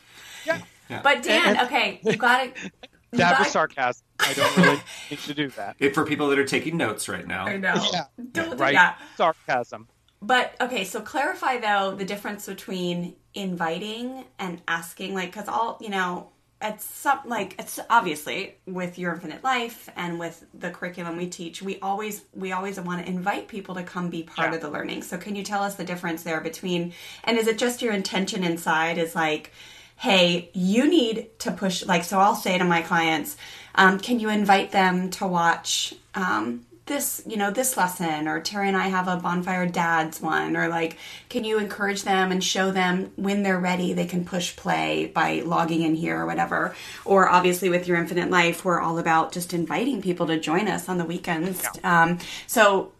Yeah. 0.46 0.62
yeah. 0.90 1.02
But 1.02 1.24
Dan, 1.24 1.56
and, 1.56 1.60
okay, 1.68 2.00
you 2.04 2.16
got 2.16 2.48
it. 2.48 2.58
That 3.12 3.32
gotta... 3.32 3.44
was 3.44 3.52
sarcasm. 3.52 4.06
I 4.20 4.34
don't 4.34 4.58
really 4.58 4.80
need 5.10 5.20
to 5.22 5.34
do 5.34 5.50
that. 5.50 5.78
It 5.80 5.96
for 5.96 6.06
people 6.06 6.30
that 6.30 6.38
are 6.38 6.46
taking 6.46 6.78
notes 6.78 7.10
right 7.10 7.26
now. 7.26 7.48
I 7.48 7.58
know. 7.58 7.74
Yeah. 7.92 8.04
Don't 8.34 8.60
right? 8.60 8.70
do 8.70 8.76
that. 8.76 9.02
Sarcasm. 9.18 9.88
But 10.22 10.54
okay, 10.62 10.84
so 10.84 11.02
clarify 11.02 11.58
though 11.58 11.96
the 11.96 12.06
difference 12.06 12.46
between 12.46 13.16
inviting 13.34 14.26
and 14.38 14.62
asking, 14.68 15.14
like, 15.14 15.32
because 15.32 15.48
all 15.48 15.78
you 15.82 15.90
know, 15.90 16.30
it's 16.62 16.84
some 16.84 17.20
like 17.26 17.56
it's 17.58 17.80
obviously 17.90 18.56
with 18.66 19.00
your 19.00 19.14
infinite 19.14 19.44
life 19.44 19.90
and 19.96 20.20
with 20.20 20.46
the 20.54 20.72
curriculum 20.72 21.18
we 21.18 21.28
teach, 21.28 21.62
we 21.62 21.80
always 21.80 22.24
we 22.34 22.52
always 22.52 22.80
want 22.80 23.06
to 23.06 23.12
invite 23.12 23.48
people 23.48 23.76
to 23.76 23.84
come 23.84 24.10
be 24.10 24.24
part 24.24 24.50
yeah. 24.50 24.56
of 24.56 24.62
the 24.62 24.70
learning. 24.70 25.04
So 25.04 25.18
can 25.18 25.36
you 25.36 25.44
tell 25.44 25.64
us 25.64 25.76
the 25.76 25.86
difference 25.86 26.24
there 26.24 26.42
between? 26.42 26.94
And 27.24 27.38
is 27.38 27.48
it 27.48 27.58
just 27.58 27.82
your 27.82 27.94
intention 27.94 28.44
inside? 28.44 28.98
Is 28.98 29.16
like 29.16 29.52
hey, 30.00 30.50
you 30.54 30.90
need 30.90 31.28
to 31.40 31.52
push, 31.52 31.86
like, 31.86 32.06
so 32.06 32.20
I'll 32.20 32.34
say 32.34 32.58
to 32.58 32.64
my 32.64 32.82
clients, 32.82 33.36
um, 33.76 34.00
can 34.00 34.22
you 34.22 34.30
invite 34.30 34.72
them 34.72 35.10
to 35.12 35.28
watch 35.28 35.94
um, 36.16 36.66
this, 36.90 37.22
you 37.26 37.38
know, 37.38 37.52
this 37.52 37.78
lesson, 37.78 38.28
or 38.28 38.42
Terry 38.42 38.68
and 38.68 38.76
I 38.76 38.88
have 38.88 39.08
a 39.08 39.16
bonfire 39.16 39.66
dads 39.66 40.20
one, 40.20 40.58
or 40.58 40.68
like, 40.68 40.98
can 41.30 41.46
you 41.46 41.58
encourage 41.58 42.04
them 42.04 42.32
and 42.32 42.44
show 42.44 42.72
them 42.72 43.14
when 43.16 43.44
they're 43.44 43.60
ready, 43.60 43.94
they 43.94 44.06
can 44.06 44.26
push 44.26 44.56
play 44.58 45.06
by 45.06 45.42
logging 45.46 45.84
in 45.84 45.96
here 45.96 46.20
or 46.20 46.26
whatever. 46.26 46.76
Or 47.06 47.30
obviously 47.30 47.70
with 47.70 47.88
your 47.88 47.96
infinite 47.96 48.30
life, 48.30 48.66
we're 48.66 48.82
all 48.82 48.98
about 48.98 49.32
just 49.32 49.54
inviting 49.54 50.02
people 50.02 50.28
to 50.28 50.38
join 50.38 50.68
us 50.68 50.90
on 50.90 50.98
the 50.98 51.06
weekends. 51.06 51.64
Yeah. 51.64 52.04
Um, 52.04 52.20
so 52.48 52.92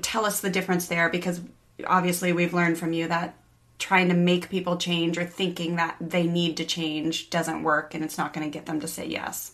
tell 0.00 0.24
us 0.24 0.40
the 0.40 0.50
difference 0.50 0.86
there 0.86 1.10
because 1.10 1.42
obviously 1.86 2.32
we've 2.32 2.54
learned 2.54 2.78
from 2.78 2.94
you 2.94 3.08
that 3.08 3.36
trying 3.78 4.08
to 4.08 4.14
make 4.14 4.48
people 4.48 4.76
change 4.76 5.18
or 5.18 5.24
thinking 5.26 5.76
that 5.76 5.96
they 6.00 6.22
need 6.22 6.56
to 6.56 6.64
change 6.64 7.28
doesn't 7.28 7.64
work 7.64 7.94
and 7.94 8.04
it's 8.04 8.16
not 8.16 8.32
going 8.32 8.48
to 8.48 8.50
get 8.50 8.66
them 8.66 8.80
to 8.80 8.88
say 8.88 9.04
yes. 9.04 9.52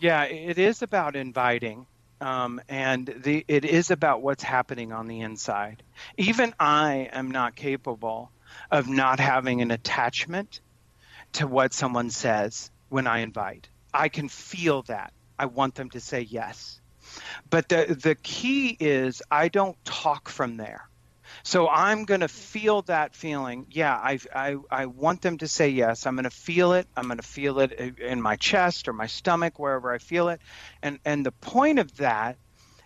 Yeah, 0.00 0.24
it 0.24 0.58
is 0.58 0.82
about 0.82 1.14
inviting 1.14 1.86
um, 2.24 2.58
and 2.70 3.06
the, 3.18 3.44
it 3.48 3.66
is 3.66 3.90
about 3.90 4.22
what's 4.22 4.42
happening 4.42 4.92
on 4.92 5.08
the 5.08 5.20
inside. 5.20 5.82
Even 6.16 6.54
I 6.58 7.10
am 7.12 7.30
not 7.30 7.54
capable 7.54 8.30
of 8.70 8.88
not 8.88 9.20
having 9.20 9.60
an 9.60 9.70
attachment 9.70 10.60
to 11.34 11.46
what 11.46 11.74
someone 11.74 12.08
says 12.08 12.70
when 12.88 13.06
I 13.06 13.18
invite. 13.18 13.68
I 13.92 14.08
can 14.08 14.30
feel 14.30 14.82
that. 14.84 15.12
I 15.38 15.46
want 15.46 15.74
them 15.74 15.90
to 15.90 16.00
say 16.00 16.22
yes. 16.22 16.80
But 17.50 17.68
the 17.68 17.94
the 18.00 18.14
key 18.14 18.74
is 18.80 19.20
I 19.30 19.48
don't 19.48 19.76
talk 19.84 20.30
from 20.30 20.56
there. 20.56 20.88
So 21.46 21.68
I'm 21.68 22.06
going 22.06 22.22
to 22.22 22.28
feel 22.28 22.80
that 22.82 23.14
feeling. 23.14 23.66
Yeah, 23.70 23.94
I, 23.94 24.18
I, 24.34 24.56
I 24.70 24.86
want 24.86 25.20
them 25.20 25.36
to 25.38 25.46
say 25.46 25.68
yes. 25.68 26.06
I'm 26.06 26.16
going 26.16 26.24
to 26.24 26.30
feel 26.30 26.72
it. 26.72 26.88
I'm 26.96 27.04
going 27.04 27.18
to 27.18 27.22
feel 27.22 27.60
it 27.60 27.72
in 28.00 28.22
my 28.22 28.36
chest 28.36 28.88
or 28.88 28.94
my 28.94 29.08
stomach, 29.08 29.58
wherever 29.58 29.92
I 29.92 29.98
feel 29.98 30.30
it. 30.30 30.40
And, 30.82 30.98
and 31.04 31.24
the 31.24 31.32
point 31.32 31.80
of 31.80 31.94
that 31.98 32.38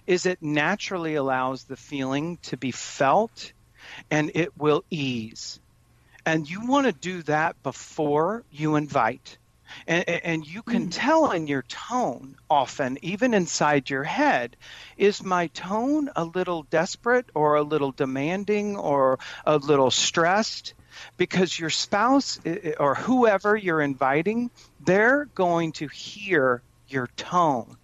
is 0.09 0.27
it 0.27 0.43
naturally 0.43 1.15
allows 1.15 1.65
the 1.65 1.77
feeling 1.77 2.39
to 2.43 2.57
be 2.57 2.73
felt 2.73 3.53
and 4.11 4.33
it 4.35 4.59
will 4.59 4.85
ease. 4.91 5.61
And 6.27 6.51
you 6.51 6.67
want 6.67 6.87
to 6.87 6.93
do 6.93 7.23
that 7.23 7.63
before 7.63 8.43
you 8.51 8.75
invite. 8.75 9.39
And, 9.87 10.09
and 10.09 10.47
you 10.47 10.63
can 10.63 10.89
mm. 10.89 10.91
tell 10.93 11.31
in 11.33 11.47
your 11.47 11.63
tone 11.63 12.37
often, 12.49 12.99
even 13.03 13.35
inside 13.35 13.91
your 13.91 14.05
head, 14.05 14.57
is 14.97 15.23
my 15.23 15.49
tone 15.49 16.11
a 16.17 16.25
little 16.25 16.65
desperate 16.65 17.27
or 17.35 17.57
a 17.57 17.63
little 17.63 17.93
demanding 17.93 18.77
or 18.77 19.19
a 19.45 19.59
little 19.59 19.91
stressed? 19.91 20.75
Because 21.17 21.59
your 21.59 21.71
spouse 21.71 22.41
or 22.81 22.95
whoever 22.95 23.57
you're 23.57 23.81
inviting, 23.81 24.51
they're 24.81 25.27
going 25.35 25.73
to 25.73 25.87
hear 25.87 26.63
your 26.89 27.07
tone. 27.17 27.77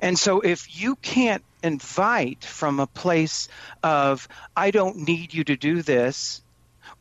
And 0.00 0.18
so 0.18 0.40
if 0.40 0.80
you 0.80 0.96
can't 0.96 1.44
invite 1.62 2.44
from 2.44 2.80
a 2.80 2.86
place 2.86 3.48
of, 3.82 4.28
I 4.56 4.70
don't 4.70 4.98
need 5.08 5.34
you 5.34 5.44
to 5.44 5.56
do 5.56 5.82
this, 5.82 6.42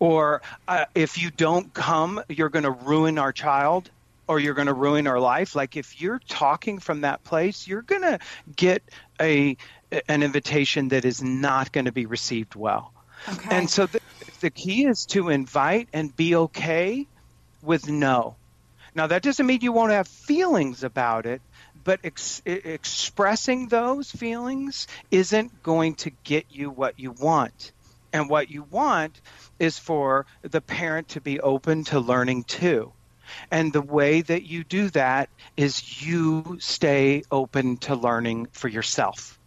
or 0.02 0.41
uh, 0.68 0.86
if 0.95 1.22
you 1.22 1.30
don't 1.30 1.72
come, 1.76 2.24
you're 2.28 2.49
going 2.49 2.64
to 2.64 2.72
ruin 2.72 3.20
our 3.20 3.32
child 3.32 3.88
or 4.28 4.39
you're 4.39 4.56
going 4.56 4.68
to 4.68 4.74
ruin 4.74 5.06
our 5.06 5.20
life. 5.20 5.56
Like 5.56 5.78
if 5.78 6.02
you're 6.02 6.20
talking 6.28 6.80
from 6.80 7.02
that 7.02 7.24
place, 7.24 7.68
you're 7.68 7.84
going 7.84 8.02
to 8.02 8.20
get 8.56 8.82
a 9.22 9.56
an 10.08 10.24
invitation 10.24 10.88
that 10.88 11.06
is 11.06 11.22
not 11.22 11.72
going 11.72 11.86
to 11.86 11.91
be 11.91 12.08
received 12.08 12.56
well. 12.56 12.91
Okay. 13.30 13.56
And 13.56 13.70
so 13.70 13.86
the, 13.86 14.02
the 14.39 14.49
key 14.49 14.86
is 14.86 15.06
to 15.08 15.30
invite 15.30 15.88
and 15.93 16.16
be 16.16 16.36
okay 16.36 17.06
with 17.62 17.88
no. 17.88 18.36
Now 18.95 19.06
that 19.06 19.22
doesn't 19.22 19.45
mean 19.45 19.60
you 19.62 19.72
won't 19.72 19.91
have 19.91 20.08
feelings 20.08 20.84
about 20.84 21.28
it, 21.28 21.43
but 21.84 21.99
ex- 22.04 22.41
expressing 22.45 23.68
those 23.68 24.10
feelings 24.10 24.88
isn't 25.12 25.62
going 25.62 25.93
to 25.95 26.10
get 26.24 26.47
you 26.49 26.72
what 26.72 26.99
you 26.99 27.12
want. 27.12 27.72
And 28.14 28.30
what 28.30 28.49
you 28.49 28.64
want 28.64 29.22
is 29.59 29.78
for 29.80 30.26
the 30.41 30.62
parent 30.62 31.09
to 31.09 31.22
be 31.22 31.39
open 31.39 31.84
to 31.86 31.99
learning 31.99 32.43
too. 32.43 32.91
And 33.49 33.72
the 33.72 33.82
way 33.82 34.22
that 34.22 34.43
you 34.43 34.64
do 34.64 34.89
that 34.89 35.30
is 35.55 36.05
you 36.05 36.57
stay 36.59 37.24
open 37.32 37.78
to 37.78 37.95
learning 37.95 38.47
for 38.51 38.68
yourself. 38.68 39.39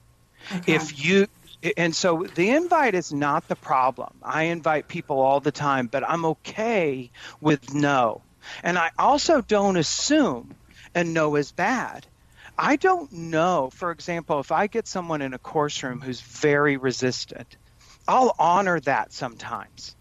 Okay. 0.54 0.74
If 0.74 1.04
you 1.04 1.26
and 1.78 1.96
so 1.96 2.26
the 2.34 2.50
invite 2.50 2.94
is 2.94 3.12
not 3.12 3.48
the 3.48 3.56
problem. 3.56 4.12
I 4.22 4.44
invite 4.44 4.86
people 4.86 5.20
all 5.20 5.40
the 5.40 5.52
time, 5.52 5.86
but 5.86 6.08
I'm 6.08 6.24
okay 6.26 7.10
with 7.40 7.72
no. 7.72 8.20
And 8.62 8.78
I 8.78 8.90
also 8.98 9.40
don't 9.40 9.78
assume 9.78 10.54
and 10.94 11.14
no 11.14 11.36
is 11.36 11.52
bad. 11.52 12.06
I 12.58 12.76
don't 12.76 13.10
know, 13.12 13.70
for 13.72 13.90
example, 13.90 14.38
if 14.40 14.52
I 14.52 14.68
get 14.68 14.86
someone 14.86 15.22
in 15.22 15.34
a 15.34 15.38
course 15.38 15.82
room 15.82 16.00
who's 16.00 16.20
very 16.20 16.76
resistant, 16.76 17.56
I'll 18.06 18.34
honor 18.38 18.80
that 18.80 19.12
sometimes 19.12 19.96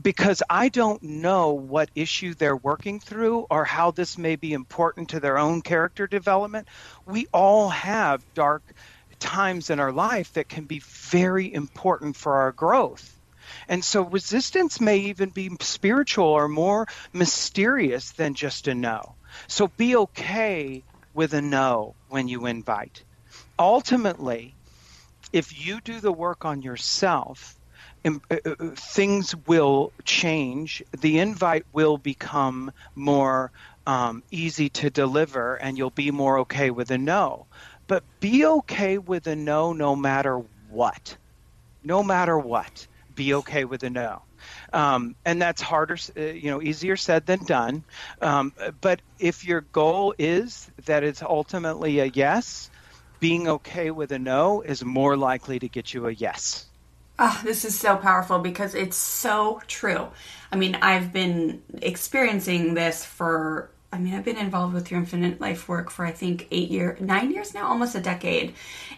because 0.00 0.42
I 0.48 0.68
don't 0.68 1.02
know 1.02 1.52
what 1.52 1.90
issue 1.94 2.34
they're 2.34 2.56
working 2.56 3.00
through 3.00 3.46
or 3.50 3.64
how 3.64 3.90
this 3.90 4.16
may 4.18 4.36
be 4.36 4.52
important 4.52 5.10
to 5.10 5.20
their 5.20 5.38
own 5.38 5.62
character 5.62 6.06
development. 6.06 6.68
We 7.06 7.26
all 7.32 7.68
have 7.70 8.22
dark 8.34 8.62
times 9.18 9.70
in 9.70 9.80
our 9.80 9.92
life 9.92 10.32
that 10.34 10.48
can 10.48 10.64
be 10.64 10.82
very 11.10 11.52
important 11.52 12.16
for 12.16 12.34
our 12.36 12.52
growth. 12.52 13.18
And 13.68 13.84
so 13.84 14.02
resistance 14.02 14.80
may 14.80 14.98
even 14.98 15.30
be 15.30 15.50
spiritual 15.60 16.26
or 16.26 16.48
more 16.48 16.86
mysterious 17.12 18.12
than 18.12 18.34
just 18.34 18.68
a 18.68 18.74
no. 18.74 19.16
So 19.48 19.68
be 19.76 19.96
okay 19.96 20.84
with 21.14 21.34
a 21.34 21.42
no 21.42 21.94
when 22.08 22.28
you 22.28 22.46
invite. 22.46 23.04
Ultimately, 23.58 24.54
if 25.32 25.66
you 25.66 25.80
do 25.80 26.00
the 26.00 26.12
work 26.12 26.44
on 26.44 26.62
yourself, 26.62 27.56
uh, 28.04 28.10
uh, 28.30 28.54
things 28.74 29.34
will 29.46 29.92
change. 30.04 30.82
The 31.00 31.18
invite 31.18 31.64
will 31.72 31.98
become 31.98 32.72
more 32.94 33.52
um, 33.86 34.22
easy 34.30 34.68
to 34.70 34.90
deliver, 34.90 35.56
and 35.56 35.78
you'll 35.78 35.90
be 35.90 36.10
more 36.10 36.40
okay 36.40 36.70
with 36.70 36.90
a 36.90 36.98
no. 36.98 37.46
But 37.86 38.04
be 38.20 38.46
okay 38.46 38.98
with 38.98 39.26
a 39.26 39.36
no 39.36 39.72
no 39.72 39.96
matter 39.96 40.42
what. 40.70 41.16
No 41.82 42.02
matter 42.02 42.38
what. 42.38 42.86
Be 43.14 43.34
okay 43.34 43.64
with 43.64 43.82
a 43.82 43.90
no. 43.90 44.22
Um, 44.72 45.14
and 45.24 45.40
that's 45.40 45.60
harder, 45.60 45.96
uh, 46.16 46.20
you 46.20 46.50
know, 46.50 46.62
easier 46.62 46.96
said 46.96 47.26
than 47.26 47.44
done. 47.44 47.84
Um, 48.20 48.52
but 48.80 49.00
if 49.18 49.44
your 49.44 49.60
goal 49.60 50.14
is 50.18 50.70
that 50.86 51.04
it's 51.04 51.22
ultimately 51.22 52.00
a 52.00 52.06
yes, 52.06 52.70
being 53.22 53.46
okay 53.46 53.92
with 53.92 54.10
a 54.10 54.18
no 54.18 54.62
is 54.62 54.84
more 54.84 55.16
likely 55.16 55.60
to 55.60 55.68
get 55.68 55.94
you 55.94 56.08
a 56.08 56.12
yes. 56.12 56.66
Oh, 57.20 57.40
this 57.44 57.64
is 57.64 57.78
so 57.78 57.96
powerful 57.96 58.40
because 58.40 58.74
it's 58.74 58.96
so 58.96 59.62
true. 59.68 60.08
I 60.50 60.56
mean, 60.56 60.76
I've 60.82 61.12
been 61.12 61.62
experiencing 61.80 62.74
this 62.74 63.04
for, 63.04 63.70
I 63.92 63.98
mean, 63.98 64.14
I've 64.14 64.24
been 64.24 64.38
involved 64.38 64.74
with 64.74 64.90
your 64.90 64.98
infinite 64.98 65.40
life 65.40 65.68
work 65.68 65.88
for, 65.88 66.04
I 66.04 66.10
think, 66.10 66.48
eight 66.50 66.68
years, 66.68 67.00
nine 67.00 67.30
years 67.30 67.54
now, 67.54 67.68
almost 67.68 67.94
a 67.94 68.00
decade. 68.00 68.54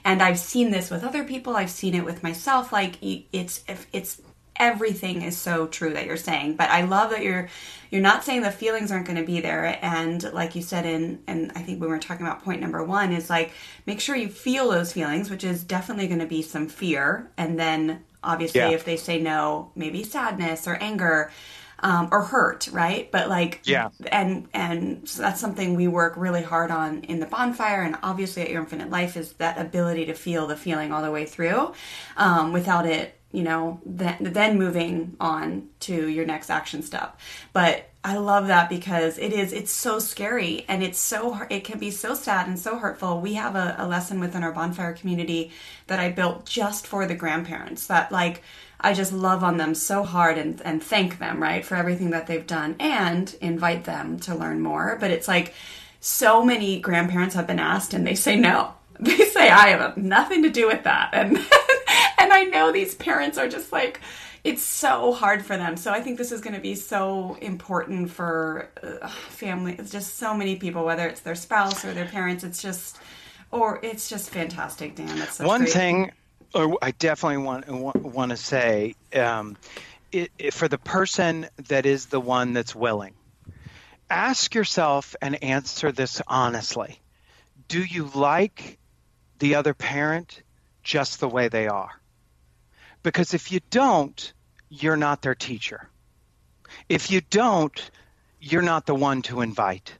And 0.06 0.22
I've 0.22 0.38
seen 0.38 0.70
this 0.70 0.90
with 0.90 1.04
other 1.04 1.24
people. 1.24 1.54
I've 1.54 1.70
seen 1.70 1.94
it 1.94 2.06
with 2.06 2.22
myself. 2.22 2.72
Like, 2.72 2.94
it's, 3.02 3.62
it's, 3.92 4.22
everything 4.56 5.22
is 5.22 5.36
so 5.36 5.66
true 5.66 5.92
that 5.92 6.06
you're 6.06 6.16
saying 6.16 6.54
but 6.56 6.70
i 6.70 6.82
love 6.82 7.10
that 7.10 7.22
you're 7.22 7.48
you're 7.94 8.02
not 8.02 8.24
saying 8.24 8.42
the 8.42 8.50
feelings 8.50 8.90
aren't 8.90 9.06
going 9.06 9.18
to 9.18 9.24
be 9.24 9.40
there. 9.40 9.78
And 9.80 10.20
like 10.32 10.56
you 10.56 10.62
said 10.62 10.84
in 10.84 11.22
and 11.28 11.52
i 11.54 11.60
think 11.62 11.80
when 11.80 11.88
we 11.88 11.94
are 11.94 12.00
talking 12.00 12.26
about 12.26 12.42
point 12.42 12.60
number 12.60 12.82
one 12.82 13.12
is 13.12 13.30
like 13.30 13.52
make 13.86 14.00
sure 14.00 14.16
you 14.16 14.28
feel 14.28 14.68
those 14.68 14.92
feelings 14.92 15.30
which 15.30 15.44
is 15.44 15.62
definitely 15.62 16.08
going 16.08 16.18
to 16.18 16.26
be 16.26 16.42
some 16.42 16.66
fear. 16.66 17.30
And 17.36 17.56
then 17.56 18.02
obviously 18.24 18.62
yeah. 18.62 18.70
if 18.70 18.84
they 18.84 18.96
say 18.96 19.20
no 19.20 19.70
maybe 19.76 20.02
sadness 20.02 20.66
or 20.66 20.74
anger 20.74 21.30
um, 21.78 22.08
or 22.10 22.22
hurt 22.22 22.68
right? 22.72 23.12
But 23.12 23.28
like 23.28 23.60
yeah. 23.62 23.90
and 24.10 24.48
and 24.52 25.08
so 25.08 25.22
that's 25.22 25.40
something 25.40 25.76
we 25.76 25.86
work 25.86 26.14
really 26.16 26.42
hard 26.42 26.72
on 26.72 27.02
in 27.02 27.20
the 27.20 27.26
bonfire. 27.26 27.82
And 27.82 27.96
obviously 28.02 28.42
at 28.42 28.50
your 28.50 28.62
infinite 28.62 28.90
life 28.90 29.16
is 29.16 29.34
that 29.34 29.56
ability 29.56 30.06
to 30.06 30.14
feel 30.14 30.48
the 30.48 30.56
feeling 30.56 30.90
all 30.90 31.02
the 31.02 31.12
way 31.12 31.26
through 31.26 31.74
um, 32.16 32.52
without 32.52 32.86
it 32.86 33.20
you 33.34 33.42
know, 33.42 33.80
then, 33.84 34.16
then 34.20 34.58
moving 34.58 35.16
on 35.18 35.68
to 35.80 36.08
your 36.08 36.24
next 36.24 36.50
action 36.50 36.82
step. 36.82 37.18
But 37.52 37.90
I 38.04 38.16
love 38.16 38.46
that 38.46 38.68
because 38.68 39.18
it 39.18 39.32
is, 39.32 39.52
it's 39.52 39.72
so 39.72 39.98
scary 39.98 40.64
and 40.68 40.82
it's 40.82 41.00
so, 41.00 41.40
it 41.50 41.64
can 41.64 41.78
be 41.78 41.90
so 41.90 42.14
sad 42.14 42.46
and 42.46 42.58
so 42.58 42.78
hurtful. 42.78 43.20
We 43.20 43.34
have 43.34 43.56
a, 43.56 43.74
a 43.78 43.88
lesson 43.88 44.20
within 44.20 44.44
our 44.44 44.52
bonfire 44.52 44.92
community 44.92 45.50
that 45.88 45.98
I 45.98 46.10
built 46.10 46.46
just 46.46 46.86
for 46.86 47.06
the 47.06 47.14
grandparents 47.14 47.88
that 47.88 48.12
like, 48.12 48.42
I 48.80 48.92
just 48.92 49.12
love 49.12 49.42
on 49.42 49.56
them 49.56 49.74
so 49.74 50.04
hard 50.04 50.38
and, 50.38 50.60
and 50.62 50.82
thank 50.82 51.18
them, 51.18 51.42
right, 51.42 51.64
for 51.64 51.74
everything 51.74 52.10
that 52.10 52.26
they've 52.26 52.46
done 52.46 52.76
and 52.78 53.34
invite 53.40 53.84
them 53.84 54.20
to 54.20 54.34
learn 54.34 54.60
more. 54.60 54.96
But 55.00 55.10
it's 55.10 55.26
like 55.26 55.54
so 56.00 56.44
many 56.44 56.78
grandparents 56.78 57.34
have 57.34 57.46
been 57.46 57.58
asked 57.58 57.94
and 57.94 58.06
they 58.06 58.14
say 58.14 58.36
no. 58.36 58.74
They 59.04 59.24
say, 59.26 59.50
I 59.50 59.68
have 59.68 59.96
nothing 59.96 60.42
to 60.44 60.50
do 60.50 60.66
with 60.66 60.84
that. 60.84 61.10
And 61.12 61.36
and 62.18 62.32
I 62.32 62.44
know 62.44 62.72
these 62.72 62.94
parents 62.94 63.38
are 63.38 63.48
just 63.48 63.72
like, 63.72 64.00
it's 64.44 64.62
so 64.62 65.12
hard 65.12 65.44
for 65.44 65.56
them. 65.56 65.76
So 65.76 65.90
I 65.90 66.00
think 66.00 66.18
this 66.18 66.30
is 66.30 66.40
going 66.42 66.54
to 66.54 66.60
be 66.60 66.74
so 66.74 67.36
important 67.40 68.10
for 68.10 68.68
uh, 68.82 69.08
family. 69.08 69.74
It's 69.78 69.90
just 69.90 70.18
so 70.18 70.34
many 70.34 70.56
people, 70.56 70.84
whether 70.84 71.08
it's 71.08 71.20
their 71.20 71.34
spouse 71.34 71.84
or 71.84 71.92
their 71.92 72.04
parents. 72.06 72.44
It's 72.44 72.60
just, 72.60 72.98
or 73.50 73.80
it's 73.82 74.08
just 74.08 74.30
fantastic, 74.30 74.96
Dan. 74.96 75.18
That's 75.18 75.38
one 75.38 75.62
great. 75.62 75.72
thing. 75.72 76.12
Or 76.54 76.78
I 76.82 76.92
definitely 76.92 77.38
want 77.38 77.68
want, 77.68 77.96
want 77.96 78.30
to 78.30 78.36
say, 78.36 78.94
um, 79.14 79.56
it, 80.12 80.30
it, 80.38 80.54
for 80.54 80.68
the 80.68 80.78
person 80.78 81.48
that 81.68 81.86
is 81.86 82.06
the 82.06 82.20
one 82.20 82.52
that's 82.52 82.74
willing, 82.74 83.14
ask 84.08 84.54
yourself 84.54 85.16
and 85.20 85.42
answer 85.42 85.90
this 85.90 86.22
honestly. 86.28 87.00
Do 87.66 87.82
you 87.82 88.10
like 88.14 88.78
the 89.44 89.56
other 89.56 89.74
parent 89.74 90.42
just 90.82 91.20
the 91.20 91.28
way 91.28 91.48
they 91.48 91.68
are? 91.68 91.90
Because 93.02 93.34
if 93.34 93.52
you 93.52 93.60
don't, 93.68 94.32
you're 94.70 94.96
not 94.96 95.20
their 95.20 95.34
teacher. 95.34 95.86
If 96.88 97.10
you 97.10 97.20
don't, 97.20 97.90
you're 98.40 98.62
not 98.62 98.86
the 98.86 98.94
one 98.94 99.20
to 99.22 99.42
invite. 99.42 99.92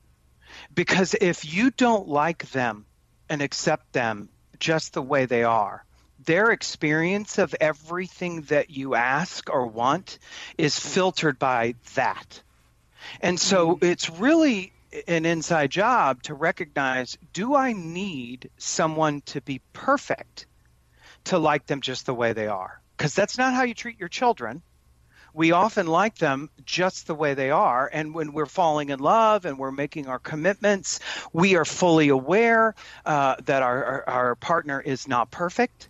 Because 0.75 1.15
if 1.21 1.45
you 1.45 1.71
don't 1.71 2.09
like 2.09 2.51
them 2.53 2.87
and 3.29 3.43
accept 3.43 3.93
them 3.93 4.31
just 4.59 4.95
the 4.95 5.03
way 5.03 5.27
they 5.27 5.45
are, 5.45 5.85
their 6.25 6.51
experience 6.51 7.37
of 7.37 7.55
everything 7.61 8.43
that 8.45 8.71
you 8.71 8.95
ask 8.95 9.51
or 9.51 9.67
want 9.67 10.19
is 10.57 10.79
filtered 10.79 11.39
by 11.39 11.75
that. 11.97 12.43
And 13.21 13.39
so 13.39 13.75
mm-hmm. 13.75 13.85
it's 13.85 14.09
really 14.09 14.73
an 15.07 15.27
inside 15.27 15.71
job 15.71 16.23
to 16.25 16.35
recognize 16.35 17.19
do 17.33 17.55
I 17.55 17.73
need 17.73 18.51
someone 18.59 19.21
to 19.23 19.41
be 19.41 19.61
perfect 19.73 20.47
to 21.25 21.39
like 21.39 21.67
them 21.67 21.81
just 21.81 22.07
the 22.07 22.15
way 22.15 22.33
they 22.33 22.47
are? 22.47 22.81
Because 22.97 23.15
that's 23.15 23.39
not 23.39 23.55
how 23.55 23.63
you 23.65 23.75
treat 23.75 23.99
your 23.99 24.09
children. 24.09 24.63
We 25.33 25.51
often 25.51 25.89
like 25.89 26.17
them 26.17 26.49
just 26.65 27.09
the 27.09 27.15
way 27.15 27.35
they 27.35 27.51
are. 27.51 27.91
And 27.93 28.15
when 28.15 28.33
we're 28.33 28.47
falling 28.47 28.91
in 28.91 29.01
love 29.01 29.47
and 29.47 29.59
we're 29.59 29.73
making 29.73 30.07
our 30.07 30.21
commitments, 30.21 31.01
we 31.33 31.57
are 31.57 31.65
fully 31.65 32.09
aware 32.09 32.77
uh, 33.05 33.35
that 33.47 33.63
our, 33.63 33.85
our, 33.85 34.09
our 34.09 34.35
partner 34.37 34.81
is 34.81 35.09
not 35.09 35.33
perfect. 35.33 35.89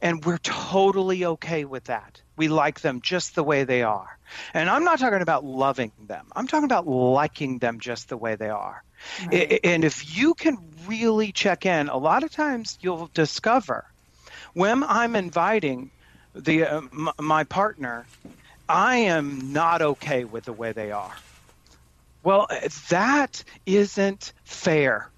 And 0.00 0.24
we're 0.24 0.38
totally 0.38 1.24
okay 1.24 1.64
with 1.64 1.84
that. 1.84 2.22
We 2.36 2.48
like 2.48 2.80
them 2.80 3.00
just 3.02 3.34
the 3.34 3.44
way 3.44 3.64
they 3.64 3.82
are. 3.82 4.08
And 4.54 4.70
I'm 4.70 4.84
not 4.84 4.98
talking 4.98 5.22
about 5.22 5.44
loving 5.44 5.92
them, 6.06 6.26
I'm 6.34 6.46
talking 6.46 6.64
about 6.64 6.86
liking 6.86 7.58
them 7.58 7.80
just 7.80 8.08
the 8.08 8.16
way 8.16 8.36
they 8.36 8.50
are. 8.50 8.82
Right. 9.26 9.60
And 9.64 9.84
if 9.84 10.16
you 10.16 10.34
can 10.34 10.58
really 10.86 11.32
check 11.32 11.66
in, 11.66 11.88
a 11.88 11.96
lot 11.96 12.22
of 12.22 12.30
times 12.30 12.78
you'll 12.80 13.10
discover 13.14 13.86
when 14.54 14.84
I'm 14.84 15.16
inviting 15.16 15.90
the 16.34 16.64
uh, 16.64 16.76
m- 16.78 17.10
my 17.18 17.44
partner, 17.44 18.06
I 18.68 18.96
am 18.96 19.52
not 19.52 19.82
okay 19.82 20.24
with 20.24 20.44
the 20.44 20.52
way 20.52 20.72
they 20.72 20.92
are. 20.92 21.14
Well, 22.22 22.46
that 22.90 23.42
isn't 23.66 24.32
fair 24.44 25.10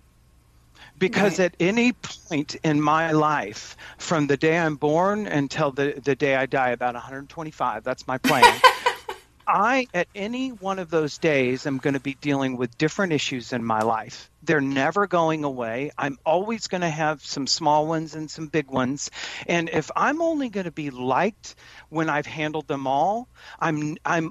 because 1.02 1.40
right. 1.40 1.46
at 1.46 1.56
any 1.58 1.92
point 1.92 2.54
in 2.62 2.80
my 2.80 3.10
life 3.10 3.76
from 3.98 4.28
the 4.28 4.36
day 4.36 4.56
i'm 4.56 4.76
born 4.76 5.26
until 5.26 5.72
the, 5.72 6.00
the 6.04 6.14
day 6.14 6.36
i 6.36 6.46
die 6.46 6.70
about 6.70 6.94
125 6.94 7.82
that's 7.82 8.06
my 8.06 8.18
plan 8.18 8.60
i 9.48 9.84
at 9.92 10.06
any 10.14 10.50
one 10.50 10.78
of 10.78 10.90
those 10.90 11.18
days 11.18 11.66
am 11.66 11.78
going 11.78 11.94
to 11.94 12.00
be 12.00 12.14
dealing 12.14 12.56
with 12.56 12.78
different 12.78 13.12
issues 13.12 13.52
in 13.52 13.64
my 13.64 13.80
life. 13.80 14.30
They're 14.44 14.60
never 14.60 15.08
going 15.08 15.42
away. 15.42 15.90
I'm 15.98 16.16
always 16.24 16.68
going 16.68 16.82
to 16.82 16.88
have 16.88 17.24
some 17.24 17.48
small 17.48 17.88
ones 17.88 18.14
and 18.14 18.30
some 18.30 18.46
big 18.46 18.70
ones. 18.70 19.10
And 19.48 19.68
if 19.68 19.90
i'm 19.96 20.22
only 20.22 20.48
going 20.48 20.66
to 20.66 20.72
be 20.72 20.90
liked 20.90 21.56
when 21.88 22.08
i've 22.08 22.26
handled 22.26 22.68
them 22.68 22.86
all 22.86 23.28
i'm 23.58 23.96
i'm 24.04 24.30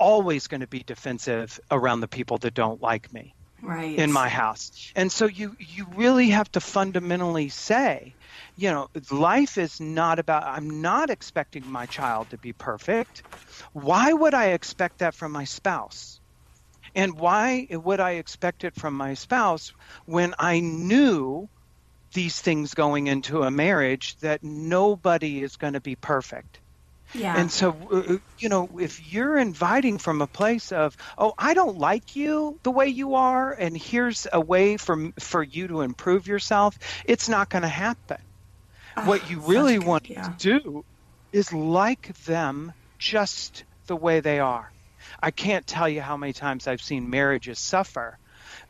always 0.00 0.48
going 0.48 0.60
to 0.60 0.66
be 0.66 0.82
defensive 0.82 1.60
around 1.70 2.00
the 2.00 2.08
people 2.08 2.38
that 2.38 2.54
don't 2.54 2.82
like 2.82 3.12
me 3.12 3.34
right. 3.62 3.98
in 3.98 4.12
my 4.12 4.28
house. 4.28 4.92
And 4.94 5.10
so 5.10 5.26
you 5.26 5.54
you 5.58 5.86
really 5.94 6.30
have 6.30 6.50
to 6.52 6.60
fundamentally 6.60 7.48
say, 7.48 8.14
you 8.56 8.70
know, 8.70 8.88
life 9.10 9.58
is 9.58 9.80
not 9.80 10.18
about 10.18 10.44
I'm 10.44 10.80
not 10.80 11.10
expecting 11.10 11.68
my 11.70 11.86
child 11.86 12.30
to 12.30 12.38
be 12.38 12.52
perfect. 12.52 13.22
Why 13.72 14.12
would 14.12 14.34
I 14.34 14.48
expect 14.48 14.98
that 14.98 15.14
from 15.14 15.32
my 15.32 15.44
spouse? 15.44 16.20
And 16.94 17.18
why 17.18 17.66
would 17.70 18.00
I 18.00 18.12
expect 18.12 18.64
it 18.64 18.74
from 18.74 18.94
my 18.94 19.14
spouse 19.14 19.72
when 20.06 20.34
I 20.38 20.60
knew 20.60 21.48
these 22.14 22.40
things 22.40 22.74
going 22.74 23.06
into 23.06 23.42
a 23.42 23.50
marriage 23.50 24.16
that 24.20 24.42
nobody 24.42 25.42
is 25.42 25.56
going 25.56 25.74
to 25.74 25.80
be 25.80 25.96
perfect? 25.96 26.60
Yeah. 27.14 27.34
And 27.38 27.50
so, 27.50 27.88
uh, 27.92 28.14
uh, 28.14 28.18
you 28.38 28.48
know, 28.48 28.78
if 28.80 29.00
you're 29.12 29.36
inviting 29.38 29.98
from 29.98 30.20
a 30.22 30.28
place 30.28 30.72
of, 30.72 30.96
oh, 31.16 31.32
I 31.38 31.54
don't 31.54 31.78
like 31.78 32.14
you 32.16 32.58
the 32.64 32.70
way 32.70 32.88
you 32.88 33.14
are, 33.14 33.52
and 33.52 33.76
here's 33.76 34.26
a 34.32 34.40
way 34.40 34.76
for 34.76 35.10
for 35.20 35.42
you 35.42 35.68
to 35.68 35.80
improve 35.82 36.26
yourself, 36.26 36.76
it's 37.04 37.28
not 37.28 37.48
going 37.50 37.62
to 37.62 37.68
happen. 37.68 38.18
Oh, 38.96 39.04
what 39.06 39.22
you 39.30 39.40
really 39.40 39.78
want 39.78 40.04
to 40.22 40.30
do 40.38 40.84
is 41.32 41.52
like 41.52 42.14
them 42.24 42.72
just 42.98 43.64
the 43.86 43.96
way 43.96 44.20
they 44.20 44.40
are. 44.40 44.72
I 45.22 45.30
can't 45.30 45.66
tell 45.66 45.88
you 45.88 46.00
how 46.02 46.16
many 46.16 46.32
times 46.32 46.66
I've 46.66 46.80
seen 46.82 47.10
marriages 47.10 47.60
suffer 47.60 48.18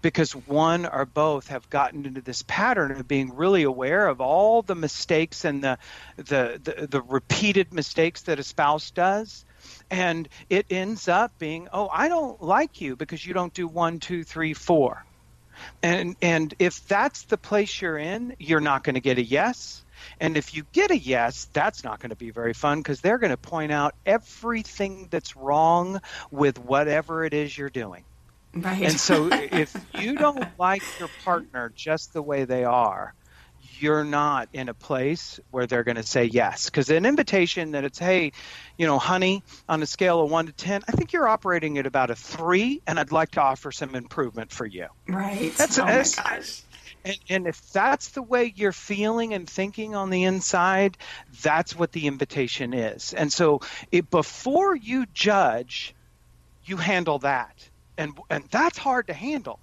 because 0.03 0.32
one 0.32 0.86
or 0.86 1.05
both 1.05 1.49
have 1.49 1.68
gotten 1.70 2.07
into 2.07 2.20
this 2.20 2.42
pattern 2.42 2.92
of 2.92 3.09
being 3.09 3.34
really 3.34 3.64
aware 3.64 4.07
of 4.07 4.20
all 4.20 4.62
the 4.62 4.74
mistakes 4.74 5.44
and 5.44 5.62
the 5.62 5.78
the 6.16 6.61
the, 6.62 6.86
the 6.86 7.03
repeated 7.03 7.72
mistakes 7.72 8.22
that 8.22 8.38
a 8.38 8.42
spouse 8.44 8.90
does. 8.90 9.44
And 9.90 10.28
it 10.49 10.66
ends 10.70 11.09
up 11.09 11.38
being 11.38 11.68
oh 11.72 11.88
i 11.92 12.09
don't 12.09 12.42
like 12.42 12.80
you 12.80 12.96
because 12.96 13.24
you 13.24 13.34
don't 13.34 13.53
do 13.53 13.66
one 13.66 13.99
two 13.99 14.24
three 14.24 14.55
four. 14.55 15.05
And 15.82 16.14
and 16.22 16.55
if 16.59 16.86
that's 16.86 17.22
the 17.24 17.38
place 17.38 17.80
you're 17.82 17.99
in 17.99 18.36
you're 18.38 18.61
not 18.61 18.84
going 18.84 18.94
to 18.94 19.01
get 19.01 19.18
a 19.18 19.24
yes. 19.24 19.84
And 20.20 20.36
if 20.36 20.55
you 20.55 20.64
get 20.72 20.92
a 20.92 20.96
yes, 20.96 21.49
that's 21.53 21.82
not 21.82 21.99
going 21.99 22.11
to 22.11 22.16
be 22.16 22.30
very 22.30 22.53
fun 22.53 22.78
because 22.78 23.01
they're 23.01 23.18
going 23.18 23.30
to 23.30 23.36
point 23.36 23.72
out 23.72 23.96
everything 24.07 25.09
that's 25.11 25.34
wrong 25.34 26.01
with 26.30 26.57
whatever 26.59 27.24
it 27.24 27.34
is 27.34 27.57
you're 27.59 27.68
doing. 27.68 28.05
Right. 28.63 28.83
And 28.83 28.99
so 28.99 29.29
if 29.33 29.75
you 29.99 30.17
don't 30.17 30.47
like 30.59 30.83
your 30.99 31.09
partner 31.25 31.73
just 31.75 32.13
the 32.13 32.23
way 32.23 32.45
they 32.45 32.65
are, 32.65 33.15
you're 33.81 34.05
not 34.05 34.49
in 34.53 34.69
a 34.69 34.75
place 34.75 35.41
where 35.51 35.67
they're 35.67 35.85
going 35.85 35.97
to 35.97 36.03
say 36.03 36.25
yes. 36.25 36.67
Because 36.67 36.91
an 36.91 37.07
invitation 37.07 37.73
that 37.73 37.85
it's, 37.85 37.99
hey, 37.99 38.33
you 38.77 38.87
know, 38.87 38.99
honey, 38.99 39.43
on 39.69 39.83
a 39.83 39.87
scale 39.87 40.21
of 40.21 40.31
one 40.31 40.47
to 40.47 40.53
10, 40.53 40.83
I 40.89 40.93
think 40.93 41.13
you're 41.13 41.29
operating 41.29 41.79
at 41.79 41.87
about 41.87 42.11
a 42.11 42.17
three, 42.17 42.83
and 42.87 42.99
I'd 42.99 43.13
like 43.13 43.33
to 43.33 43.43
offer 43.43 43.71
some 43.71 43.95
improvement 43.95 44.53
for 44.53 44.67
you. 44.67 44.87
Right. 45.07 45.53
That's, 45.57 45.79
oh 45.79 45.87
that's, 45.87 46.17
my 46.17 46.23
gosh. 46.23 46.63
And, 47.05 47.19
and 47.29 47.47
if 47.47 47.73
that's 47.73 48.11
the 48.11 48.23
way 48.23 48.53
you're 48.55 48.73
feeling 48.73 49.33
and 49.33 49.49
thinking 49.49 49.95
on 49.95 50.11
the 50.11 50.25
inside, 50.25 50.99
that's 51.43 51.77
what 51.77 51.93
the 51.93 52.07
invitation 52.07 52.75
is. 52.75 53.15
And 53.15 53.33
so 53.33 53.61
it, 53.93 54.11
before 54.11 54.75
you 54.75 55.07
judge, 55.15 55.95
you 56.65 56.77
handle 56.77 57.21
that 57.21 57.71
and 57.99 58.18
and 58.30 58.44
that's 58.51 58.78
hard 58.78 59.07
to 59.09 59.12
handle. 59.12 59.59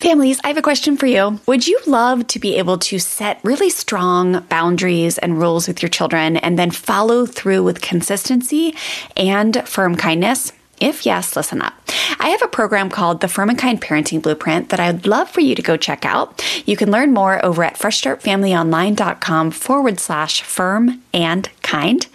Families, 0.00 0.38
I 0.44 0.48
have 0.48 0.58
a 0.58 0.62
question 0.62 0.98
for 0.98 1.06
you. 1.06 1.40
Would 1.46 1.66
you 1.66 1.80
love 1.86 2.26
to 2.26 2.38
be 2.38 2.56
able 2.56 2.76
to 2.78 2.98
set 2.98 3.40
really 3.42 3.70
strong 3.70 4.40
boundaries 4.50 5.16
and 5.16 5.38
rules 5.38 5.66
with 5.66 5.80
your 5.80 5.88
children 5.88 6.36
and 6.36 6.58
then 6.58 6.70
follow 6.70 7.24
through 7.24 7.62
with 7.62 7.80
consistency 7.80 8.74
and 9.16 9.66
firm 9.66 9.96
kindness? 9.96 10.52
If 10.80 11.06
yes, 11.06 11.36
listen 11.36 11.62
up. 11.62 11.74
I 12.18 12.28
have 12.28 12.42
a 12.42 12.48
program 12.48 12.90
called 12.90 13.20
the 13.20 13.28
Firm 13.28 13.50
and 13.50 13.58
Kind 13.58 13.80
Parenting 13.80 14.22
Blueprint 14.22 14.70
that 14.70 14.80
I'd 14.80 15.06
love 15.06 15.30
for 15.30 15.40
you 15.40 15.54
to 15.54 15.62
go 15.62 15.76
check 15.76 16.04
out. 16.04 16.42
You 16.66 16.76
can 16.76 16.90
learn 16.90 17.12
more 17.12 17.44
over 17.44 17.62
at 17.62 17.78
freshstartfamilyonline.com 17.78 19.50
forward 19.50 20.00
slash 20.00 20.42
firm 20.42 21.02
and 21.12 21.48
kind. 21.62 22.06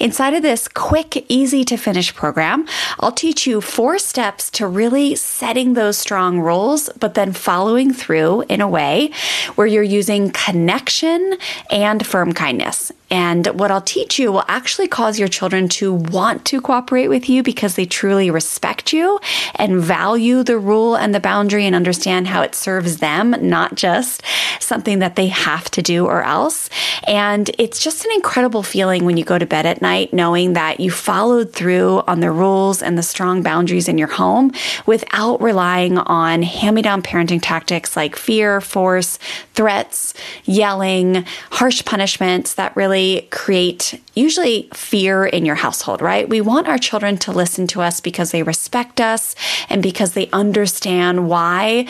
Inside 0.00 0.34
of 0.34 0.42
this 0.42 0.68
quick, 0.68 1.24
easy 1.28 1.64
to 1.64 1.76
finish 1.76 2.14
program, 2.14 2.66
I'll 3.00 3.12
teach 3.12 3.46
you 3.46 3.60
four 3.60 3.98
steps 3.98 4.50
to 4.52 4.66
really 4.66 5.14
setting 5.14 5.74
those 5.74 5.98
strong 5.98 6.40
rules, 6.40 6.90
but 6.98 7.14
then 7.14 7.32
following 7.32 7.92
through 7.92 8.42
in 8.48 8.60
a 8.60 8.68
way 8.68 9.12
where 9.54 9.66
you're 9.66 9.82
using 9.82 10.30
connection 10.30 11.36
and 11.70 12.06
firm 12.06 12.32
kindness. 12.32 12.92
And 13.10 13.46
what 13.58 13.70
I'll 13.70 13.80
teach 13.80 14.18
you 14.18 14.30
will 14.30 14.44
actually 14.48 14.88
cause 14.88 15.18
your 15.18 15.28
children 15.28 15.68
to 15.70 15.94
want 15.94 16.44
to 16.46 16.60
cooperate 16.60 17.08
with 17.08 17.28
you 17.28 17.42
because 17.42 17.74
they 17.74 17.86
truly 17.86 18.30
respect 18.30 18.92
you 18.92 19.18
and 19.54 19.80
value 19.80 20.42
the 20.42 20.58
rule 20.58 20.94
and 20.94 21.14
the 21.14 21.20
boundary 21.20 21.64
and 21.64 21.74
understand 21.74 22.26
how 22.26 22.42
it 22.42 22.54
serves 22.54 22.98
them, 22.98 23.34
not 23.40 23.74
just 23.76 24.22
something 24.60 24.98
that 24.98 25.16
they 25.16 25.28
have 25.28 25.70
to 25.70 25.82
do 25.82 26.06
or 26.06 26.22
else. 26.22 26.68
And 27.06 27.50
it's 27.58 27.82
just 27.82 28.04
an 28.04 28.10
incredible 28.14 28.62
feeling 28.62 29.04
when 29.04 29.16
you 29.16 29.24
go 29.24 29.38
to 29.38 29.46
bed 29.46 29.64
at 29.64 29.80
night 29.80 30.12
knowing 30.12 30.52
that 30.52 30.80
you 30.80 30.90
followed 30.90 31.52
through 31.52 32.02
on 32.06 32.20
the 32.20 32.30
rules 32.30 32.82
and 32.82 32.98
the 32.98 33.02
strong 33.02 33.42
boundaries 33.42 33.88
in 33.88 33.96
your 33.96 34.08
home 34.08 34.52
without 34.84 35.40
relying 35.40 35.96
on 35.96 36.42
hand 36.42 36.76
me 36.76 36.82
down 36.82 37.02
parenting 37.02 37.40
tactics 37.42 37.96
like 37.96 38.16
fear, 38.16 38.60
force, 38.60 39.18
threats, 39.54 40.12
yelling, 40.44 41.24
harsh 41.50 41.84
punishments 41.84 42.54
that 42.54 42.76
really 42.76 42.97
really 42.98 43.28
create 43.30 44.00
usually 44.14 44.68
fear 44.74 45.24
in 45.24 45.44
your 45.44 45.54
household, 45.54 46.02
right? 46.02 46.28
We 46.28 46.40
want 46.40 46.66
our 46.66 46.78
children 46.78 47.16
to 47.18 47.32
listen 47.32 47.66
to 47.68 47.80
us 47.80 48.00
because 48.00 48.32
they 48.32 48.42
respect 48.42 49.00
us 49.00 49.36
and 49.68 49.82
because 49.82 50.14
they 50.14 50.28
understand 50.30 51.28
why 51.28 51.86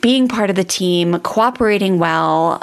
being 0.00 0.28
part 0.28 0.50
of 0.50 0.56
the 0.56 0.64
team, 0.64 1.18
cooperating 1.20 1.98
well, 1.98 2.62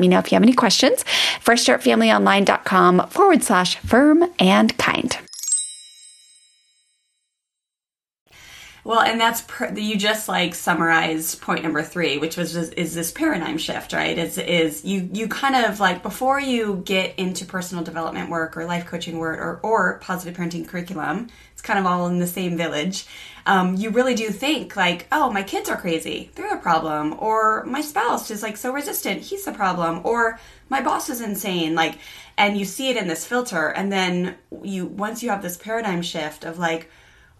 me 0.00 0.08
know 0.08 0.18
if 0.18 0.30
you 0.30 0.36
have 0.36 0.42
any 0.42 0.54
questions. 0.54 1.04
FreshStartFamilyOnline.com 1.44 3.08
forward 3.08 3.42
slash 3.42 3.76
firm 3.76 4.30
and 4.38 4.76
kind. 4.78 5.16
Well, 8.82 9.00
and 9.00 9.20
that's 9.20 9.42
per, 9.42 9.72
you 9.74 9.96
just 9.96 10.26
like 10.26 10.54
summarized 10.54 11.40
point 11.42 11.62
number 11.62 11.82
three, 11.82 12.16
which 12.16 12.36
was 12.36 12.54
just, 12.54 12.72
is 12.74 12.94
this 12.94 13.12
paradigm 13.12 13.58
shift, 13.58 13.92
right? 13.92 14.16
Is 14.16 14.38
is 14.38 14.84
you 14.84 15.08
you 15.12 15.28
kind 15.28 15.54
of 15.66 15.80
like 15.80 16.02
before 16.02 16.40
you 16.40 16.82
get 16.86 17.14
into 17.18 17.44
personal 17.44 17.84
development 17.84 18.30
work 18.30 18.56
or 18.56 18.64
life 18.64 18.86
coaching 18.86 19.18
work 19.18 19.38
or 19.38 19.60
or 19.62 19.98
positive 19.98 20.34
parenting 20.34 20.66
curriculum, 20.66 21.28
it's 21.52 21.62
kind 21.62 21.78
of 21.78 21.84
all 21.84 22.06
in 22.06 22.20
the 22.20 22.26
same 22.26 22.56
village. 22.56 23.06
Um, 23.46 23.76
you 23.76 23.90
really 23.90 24.14
do 24.14 24.30
think 24.30 24.76
like, 24.76 25.06
oh, 25.10 25.30
my 25.30 25.42
kids 25.42 25.68
are 25.68 25.76
crazy, 25.76 26.30
they're 26.34 26.50
the 26.50 26.56
problem, 26.56 27.16
or 27.18 27.64
my 27.64 27.80
spouse 27.80 28.30
is 28.30 28.42
like 28.42 28.56
so 28.56 28.72
resistant, 28.72 29.22
he's 29.22 29.44
the 29.44 29.52
problem, 29.52 30.00
or 30.04 30.38
my 30.68 30.80
boss 30.82 31.08
is 31.08 31.20
insane, 31.20 31.74
like, 31.74 31.98
and 32.36 32.56
you 32.56 32.64
see 32.64 32.90
it 32.90 32.96
in 32.96 33.08
this 33.08 33.26
filter, 33.26 33.68
and 33.68 33.92
then 33.92 34.36
you 34.62 34.86
once 34.86 35.22
you 35.22 35.30
have 35.30 35.42
this 35.42 35.56
paradigm 35.56 36.02
shift 36.02 36.44
of 36.44 36.58
like 36.58 36.90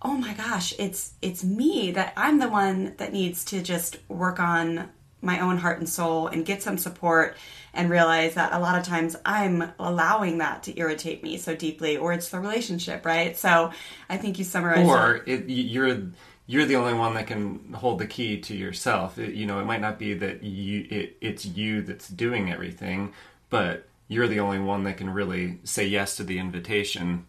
oh 0.03 0.14
my 0.14 0.32
gosh, 0.34 0.74
it's 0.78 1.12
it's 1.20 1.44
me 1.44 1.90
that 1.92 2.12
I'm 2.16 2.38
the 2.38 2.48
one 2.48 2.94
that 2.96 3.12
needs 3.12 3.44
to 3.46 3.62
just 3.62 3.98
work 4.09 4.40
on 4.40 4.88
my 5.22 5.40
own 5.40 5.59
heart 5.59 5.78
and 5.78 5.88
soul 5.88 6.28
and 6.28 6.46
get 6.46 6.62
some 6.62 6.78
support 6.78 7.36
and 7.74 7.90
realize 7.90 8.34
that 8.34 8.52
a 8.52 8.58
lot 8.58 8.78
of 8.78 8.84
times 8.84 9.16
I'm 9.24 9.72
allowing 9.78 10.38
that 10.38 10.64
to 10.64 10.78
irritate 10.78 11.22
me 11.22 11.36
so 11.36 11.54
deeply 11.54 11.96
or 11.96 12.12
it's 12.12 12.28
the 12.28 12.40
relationship, 12.40 13.06
right? 13.06 13.36
So 13.36 13.70
I 14.08 14.16
think 14.16 14.38
you 14.38 14.44
summarized 14.44 14.88
or 14.88 15.22
it, 15.26 15.48
you're 15.48 16.02
you're 16.46 16.66
the 16.66 16.76
only 16.76 16.94
one 16.94 17.14
that 17.14 17.28
can 17.28 17.72
hold 17.74 18.00
the 18.00 18.06
key 18.06 18.40
to 18.40 18.56
yourself. 18.56 19.18
It, 19.18 19.34
you 19.34 19.46
know, 19.46 19.60
it 19.60 19.64
might 19.64 19.80
not 19.80 19.98
be 19.98 20.14
that 20.14 20.42
you 20.42 20.86
it, 20.90 21.16
it's 21.20 21.46
you 21.46 21.82
that's 21.82 22.08
doing 22.08 22.52
everything, 22.52 23.12
but 23.50 23.86
you're 24.08 24.26
the 24.26 24.40
only 24.40 24.58
one 24.58 24.84
that 24.84 24.96
can 24.96 25.10
really 25.10 25.60
say 25.62 25.86
yes 25.86 26.16
to 26.16 26.24
the 26.24 26.38
invitation 26.38 27.26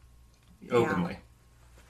openly. 0.71 1.13
Yeah. 1.13 1.17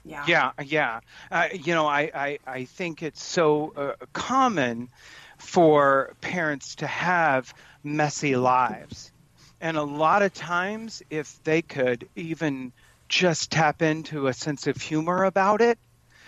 Yeah. 0.04 0.26
Yeah, 0.28 0.52
yeah. 0.66 1.00
Uh, 1.32 1.48
you 1.54 1.76
know, 1.76 1.86
I, 1.86 2.12
I, 2.14 2.40
I 2.48 2.66
think 2.66 3.04
it's 3.04 3.24
so 3.24 3.72
uh, 3.78 4.06
common 4.14 4.90
for 5.38 6.16
parents 6.22 6.76
to 6.76 6.88
have 6.88 7.54
messy 7.84 8.36
lives. 8.36 9.12
And 9.60 9.78
a 9.78 9.84
lot 9.84 10.24
of 10.24 10.34
times, 10.34 11.04
if 11.10 11.40
they 11.44 11.62
could 11.62 12.08
even 12.16 12.74
just 13.10 13.52
tap 13.52 13.82
into 13.82 14.28
a 14.28 14.34
sense 14.34 14.68
of 14.68 14.78
humor 14.78 15.24
about 15.24 15.62
it, 15.62 15.78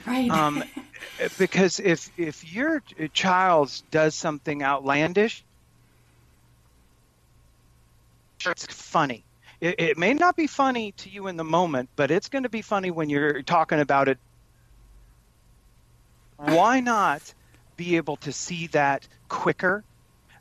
right? 0.05 0.29
Um, 0.29 0.63
because 1.37 1.79
if 1.79 2.11
if 2.17 2.53
your 2.53 2.83
child 3.13 3.71
does 3.89 4.15
something 4.15 4.61
outlandish, 4.61 5.43
it's 8.45 8.65
funny 8.65 9.25
it, 9.63 9.79
it 9.79 9.97
may 9.97 10.13
not 10.13 10.35
be 10.35 10.45
funny 10.45 10.91
to 10.97 11.09
you 11.09 11.27
in 11.27 11.37
the 11.37 11.43
moment, 11.45 11.89
but 11.95 12.11
it's 12.11 12.27
going 12.27 12.43
to 12.43 12.49
be 12.49 12.61
funny 12.61 12.91
when 12.91 13.09
you're 13.09 13.41
talking 13.43 13.79
about 13.79 14.09
it. 14.09 14.17
Why 16.35 16.81
not 16.81 17.33
be 17.77 17.95
able 17.95 18.17
to 18.17 18.33
see 18.33 18.67
that 18.67 19.07
quicker? 19.29 19.85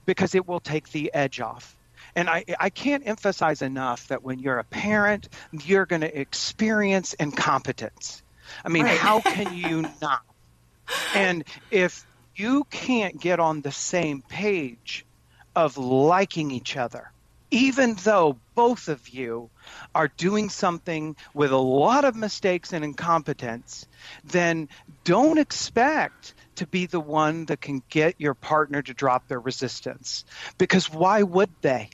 Because 0.07 0.35
it 0.35 0.47
will 0.47 0.61
take 0.61 0.91
the 0.91 1.13
edge 1.15 1.41
off. 1.41 1.77
And 2.15 2.29
I, 2.29 2.45
I 2.61 2.71
can't 2.71 3.07
emphasize 3.07 3.63
enough 3.63 4.09
that 4.09 4.23
when 4.23 4.39
you're 4.39 4.59
a 4.59 4.65
parent, 4.65 5.29
you're 5.53 5.87
going 5.87 6.03
to 6.03 6.21
experience 6.21 7.15
incompetence. 7.15 8.23
I 8.65 8.69
mean, 8.69 8.85
right. 8.85 8.99
how 8.99 9.21
can 9.21 9.57
you 9.57 9.83
not? 10.01 10.23
And 11.15 11.45
if 11.71 12.05
you 12.37 12.65
can't 12.65 13.21
get 13.21 13.41
on 13.41 13.61
the 13.61 13.73
same 13.73 14.23
page 14.23 15.07
of 15.55 15.79
liking 15.79 16.51
each 16.51 16.77
other, 16.77 17.11
even 17.51 17.95
though 18.03 18.39
both 18.55 18.89
of 18.89 19.09
you 19.11 19.51
are 19.95 20.09
doing 20.09 20.49
something 20.49 21.15
with 21.35 21.53
a 21.53 21.57
lot 21.57 22.05
of 22.05 22.17
mistakes 22.17 22.73
and 22.73 22.85
incompetence, 22.85 23.87
then 24.25 24.69
don't 25.05 25.39
expect 25.39 26.35
to 26.57 26.67
be 26.67 26.87
the 26.87 27.01
one 27.01 27.47
that 27.47 27.61
can 27.61 27.83
get 27.89 28.15
your 28.19 28.35
partner 28.35 28.83
to 28.83 28.95
drop 28.95 29.29
their 29.29 29.41
resistance. 29.41 30.25
Because 30.59 30.91
why 30.91 31.23
would 31.23 31.51
they? 31.61 31.91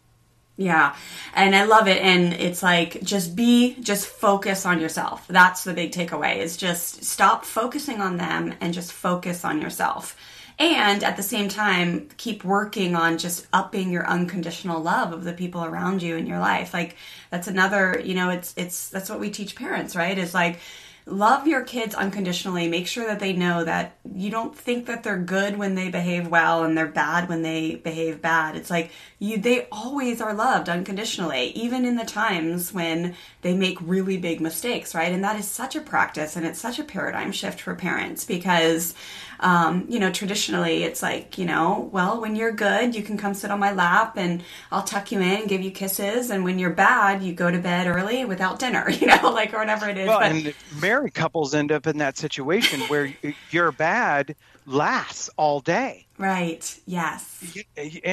Yeah. 0.57 0.97
And 1.35 1.55
I 1.55 1.65
love 1.65 1.87
it. 1.87 2.03
And 2.03 2.33
it's 2.33 2.63
like, 2.63 3.01
just 3.03 3.37
be, 3.37 3.77
just 3.81 4.07
focus 4.07 4.67
on 4.67 4.81
yourself. 4.81 5.25
That's 5.29 5.63
the 5.63 5.73
big 5.73 5.93
takeaway 5.93 6.39
is 6.39 6.57
just 6.57 7.05
stop 7.05 7.45
focusing 7.45 8.01
on 8.01 8.17
them 8.17 8.55
and 8.61 8.75
just 8.75 8.93
focus 8.93 9.45
on 9.45 9.63
yourself 9.63 10.17
and 10.59 11.05
at 11.05 11.17
the 11.17 11.23
same 11.23 11.49
time 11.49 12.09
keep 12.17 12.45
working 12.45 12.97
on 12.97 13.19
just 13.19 13.47
upping 13.53 13.93
your 13.93 14.07
unconditional 14.07 14.83
love 14.83 15.13
of 15.13 15.25
the 15.25 15.33
people 15.33 15.65
around 15.65 16.03
you 16.03 16.17
in 16.17 16.27
your 16.27 16.39
life 16.39 16.75
like 16.75 16.97
that's 17.31 17.47
another 17.47 18.01
you 18.05 18.15
know 18.15 18.31
it's 18.31 18.55
it's 18.57 18.89
that's 18.89 19.09
what 19.09 19.21
we 19.21 19.31
teach 19.31 19.55
parents 19.55 19.95
right 19.95 20.19
is 20.19 20.35
like 20.35 20.59
love 21.11 21.47
your 21.47 21.63
kids 21.63 21.95
unconditionally. 21.95 22.69
Make 22.69 22.87
sure 22.87 23.07
that 23.07 23.21
they 23.21 23.33
know 23.33 23.65
that 23.65 23.97
you 24.15 24.31
don't 24.31 24.57
think 24.57 24.87
that 24.87 25.03
they're 25.03 25.19
good 25.19 25.57
when 25.57 25.75
they 25.75 25.91
behave 25.91 26.29
well 26.29 26.65
and 26.65 26.77
they're 26.77 26.87
bad 26.87 27.29
when 27.29 27.43
they 27.43 27.77
behave 27.77 28.21
bad. 28.21 28.57
It's 28.57 28.71
like 28.71 28.91
you 29.19 29.39
they 29.39 29.67
always 29.73 30.21
are 30.21 30.35
loved 30.35 30.69
unconditionally 30.69 31.47
even 31.51 31.85
in 31.85 31.97
the 31.97 32.05
times 32.05 32.73
when 32.73 33.15
they 33.43 33.55
make 33.55 33.79
really 33.81 34.17
big 34.17 34.41
mistakes 34.41 34.95
right? 34.95 35.13
And 35.13 35.25
that 35.25 35.39
is 35.39 35.49
such 35.49 35.75
a 35.77 35.81
practice 35.81 36.37
and 36.37 36.47
it's 36.47 36.61
such 36.61 36.79
a 36.79 36.85
paradigm 36.85 37.33
shift 37.33 37.61
for 37.61 37.75
parents 37.75 38.25
because 38.25 38.95
um, 39.41 39.87
you 39.89 39.99
know, 39.99 40.11
traditionally 40.11 40.85
it's 40.85 41.03
like, 41.03 41.39
you 41.39 41.47
know, 41.47 41.89
well, 41.93 42.21
when 42.21 42.37
you're 42.37 42.53
good, 42.53 42.95
you 42.95 43.03
can 43.03 43.17
come 43.17 43.35
sit 43.35 43.51
on 43.51 43.59
my 43.59 43.73
lap 43.73 44.17
and 44.17 44.43
I'll 44.71 44.83
tuck 44.83 45.13
you 45.13 45.21
in, 45.21 45.47
give 45.47 45.61
you 45.61 45.71
kisses. 45.71 46.31
And 46.31 46.45
when 46.45 46.59
you're 46.59 46.71
bad, 46.71 47.23
you 47.23 47.33
go 47.33 47.51
to 47.51 47.59
bed 47.59 47.87
early 47.87 48.25
without 48.25 48.59
dinner, 48.59 48.91
you 48.91 49.07
know, 49.07 49.31
like, 49.31 49.55
or 49.55 49.59
whatever 49.59 49.89
it 49.89 49.99
is. 49.99 50.09
Well, 50.09 50.21
but, 50.21 50.31
and 50.31 50.55
married 50.81 51.15
couples 51.15 51.55
end 51.55 51.73
up 51.73 51.87
in 51.87 51.99
that 51.99 52.17
situation 52.17 52.81
where 52.83 53.15
you're 53.51 53.73
bad 53.73 54.35
lasts 54.67 55.31
all 55.37 55.61
day. 55.61 56.07
Right. 56.19 56.79
Yes. 56.85 57.57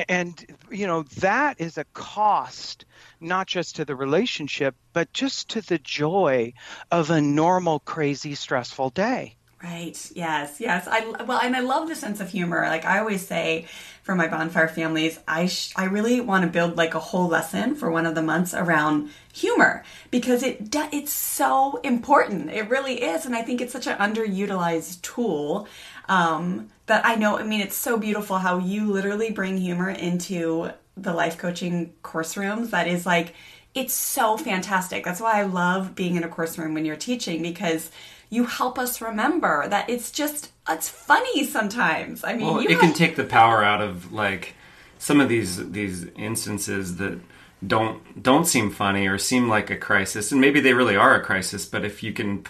And, 0.07 0.45
you 0.71 0.87
know, 0.87 1.03
that 1.19 1.59
is 1.59 1.77
a 1.77 1.85
cost, 1.93 2.85
not 3.19 3.47
just 3.47 3.77
to 3.77 3.85
the 3.85 3.95
relationship, 3.95 4.75
but 4.93 5.11
just 5.11 5.49
to 5.49 5.61
the 5.61 5.79
joy 5.79 6.53
of 6.91 7.09
a 7.09 7.19
normal, 7.19 7.79
crazy, 7.79 8.35
stressful 8.35 8.91
day. 8.91 9.35
Right. 9.65 10.11
Yes. 10.13 10.61
Yes. 10.61 10.87
I 10.87 11.23
well, 11.23 11.39
and 11.39 11.55
I 11.55 11.61
love 11.61 11.87
the 11.87 11.95
sense 11.95 12.19
of 12.19 12.29
humor. 12.29 12.67
Like 12.67 12.85
I 12.85 12.99
always 12.99 13.25
say 13.25 13.65
for 14.03 14.13
my 14.13 14.27
bonfire 14.27 14.67
families, 14.67 15.19
I 15.27 15.47
sh- 15.47 15.73
I 15.75 15.85
really 15.85 16.21
want 16.21 16.43
to 16.43 16.51
build 16.51 16.77
like 16.77 16.93
a 16.93 16.99
whole 16.99 17.27
lesson 17.27 17.73
for 17.73 17.89
one 17.89 18.05
of 18.05 18.13
the 18.13 18.21
months 18.21 18.53
around 18.53 19.09
humor 19.33 19.83
because 20.11 20.43
it 20.43 20.67
it's 20.93 21.11
so 21.11 21.77
important. 21.77 22.51
It 22.51 22.69
really 22.69 23.01
is, 23.01 23.25
and 23.25 23.35
I 23.35 23.41
think 23.41 23.59
it's 23.59 23.73
such 23.73 23.87
an 23.87 23.97
underutilized 23.97 25.01
tool. 25.01 25.67
Um, 26.07 26.69
that 26.85 27.03
I 27.03 27.15
know. 27.15 27.39
I 27.39 27.43
mean, 27.43 27.61
it's 27.61 27.75
so 27.75 27.97
beautiful 27.97 28.37
how 28.37 28.59
you 28.59 28.91
literally 28.91 29.31
bring 29.31 29.57
humor 29.57 29.89
into 29.89 30.69
the 30.95 31.11
life 31.11 31.39
coaching 31.39 31.93
course 32.03 32.37
rooms. 32.37 32.69
That 32.69 32.87
is 32.87 33.07
like 33.07 33.33
it's 33.73 33.95
so 33.95 34.37
fantastic. 34.37 35.03
That's 35.03 35.19
why 35.19 35.39
I 35.39 35.43
love 35.43 35.95
being 35.95 36.17
in 36.17 36.23
a 36.23 36.29
course 36.29 36.55
room 36.59 36.75
when 36.75 36.85
you're 36.85 36.95
teaching 36.95 37.41
because 37.41 37.89
you 38.29 38.45
help 38.45 38.77
us 38.77 39.01
remember 39.01 39.67
that 39.67 39.89
it's 39.89 40.11
just 40.11 40.51
it's 40.67 40.89
funny 40.89 41.45
sometimes. 41.45 42.23
I 42.23 42.33
mean, 42.33 42.47
well, 42.47 42.59
it 42.59 42.71
have... 42.71 42.79
can 42.79 42.93
take 42.93 43.15
the 43.15 43.23
power 43.23 43.63
out 43.63 43.81
of 43.81 44.11
like 44.11 44.55
some 44.97 45.21
of 45.21 45.29
these 45.29 45.71
these 45.71 46.05
instances 46.15 46.97
that 46.97 47.19
don't 47.65 48.21
don't 48.21 48.45
seem 48.45 48.71
funny 48.71 49.07
or 49.07 49.17
seem 49.17 49.47
like 49.47 49.69
a 49.69 49.77
crisis, 49.77 50.31
and 50.31 50.41
maybe 50.41 50.59
they 50.59 50.73
really 50.73 50.95
are 50.95 51.15
a 51.15 51.23
crisis. 51.23 51.65
But 51.65 51.85
if 51.85 52.03
you 52.03 52.13
can 52.13 52.45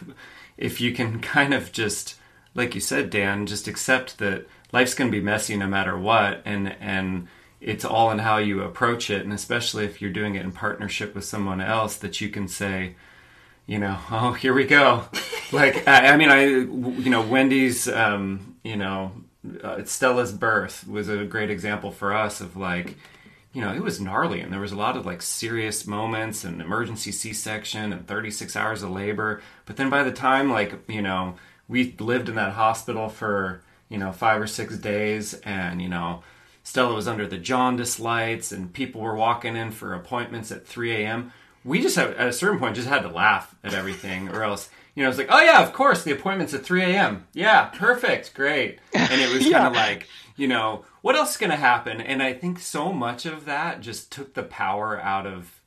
if 0.58 0.80
you 0.80 0.94
can 0.94 1.20
kind 1.36 1.54
of 1.54 1.72
just 1.72 2.16
like 2.54 2.74
you 2.74 2.82
said, 2.82 3.10
Dan, 3.10 3.46
just 3.46 3.68
accept 3.68 4.18
that 4.20 4.48
life's 4.72 4.94
going 4.94 5.12
to 5.12 5.18
be 5.18 5.24
messy 5.24 5.58
no 5.58 5.68
matter 5.68 5.98
what, 5.98 6.42
and 6.46 6.76
and 6.80 7.28
it's 7.62 7.86
all 7.86 8.12
in 8.12 8.20
how 8.20 8.38
you 8.38 8.62
approach 8.62 9.10
it, 9.10 9.24
and 9.24 9.34
especially 9.34 9.86
if 9.86 10.02
you're 10.02 10.12
doing 10.12 10.36
it 10.36 10.44
in 10.44 10.52
partnership 10.52 11.16
with 11.16 11.26
someone 11.26 11.62
else, 11.62 11.98
that 11.98 12.22
you 12.22 12.30
can 12.30 12.48
say 12.48 12.96
you 13.68 13.80
know, 13.80 13.98
oh, 14.12 14.34
here 14.34 14.54
we 14.54 14.66
go. 14.66 15.06
like, 15.52 15.88
I, 15.88 16.08
I, 16.14 16.18
mean, 16.18 16.30
I, 16.30 16.46
you 16.46 17.10
know, 17.10 17.22
Wendy's, 17.22 17.88
um, 17.88 18.58
you 18.64 18.76
know, 18.76 19.12
uh, 19.64 19.84
Stella's 19.84 20.32
birth 20.32 20.88
was 20.88 21.08
a 21.10 21.26
great 21.26 21.50
example 21.50 21.92
for 21.92 22.14
us 22.14 22.42
of 22.42 22.58
like, 22.58 22.98
you 23.54 23.62
know, 23.62 23.74
it 23.74 23.82
was 23.82 24.02
gnarly 24.02 24.42
and 24.42 24.52
there 24.52 24.60
was 24.60 24.72
a 24.72 24.78
lot 24.78 24.98
of 24.98 25.06
like 25.06 25.22
serious 25.22 25.88
moments 25.88 26.44
and 26.44 26.62
emergency 26.62 27.12
C-section 27.12 27.94
and 27.94 28.08
36 28.08 28.56
hours 28.56 28.84
of 28.84 28.92
labor. 28.92 29.42
But 29.66 29.78
then 29.78 29.90
by 29.90 30.04
the 30.04 30.12
time 30.12 30.52
like, 30.52 30.74
you 30.90 31.02
know, 31.02 31.36
we 31.68 31.96
lived 32.00 32.28
in 32.28 32.36
that 32.36 32.54
hospital 32.54 33.08
for, 33.08 33.62
you 33.88 33.98
know, 33.98 34.12
5 34.12 34.42
or 34.42 34.48
6 34.48 34.78
days 34.80 35.36
and, 35.36 35.82
you 35.82 35.90
know, 35.90 36.24
Stella 36.64 36.96
was 36.96 37.08
under 37.08 37.28
the 37.28 37.38
jaundice 37.38 38.00
lights 38.00 38.52
and 38.52 38.74
people 38.74 39.00
were 39.00 39.16
walking 39.16 39.56
in 39.56 39.72
for 39.72 39.94
appointments 39.94 40.52
at 40.52 40.68
3 40.68 40.92
a.m. 40.94 41.32
We 41.66 41.82
just 41.82 41.98
have, 41.98 42.12
at 42.12 42.28
a 42.28 42.34
certain 42.34 42.60
point 42.60 42.76
just 42.76 42.88
had 42.88 43.02
to 43.02 43.10
laugh 43.10 43.54
at 43.64 43.74
everything 43.74 44.30
or 44.30 44.44
else 44.44 44.70
you 44.96 45.04
know, 45.04 45.10
it's 45.10 45.18
like, 45.18 45.28
oh 45.30 45.42
yeah, 45.42 45.62
of 45.62 45.74
course, 45.74 46.04
the 46.04 46.14
appointment's 46.14 46.54
at 46.54 46.64
3 46.64 46.84
a.m. 46.84 47.28
Yeah, 47.34 47.66
perfect, 47.66 48.34
great. 48.34 48.80
And 48.94 49.22
it 49.22 49.32
was 49.32 49.46
yeah. 49.48 49.60
kind 49.60 49.68
of 49.68 49.74
like, 49.74 50.08
you 50.38 50.48
know, 50.48 50.86
what 51.02 51.16
else 51.16 51.32
is 51.32 51.38
going 51.38 51.50
to 51.50 51.58
happen? 51.58 52.00
And 52.00 52.24
I 52.24 52.34
think 52.34 52.60
so 52.60 52.94
much 52.94 53.26
of 53.26 53.46
that 53.46 53.82
just 53.82 54.12
took 54.12 54.34
the 54.34 54.44
power 54.44 55.00
out 55.00 55.28
of 55.28 55.62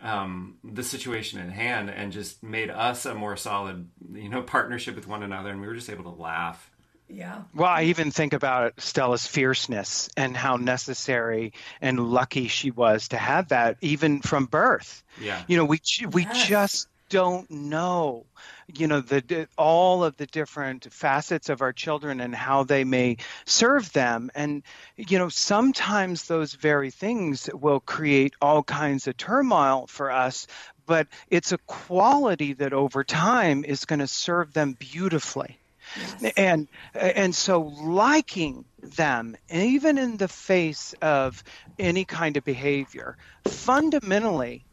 um, 0.00 0.58
the 0.62 0.84
situation 0.84 1.40
in 1.40 1.50
hand 1.50 1.90
and 1.90 2.12
just 2.12 2.42
made 2.42 2.70
us 2.70 3.04
a 3.04 3.16
more 3.16 3.36
solid, 3.36 3.88
you 4.12 4.28
know, 4.28 4.42
partnership 4.42 4.94
with 4.94 5.08
one 5.08 5.24
another. 5.24 5.50
And 5.50 5.60
we 5.60 5.66
were 5.66 5.74
just 5.74 5.90
able 5.90 6.04
to 6.04 6.22
laugh. 6.22 6.70
Yeah. 7.08 7.42
Well, 7.54 7.70
I 7.70 7.84
even 7.84 8.10
think 8.10 8.32
about 8.32 8.80
Stella's 8.80 9.26
fierceness 9.26 10.10
and 10.16 10.36
how 10.36 10.56
necessary 10.56 11.54
and 11.80 11.98
lucky 11.98 12.48
she 12.48 12.70
was 12.70 13.08
to 13.08 13.16
have 13.16 13.48
that, 13.48 13.78
even 13.80 14.20
from 14.20 14.46
birth. 14.46 15.02
Yeah. 15.20 15.42
You 15.46 15.56
know, 15.56 15.64
we 15.64 15.80
we 16.12 16.22
yes. 16.22 16.46
just 16.46 16.88
don't 17.08 17.50
know 17.50 18.26
you 18.74 18.86
know 18.86 19.00
the 19.00 19.48
all 19.56 20.04
of 20.04 20.16
the 20.18 20.26
different 20.26 20.92
facets 20.92 21.48
of 21.48 21.62
our 21.62 21.72
children 21.72 22.20
and 22.20 22.34
how 22.34 22.64
they 22.64 22.84
may 22.84 23.16
serve 23.46 23.90
them 23.92 24.30
and 24.34 24.62
you 24.96 25.18
know 25.18 25.30
sometimes 25.30 26.24
those 26.24 26.52
very 26.52 26.90
things 26.90 27.48
will 27.54 27.80
create 27.80 28.34
all 28.42 28.62
kinds 28.62 29.06
of 29.06 29.16
turmoil 29.16 29.86
for 29.86 30.10
us 30.10 30.46
but 30.86 31.06
it's 31.30 31.52
a 31.52 31.58
quality 31.66 32.52
that 32.52 32.72
over 32.74 33.04
time 33.04 33.64
is 33.64 33.86
going 33.86 34.00
to 34.00 34.06
serve 34.06 34.52
them 34.52 34.74
beautifully 34.78 35.58
yes. 35.96 36.32
and 36.36 36.68
and 36.94 37.34
so 37.34 37.60
liking 37.62 38.64
them 38.82 39.36
even 39.50 39.98
in 39.98 40.16
the 40.16 40.28
face 40.28 40.94
of 41.02 41.42
any 41.78 42.04
kind 42.04 42.36
of 42.36 42.44
behavior 42.44 43.16
fundamentally 43.44 44.64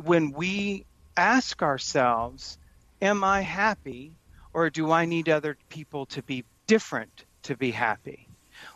when 0.00 0.32
we 0.32 0.84
ask 1.16 1.62
ourselves, 1.62 2.58
Am 3.00 3.24
I 3.24 3.40
happy 3.40 4.12
or 4.54 4.70
do 4.70 4.92
I 4.92 5.06
need 5.06 5.28
other 5.28 5.56
people 5.68 6.06
to 6.06 6.22
be 6.22 6.44
different 6.66 7.24
to 7.44 7.56
be 7.56 7.72
happy? 7.72 8.28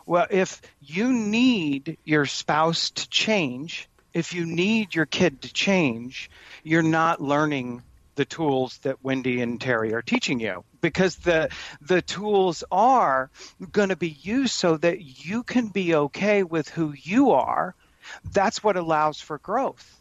Well, 0.05 0.27
if 0.29 0.61
you 0.81 1.13
need 1.13 1.97
your 2.03 2.25
spouse 2.25 2.89
to 2.91 3.09
change, 3.09 3.87
if 4.13 4.33
you 4.33 4.45
need 4.45 4.93
your 4.93 5.05
kid 5.05 5.43
to 5.43 5.53
change, 5.53 6.29
you're 6.63 6.83
not 6.83 7.21
learning 7.21 7.83
the 8.17 8.25
tools 8.25 8.79
that 8.79 9.03
Wendy 9.03 9.41
and 9.41 9.61
Terry 9.61 9.93
are 9.93 10.01
teaching 10.01 10.39
you 10.41 10.65
because 10.81 11.15
the 11.17 11.49
the 11.81 12.01
tools 12.01 12.63
are 12.71 13.29
going 13.71 13.89
to 13.89 13.95
be 13.95 14.09
used 14.09 14.53
so 14.53 14.75
that 14.77 15.01
you 15.01 15.43
can 15.43 15.67
be 15.67 15.95
okay 15.95 16.43
with 16.43 16.67
who 16.67 16.93
you 16.93 17.31
are. 17.31 17.75
That's 18.33 18.63
what 18.63 18.75
allows 18.75 19.21
for 19.21 19.37
growth. 19.37 19.93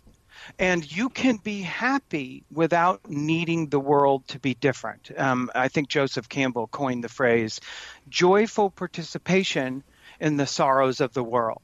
And 0.58 0.90
you 0.90 1.08
can 1.08 1.36
be 1.36 1.62
happy 1.62 2.44
without 2.50 3.08
needing 3.08 3.68
the 3.68 3.80
world 3.80 4.26
to 4.28 4.38
be 4.38 4.54
different. 4.54 5.10
Um, 5.16 5.50
I 5.54 5.68
think 5.68 5.88
Joseph 5.88 6.28
Campbell 6.28 6.66
coined 6.66 7.04
the 7.04 7.08
phrase 7.08 7.60
joyful 8.08 8.70
participation 8.70 9.82
in 10.20 10.36
the 10.36 10.46
sorrows 10.46 11.00
of 11.00 11.12
the 11.12 11.24
world. 11.24 11.62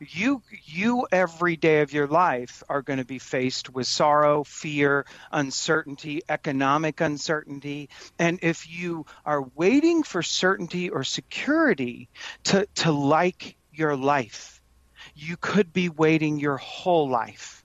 You, 0.00 0.42
you 0.64 1.06
every 1.10 1.56
day 1.56 1.80
of 1.80 1.92
your 1.92 2.06
life 2.06 2.62
are 2.68 2.82
going 2.82 2.98
to 2.98 3.04
be 3.04 3.18
faced 3.18 3.70
with 3.70 3.86
sorrow, 3.86 4.44
fear, 4.44 5.06
uncertainty, 5.32 6.22
economic 6.28 7.00
uncertainty. 7.00 7.88
And 8.18 8.38
if 8.42 8.68
you 8.70 9.06
are 9.24 9.42
waiting 9.54 10.02
for 10.02 10.22
certainty 10.22 10.90
or 10.90 11.02
security 11.04 12.08
to, 12.44 12.68
to 12.76 12.92
like 12.92 13.56
your 13.72 13.96
life, 13.96 14.60
you 15.14 15.36
could 15.36 15.72
be 15.72 15.88
waiting 15.88 16.38
your 16.38 16.58
whole 16.58 17.08
life 17.08 17.58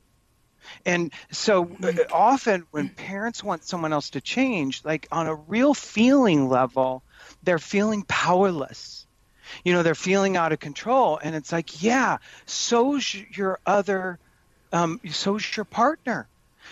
and 0.85 1.13
so 1.31 1.69
uh, 1.83 1.91
often 2.11 2.65
when 2.71 2.89
parents 2.89 3.43
want 3.43 3.63
someone 3.63 3.93
else 3.93 4.11
to 4.11 4.21
change, 4.21 4.83
like 4.83 5.07
on 5.11 5.27
a 5.27 5.35
real 5.35 5.73
feeling 5.73 6.49
level, 6.49 7.03
they're 7.43 7.59
feeling 7.59 8.03
powerless. 8.03 9.02
You 9.63 9.73
know, 9.73 9.83
they're 9.83 9.95
feeling 9.95 10.37
out 10.37 10.51
of 10.51 10.59
control. 10.59 11.19
And 11.21 11.35
it's 11.35 11.51
like, 11.51 11.81
yeah, 11.83 12.17
so's 12.45 13.13
your 13.13 13.59
other, 13.65 14.19
um, 14.71 14.99
so's 15.09 15.55
your 15.55 15.65
partner. 15.65 16.27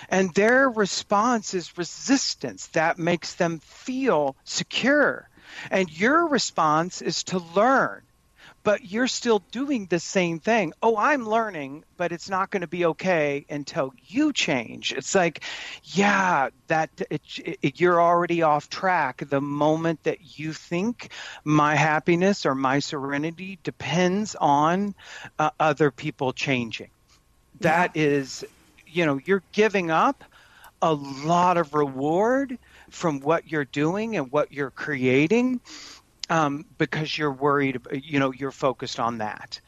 And 0.09 0.33
their 0.33 0.69
response 0.69 1.53
is 1.53 1.77
resistance. 1.77 2.67
That 2.67 2.97
makes 2.97 3.35
them 3.35 3.59
feel 3.59 4.35
secure. 4.43 5.29
And 5.69 5.89
your 5.91 6.27
response 6.27 7.01
is 7.01 7.23
to 7.25 7.39
learn 7.39 8.01
but 8.63 8.91
you're 8.91 9.07
still 9.07 9.41
doing 9.51 9.87
the 9.87 9.99
same 9.99 10.39
thing. 10.39 10.73
Oh, 10.81 10.95
I'm 10.95 11.27
learning, 11.27 11.83
but 11.97 12.11
it's 12.11 12.29
not 12.29 12.51
going 12.51 12.61
to 12.61 12.67
be 12.67 12.85
okay 12.85 13.45
until 13.49 13.93
you 14.05 14.33
change. 14.33 14.93
It's 14.93 15.15
like, 15.15 15.43
yeah, 15.83 16.49
that 16.67 16.89
it, 17.09 17.21
it, 17.61 17.79
you're 17.79 18.01
already 18.01 18.43
off 18.43 18.69
track. 18.69 19.23
The 19.27 19.41
moment 19.41 20.03
that 20.03 20.39
you 20.39 20.53
think 20.53 21.11
my 21.43 21.75
happiness 21.75 22.45
or 22.45 22.53
my 22.53 22.79
serenity 22.79 23.57
depends 23.63 24.35
on 24.35 24.93
uh, 25.39 25.49
other 25.59 25.89
people 25.89 26.33
changing, 26.33 26.91
that 27.61 27.95
yeah. 27.95 28.03
is, 28.03 28.45
you 28.87 29.05
know, 29.05 29.19
you're 29.25 29.43
giving 29.51 29.89
up 29.89 30.23
a 30.83 30.93
lot 30.93 31.57
of 31.57 31.73
reward 31.73 32.57
from 32.89 33.21
what 33.21 33.51
you're 33.51 33.65
doing 33.65 34.17
and 34.17 34.31
what 34.31 34.51
you're 34.51 34.71
creating 34.71 35.61
um, 36.31 36.65
because 36.77 37.17
you're 37.17 37.31
worried, 37.31 37.81
you 37.91 38.17
know, 38.17 38.31
you're 38.31 38.53
focused 38.53 39.01
on 39.01 39.17
that. 39.17 39.59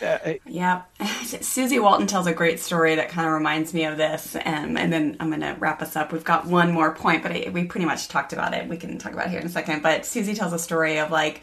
Uh, 0.00 0.04
uh 0.06 0.34
yeah, 0.46 0.82
Susie 1.24 1.78
Walton 1.78 2.06
tells 2.06 2.26
a 2.26 2.32
great 2.32 2.58
story 2.58 2.94
that 2.94 3.10
kind 3.10 3.28
of 3.28 3.34
reminds 3.34 3.74
me 3.74 3.84
of 3.84 3.98
this, 3.98 4.34
and, 4.34 4.78
and 4.78 4.90
then 4.90 5.18
I'm 5.20 5.28
going 5.28 5.42
to 5.42 5.54
wrap 5.58 5.82
us 5.82 5.94
up. 5.94 6.12
We've 6.12 6.24
got 6.24 6.46
one 6.46 6.72
more 6.72 6.94
point, 6.94 7.22
but 7.22 7.32
I, 7.32 7.50
we 7.52 7.64
pretty 7.64 7.84
much 7.84 8.08
talked 8.08 8.32
about 8.32 8.54
it. 8.54 8.66
We 8.66 8.78
can 8.78 8.96
talk 8.96 9.12
about 9.12 9.26
it 9.26 9.30
here 9.30 9.40
in 9.40 9.46
a 9.46 9.50
second. 9.50 9.82
But 9.82 10.06
Susie 10.06 10.34
tells 10.34 10.54
a 10.54 10.58
story 10.58 10.98
of 10.98 11.10
like 11.10 11.42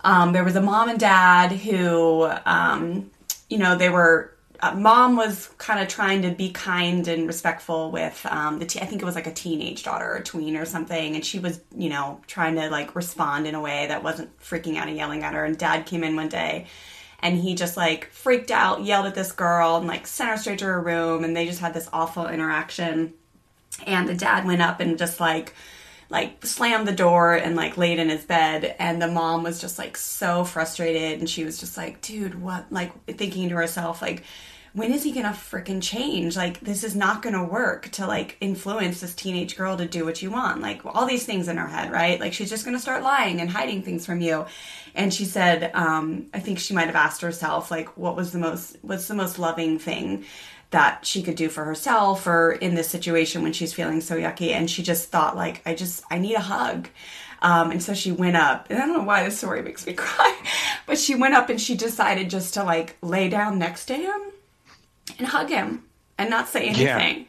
um, 0.00 0.32
there 0.32 0.42
was 0.42 0.56
a 0.56 0.60
mom 0.60 0.88
and 0.88 0.98
dad 0.98 1.52
who, 1.52 2.28
um, 2.44 3.08
you 3.48 3.58
know, 3.58 3.78
they 3.78 3.88
were 3.88 4.31
uh, 4.62 4.72
mom 4.76 5.16
was 5.16 5.48
kind 5.58 5.80
of 5.80 5.88
trying 5.88 6.22
to 6.22 6.30
be 6.30 6.50
kind 6.50 7.08
and 7.08 7.26
respectful 7.26 7.90
with 7.90 8.24
um, 8.30 8.60
the. 8.60 8.64
Te- 8.64 8.80
I 8.80 8.86
think 8.86 9.02
it 9.02 9.04
was 9.04 9.16
like 9.16 9.26
a 9.26 9.32
teenage 9.32 9.82
daughter 9.82 10.14
or 10.14 10.20
tween 10.20 10.56
or 10.56 10.64
something, 10.64 11.16
and 11.16 11.26
she 11.26 11.40
was, 11.40 11.60
you 11.76 11.88
know, 11.88 12.20
trying 12.28 12.54
to 12.54 12.70
like 12.70 12.94
respond 12.94 13.48
in 13.48 13.56
a 13.56 13.60
way 13.60 13.86
that 13.88 14.04
wasn't 14.04 14.38
freaking 14.38 14.76
out 14.76 14.86
and 14.86 14.96
yelling 14.96 15.24
at 15.24 15.34
her. 15.34 15.44
And 15.44 15.58
dad 15.58 15.86
came 15.86 16.04
in 16.04 16.14
one 16.14 16.28
day, 16.28 16.68
and 17.18 17.36
he 17.36 17.56
just 17.56 17.76
like 17.76 18.10
freaked 18.12 18.52
out, 18.52 18.84
yelled 18.84 19.06
at 19.06 19.16
this 19.16 19.32
girl, 19.32 19.76
and 19.78 19.88
like 19.88 20.06
sent 20.06 20.30
her 20.30 20.36
straight 20.36 20.60
to 20.60 20.66
her 20.66 20.80
room. 20.80 21.24
And 21.24 21.36
they 21.36 21.46
just 21.46 21.60
had 21.60 21.74
this 21.74 21.88
awful 21.92 22.28
interaction. 22.28 23.14
And 23.84 24.08
the 24.08 24.14
dad 24.14 24.46
went 24.46 24.62
up 24.62 24.78
and 24.78 24.96
just 24.96 25.18
like 25.18 25.54
like 26.08 26.44
slammed 26.44 26.86
the 26.86 26.92
door 26.92 27.34
and 27.34 27.56
like 27.56 27.78
laid 27.78 27.98
in 27.98 28.10
his 28.10 28.22
bed 28.24 28.76
and 28.78 29.00
the 29.00 29.08
mom 29.08 29.42
was 29.42 29.58
just 29.58 29.78
like 29.78 29.96
so 29.96 30.44
frustrated 30.44 31.18
and 31.18 31.28
she 31.28 31.42
was 31.42 31.58
just 31.58 31.78
like 31.78 32.02
dude 32.02 32.40
what 32.40 32.70
like 32.70 32.92
thinking 33.06 33.48
to 33.48 33.54
herself 33.54 34.02
like 34.02 34.22
when 34.74 34.92
is 34.92 35.02
he 35.02 35.12
gonna 35.12 35.28
freaking 35.28 35.82
change? 35.82 36.34
Like, 36.34 36.60
this 36.60 36.82
is 36.82 36.96
not 36.96 37.20
gonna 37.20 37.44
work 37.44 37.90
to 37.92 38.06
like 38.06 38.38
influence 38.40 39.00
this 39.00 39.14
teenage 39.14 39.56
girl 39.56 39.76
to 39.76 39.86
do 39.86 40.04
what 40.04 40.22
you 40.22 40.30
want. 40.30 40.62
Like, 40.62 40.84
all 40.86 41.06
these 41.06 41.26
things 41.26 41.48
in 41.48 41.58
her 41.58 41.66
head, 41.66 41.92
right? 41.92 42.18
Like, 42.18 42.32
she's 42.32 42.48
just 42.48 42.64
gonna 42.64 42.78
start 42.78 43.02
lying 43.02 43.40
and 43.40 43.50
hiding 43.50 43.82
things 43.82 44.06
from 44.06 44.22
you. 44.22 44.46
And 44.94 45.12
she 45.12 45.26
said, 45.26 45.70
um, 45.74 46.26
I 46.32 46.40
think 46.40 46.58
she 46.58 46.74
might 46.74 46.86
have 46.86 46.96
asked 46.96 47.20
herself, 47.20 47.70
like, 47.70 47.96
what 47.98 48.16
was 48.16 48.32
the 48.32 48.38
most, 48.38 48.76
what's 48.80 49.08
the 49.08 49.14
most 49.14 49.38
loving 49.38 49.78
thing 49.78 50.24
that 50.70 51.04
she 51.04 51.22
could 51.22 51.36
do 51.36 51.50
for 51.50 51.64
herself 51.64 52.26
or 52.26 52.52
in 52.52 52.74
this 52.74 52.88
situation 52.88 53.42
when 53.42 53.52
she's 53.52 53.74
feeling 53.74 54.00
so 54.00 54.16
yucky? 54.16 54.52
And 54.52 54.70
she 54.70 54.82
just 54.82 55.10
thought, 55.10 55.36
like, 55.36 55.60
I 55.66 55.74
just, 55.74 56.02
I 56.10 56.18
need 56.18 56.34
a 56.34 56.40
hug. 56.40 56.88
Um, 57.42 57.72
and 57.72 57.82
so 57.82 57.92
she 57.92 58.12
went 58.12 58.36
up, 58.36 58.68
and 58.70 58.78
I 58.78 58.86
don't 58.86 58.96
know 58.96 59.04
why 59.04 59.24
this 59.24 59.36
story 59.36 59.62
makes 59.62 59.86
me 59.86 59.92
cry, 59.94 60.34
but 60.86 60.98
she 60.98 61.14
went 61.14 61.34
up 61.34 61.50
and 61.50 61.60
she 61.60 61.74
decided 61.76 62.30
just 62.30 62.54
to 62.54 62.64
like 62.64 62.96
lay 63.02 63.28
down 63.28 63.58
next 63.58 63.86
to 63.86 63.94
him 63.94 64.31
and 65.18 65.28
hug 65.28 65.48
him 65.48 65.84
and 66.18 66.30
not 66.30 66.48
say 66.48 66.66
anything. 66.68 67.18
Yeah. 67.18 67.24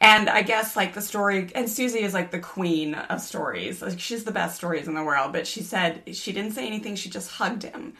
And 0.00 0.28
I 0.28 0.42
guess 0.42 0.74
like 0.74 0.94
the 0.94 1.00
story, 1.00 1.50
and 1.54 1.70
Susie 1.70 2.00
is 2.00 2.12
like 2.12 2.32
the 2.32 2.40
queen 2.40 2.94
of 2.94 3.20
stories. 3.20 3.80
Like 3.80 4.00
she's 4.00 4.24
the 4.24 4.32
best 4.32 4.56
stories 4.56 4.88
in 4.88 4.94
the 4.94 5.04
world. 5.04 5.32
But 5.32 5.46
she 5.46 5.62
said 5.62 6.02
she 6.12 6.32
didn't 6.32 6.52
say 6.52 6.66
anything. 6.66 6.96
She 6.96 7.08
just 7.08 7.30
hugged 7.30 7.62
him, 7.62 7.94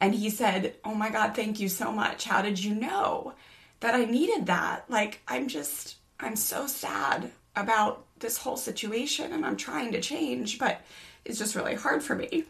and 0.00 0.14
he 0.14 0.30
said, 0.30 0.74
"Oh 0.84 0.94
my 0.94 1.10
God, 1.10 1.34
thank 1.34 1.58
you 1.58 1.68
so 1.68 1.90
much. 1.90 2.24
How 2.24 2.40
did 2.40 2.62
you 2.62 2.74
know 2.74 3.34
that 3.80 3.96
I 3.96 4.04
needed 4.04 4.46
that? 4.46 4.84
Like 4.88 5.22
I'm 5.26 5.48
just, 5.48 5.96
I'm 6.20 6.36
so 6.36 6.68
sad 6.68 7.32
about 7.56 8.04
this 8.20 8.38
whole 8.38 8.56
situation, 8.56 9.32
and 9.32 9.44
I'm 9.44 9.56
trying 9.56 9.90
to 9.90 10.00
change, 10.00 10.56
but 10.56 10.80
it's 11.24 11.38
just 11.38 11.56
really 11.56 11.74
hard 11.74 12.00
for 12.00 12.14
me." 12.14 12.44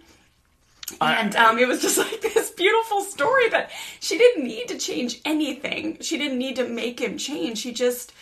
And 1.00 1.36
um, 1.36 1.58
it 1.58 1.68
was 1.68 1.82
just 1.82 1.98
like 1.98 2.20
this 2.34 2.50
beautiful 2.50 3.02
story 3.02 3.48
that 3.50 3.70
she 4.00 4.18
didn't 4.18 4.44
need 4.44 4.68
to 4.68 4.78
change 4.78 5.20
anything. 5.24 5.98
She 6.00 6.18
didn't 6.18 6.38
need 6.38 6.56
to 6.56 6.68
make 6.68 7.00
him 7.00 7.18
change. 7.18 7.58
She 7.58 7.72
just 7.72 8.12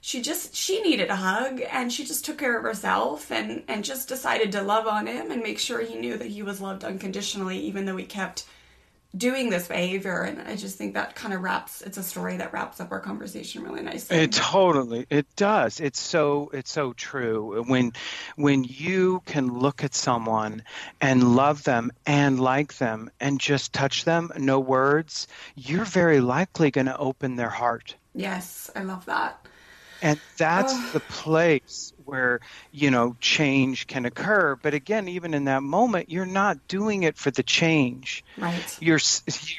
she 0.00 0.20
just 0.20 0.54
she 0.54 0.82
needed 0.82 1.10
a 1.10 1.16
hug 1.16 1.62
and 1.70 1.92
she 1.92 2.04
just 2.04 2.24
took 2.24 2.38
care 2.38 2.56
of 2.56 2.64
herself 2.64 3.30
and 3.30 3.62
and 3.68 3.84
just 3.84 4.08
decided 4.08 4.52
to 4.52 4.62
love 4.62 4.86
on 4.86 5.06
him 5.06 5.30
and 5.30 5.42
make 5.42 5.58
sure 5.58 5.80
he 5.80 5.94
knew 5.94 6.18
that 6.18 6.26
he 6.26 6.42
was 6.42 6.60
loved 6.60 6.84
unconditionally 6.84 7.58
even 7.58 7.84
though 7.84 7.96
he 7.96 8.04
kept 8.04 8.44
doing 9.16 9.50
this 9.50 9.68
behavior 9.68 10.22
and 10.22 10.40
i 10.48 10.56
just 10.56 10.78
think 10.78 10.94
that 10.94 11.14
kind 11.14 11.34
of 11.34 11.42
wraps 11.42 11.82
it's 11.82 11.98
a 11.98 12.02
story 12.02 12.38
that 12.38 12.52
wraps 12.52 12.80
up 12.80 12.90
our 12.90 13.00
conversation 13.00 13.62
really 13.62 13.82
nicely. 13.82 14.16
It 14.16 14.32
totally 14.32 15.06
it 15.10 15.26
does. 15.36 15.80
It's 15.80 16.00
so 16.00 16.50
it's 16.52 16.70
so 16.70 16.92
true. 16.92 17.62
When 17.66 17.92
when 18.36 18.64
you 18.64 19.22
can 19.26 19.58
look 19.58 19.84
at 19.84 19.94
someone 19.94 20.62
and 21.00 21.36
love 21.36 21.64
them 21.64 21.92
and 22.06 22.40
like 22.40 22.78
them 22.78 23.10
and 23.20 23.40
just 23.40 23.72
touch 23.72 24.04
them 24.04 24.30
no 24.36 24.60
words 24.60 25.28
you're 25.54 25.84
very 25.84 26.20
likely 26.20 26.70
going 26.70 26.86
to 26.86 26.96
open 26.96 27.36
their 27.36 27.50
heart. 27.50 27.96
Yes 28.14 28.70
i 28.76 28.82
love 28.82 29.04
that 29.06 29.46
and 30.02 30.20
that's 30.36 30.92
the 30.92 31.00
place 31.00 31.92
where 32.04 32.40
you 32.72 32.90
know 32.90 33.16
change 33.20 33.86
can 33.86 34.04
occur. 34.04 34.56
But 34.56 34.74
again 34.74 35.08
even 35.08 35.32
in 35.32 35.44
that 35.44 35.62
moment 35.62 36.10
you're 36.10 36.26
not 36.26 36.68
doing 36.68 37.04
it 37.04 37.16
for 37.16 37.30
the 37.30 37.42
change. 37.42 38.24
Right. 38.36 38.78
You're 38.80 38.98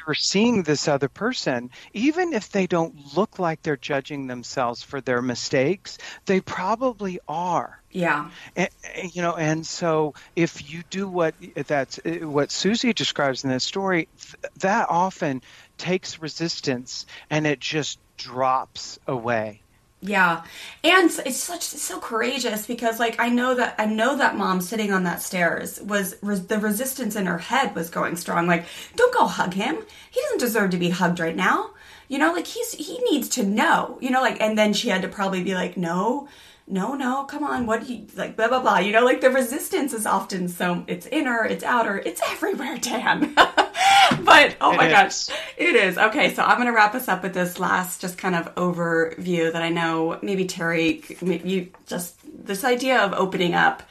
you're 0.05 0.15
seeing 0.15 0.63
this 0.63 0.87
other 0.87 1.09
person. 1.09 1.71
Even 1.93 2.33
if 2.33 2.51
they 2.51 2.67
don't 2.67 3.15
look 3.15 3.39
like 3.39 3.61
they're 3.61 3.77
judging 3.77 4.27
themselves 4.27 4.83
for 4.83 5.01
their 5.01 5.21
mistakes 5.21 5.97
they 6.25 6.41
probably 6.41 7.19
are. 7.27 7.79
Yeah. 7.91 8.29
And, 8.55 8.69
you 9.13 9.21
know 9.21 9.35
and 9.35 9.65
so 9.65 10.13
if 10.35 10.69
you 10.71 10.83
do 10.89 11.07
what 11.07 11.35
that's 11.67 11.99
eh, 12.03 12.19
what 12.19 12.51
susie 12.51 12.93
describes 12.93 13.43
in 13.43 13.49
this 13.49 13.63
story 13.63 14.09
that 14.59 14.87
often 14.89 15.41
takes 15.77 16.19
resistance 16.19 17.05
and 17.29 17.47
it 17.47 17.59
just 17.59 17.99
drops 18.17 18.99
away 19.07 19.62
yeah. 20.03 20.43
And 20.83 21.09
it's 21.25 21.37
such 21.37 21.73
it's 21.73 21.81
so 21.81 21.99
courageous 21.99 22.65
because 22.67 22.99
like 22.99 23.19
I 23.19 23.29
know 23.29 23.55
that 23.55 23.75
I 23.79 23.85
know 23.85 24.17
that 24.17 24.35
mom 24.35 24.59
sitting 24.59 24.91
on 24.91 25.03
that 25.05 25.21
stairs 25.21 25.79
was 25.81 26.15
res, 26.21 26.45
the 26.47 26.59
resistance 26.59 27.15
in 27.15 27.25
her 27.25 27.37
head 27.37 27.73
was 27.73 27.89
going 27.89 28.17
strong 28.17 28.45
like 28.45 28.65
don't 28.95 29.13
go 29.13 29.25
hug 29.25 29.53
him. 29.53 29.77
He 30.11 30.21
doesn't 30.21 30.39
deserve 30.39 30.71
to 30.71 30.77
be 30.77 30.89
hugged 30.89 31.19
right 31.19 31.35
now. 31.35 31.69
You 32.09 32.17
know, 32.17 32.33
like 32.33 32.47
he's 32.47 32.73
he 32.73 32.99
needs 33.09 33.29
to 33.29 33.43
know. 33.43 33.97
You 34.01 34.11
know, 34.11 34.21
like 34.21 34.41
and 34.41 34.57
then 34.57 34.73
she 34.73 34.89
had 34.89 35.01
to 35.03 35.07
probably 35.07 35.43
be 35.43 35.55
like 35.55 35.77
no, 35.77 36.27
no, 36.73 36.95
no, 36.95 37.23
come 37.25 37.43
on, 37.43 37.67
what 37.67 37.85
do 37.85 37.93
you 37.93 38.07
like, 38.15 38.35
blah 38.35 38.47
blah 38.47 38.59
blah. 38.59 38.79
You 38.79 38.93
know, 38.93 39.05
like 39.05 39.21
the 39.21 39.29
resistance 39.29 39.93
is 39.93 40.07
often 40.07 40.47
so 40.47 40.83
it's 40.87 41.05
inner, 41.05 41.45
it's 41.45 41.63
outer, 41.63 41.99
it's 41.99 42.19
everywhere, 42.31 42.79
Dan. 42.79 43.33
but 43.35 44.57
oh 44.59 44.71
it 44.71 44.77
my 44.77 44.87
is. 44.87 44.91
gosh, 45.27 45.37
it 45.55 45.75
is 45.75 45.99
okay. 45.99 46.33
So 46.33 46.41
I'm 46.41 46.57
gonna 46.57 46.73
wrap 46.73 46.95
us 46.95 47.07
up 47.07 47.21
with 47.21 47.35
this 47.35 47.59
last, 47.59 48.01
just 48.01 48.17
kind 48.17 48.33
of 48.33 48.53
overview 48.55 49.53
that 49.53 49.61
I 49.61 49.69
know 49.69 50.17
maybe 50.23 50.45
Terry, 50.45 51.03
you 51.21 51.69
just 51.85 52.15
this 52.45 52.63
idea 52.63 53.01
of 53.01 53.13
opening 53.13 53.53
up. 53.53 53.83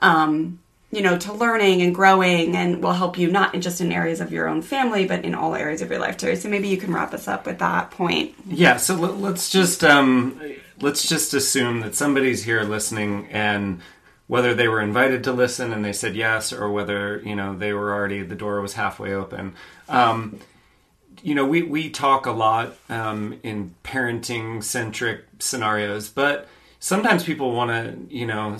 Um, 0.00 0.60
you 0.92 1.02
know, 1.02 1.16
to 1.16 1.32
learning 1.32 1.82
and 1.82 1.94
growing 1.94 2.56
and 2.56 2.82
will 2.82 2.94
help 2.94 3.16
you 3.16 3.30
not 3.30 3.54
just 3.60 3.80
in 3.80 3.92
areas 3.92 4.20
of 4.20 4.32
your 4.32 4.48
own 4.48 4.60
family, 4.60 5.06
but 5.06 5.24
in 5.24 5.36
all 5.36 5.54
areas 5.54 5.82
of 5.82 5.90
your 5.90 6.00
life, 6.00 6.16
Terry. 6.16 6.34
So 6.34 6.48
maybe 6.48 6.66
you 6.66 6.78
can 6.78 6.92
wrap 6.92 7.14
us 7.14 7.28
up 7.28 7.46
with 7.46 7.60
that 7.60 7.92
point. 7.92 8.34
Yeah. 8.48 8.76
So 8.76 8.96
let, 8.96 9.18
let's 9.18 9.50
just 9.50 9.84
um, 9.84 10.40
let's 10.80 11.08
just 11.08 11.34
assume 11.34 11.80
that 11.80 11.94
somebody's 11.94 12.44
here 12.44 12.62
listening, 12.62 13.28
and 13.30 13.80
whether 14.26 14.54
they 14.54 14.68
were 14.68 14.80
invited 14.80 15.24
to 15.24 15.32
listen 15.32 15.72
and 15.72 15.84
they 15.84 15.92
said 15.92 16.14
yes, 16.14 16.52
or 16.52 16.70
whether 16.70 17.20
you 17.24 17.34
know 17.34 17.56
they 17.56 17.72
were 17.72 17.92
already 17.92 18.22
the 18.22 18.34
door 18.34 18.60
was 18.60 18.74
halfway 18.74 19.12
open. 19.12 19.54
Um, 19.88 20.40
you 21.22 21.34
know, 21.34 21.46
we 21.46 21.62
we 21.62 21.90
talk 21.90 22.26
a 22.26 22.32
lot 22.32 22.76
um, 22.88 23.38
in 23.42 23.74
parenting 23.84 24.62
centric 24.62 25.24
scenarios, 25.38 26.08
but 26.08 26.48
sometimes 26.78 27.24
people 27.24 27.52
want 27.52 27.70
to, 27.70 28.14
you 28.14 28.26
know, 28.26 28.56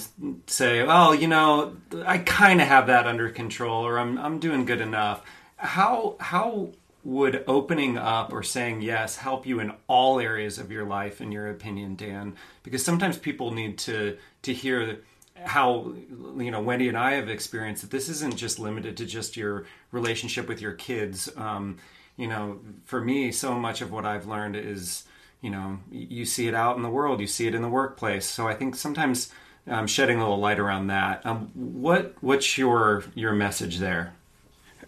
say, 0.47 0.83
"Oh, 0.87 1.13
you 1.13 1.27
know, 1.27 1.77
I 2.05 2.19
kind 2.19 2.61
of 2.61 2.69
have 2.69 2.87
that 2.89 3.07
under 3.07 3.31
control, 3.31 3.87
or 3.87 3.99
I'm 3.99 4.19
I'm 4.19 4.39
doing 4.39 4.65
good 4.65 4.81
enough." 4.81 5.23
How 5.57 6.17
how 6.21 6.71
would 7.03 7.45
opening 7.47 7.97
up 7.97 8.33
or 8.33 8.43
saying 8.43 8.83
yes 8.83 9.17
help 9.17 9.47
you 9.47 9.61
in 9.61 9.73
all 9.87 10.21
areas 10.21 10.59
of 10.59 10.71
your 10.71 10.85
life, 10.85 11.21
in 11.21 11.33
your 11.33 11.49
opinion, 11.49 11.97
Dan? 11.97 12.37
Because 12.63 12.85
sometimes 12.85 13.19
people 13.19 13.53
need 13.53 13.79
to 13.79 14.17
to 14.43 14.53
hear 14.53 14.99
how 15.43 15.95
you 16.37 16.51
know 16.51 16.61
Wendy 16.61 16.89
and 16.89 16.99
I 16.99 17.13
have 17.13 17.29
experienced 17.29 17.83
that 17.83 17.91
this 17.91 18.09
isn't 18.09 18.37
just 18.37 18.59
limited 18.59 18.97
to 18.99 19.07
just 19.07 19.37
your 19.37 19.67
relationship 19.93 20.49
with 20.49 20.61
your 20.61 20.73
kids. 20.73 21.29
Um, 21.37 21.79
you 22.17 22.27
know, 22.27 22.61
for 22.85 23.01
me, 23.01 23.33
so 23.33 23.55
much 23.55 23.81
of 23.81 23.91
what 23.91 24.05
I've 24.05 24.27
learned 24.27 24.57
is 24.57 25.05
you 25.41 25.51
know 25.51 25.79
you 25.91 26.25
see 26.25 26.49
it 26.49 26.55
out 26.55 26.77
in 26.77 26.83
the 26.83 26.91
world 26.91 27.21
you 27.21 27.27
see 27.27 27.47
it 27.47 27.55
in 27.55 27.63
the 27.63 27.69
workplace 27.69 28.27
so 28.27 28.47
i 28.47 28.55
think 28.55 28.75
sometimes 28.75 29.31
um, 29.67 29.87
shedding 29.87 30.19
a 30.19 30.21
little 30.21 30.39
light 30.39 30.59
around 30.59 30.89
that 30.89 31.25
um, 31.25 31.51
what 31.55 32.15
what's 32.21 32.59
your 32.59 33.05
your 33.15 33.33
message 33.33 33.79
there 33.79 34.15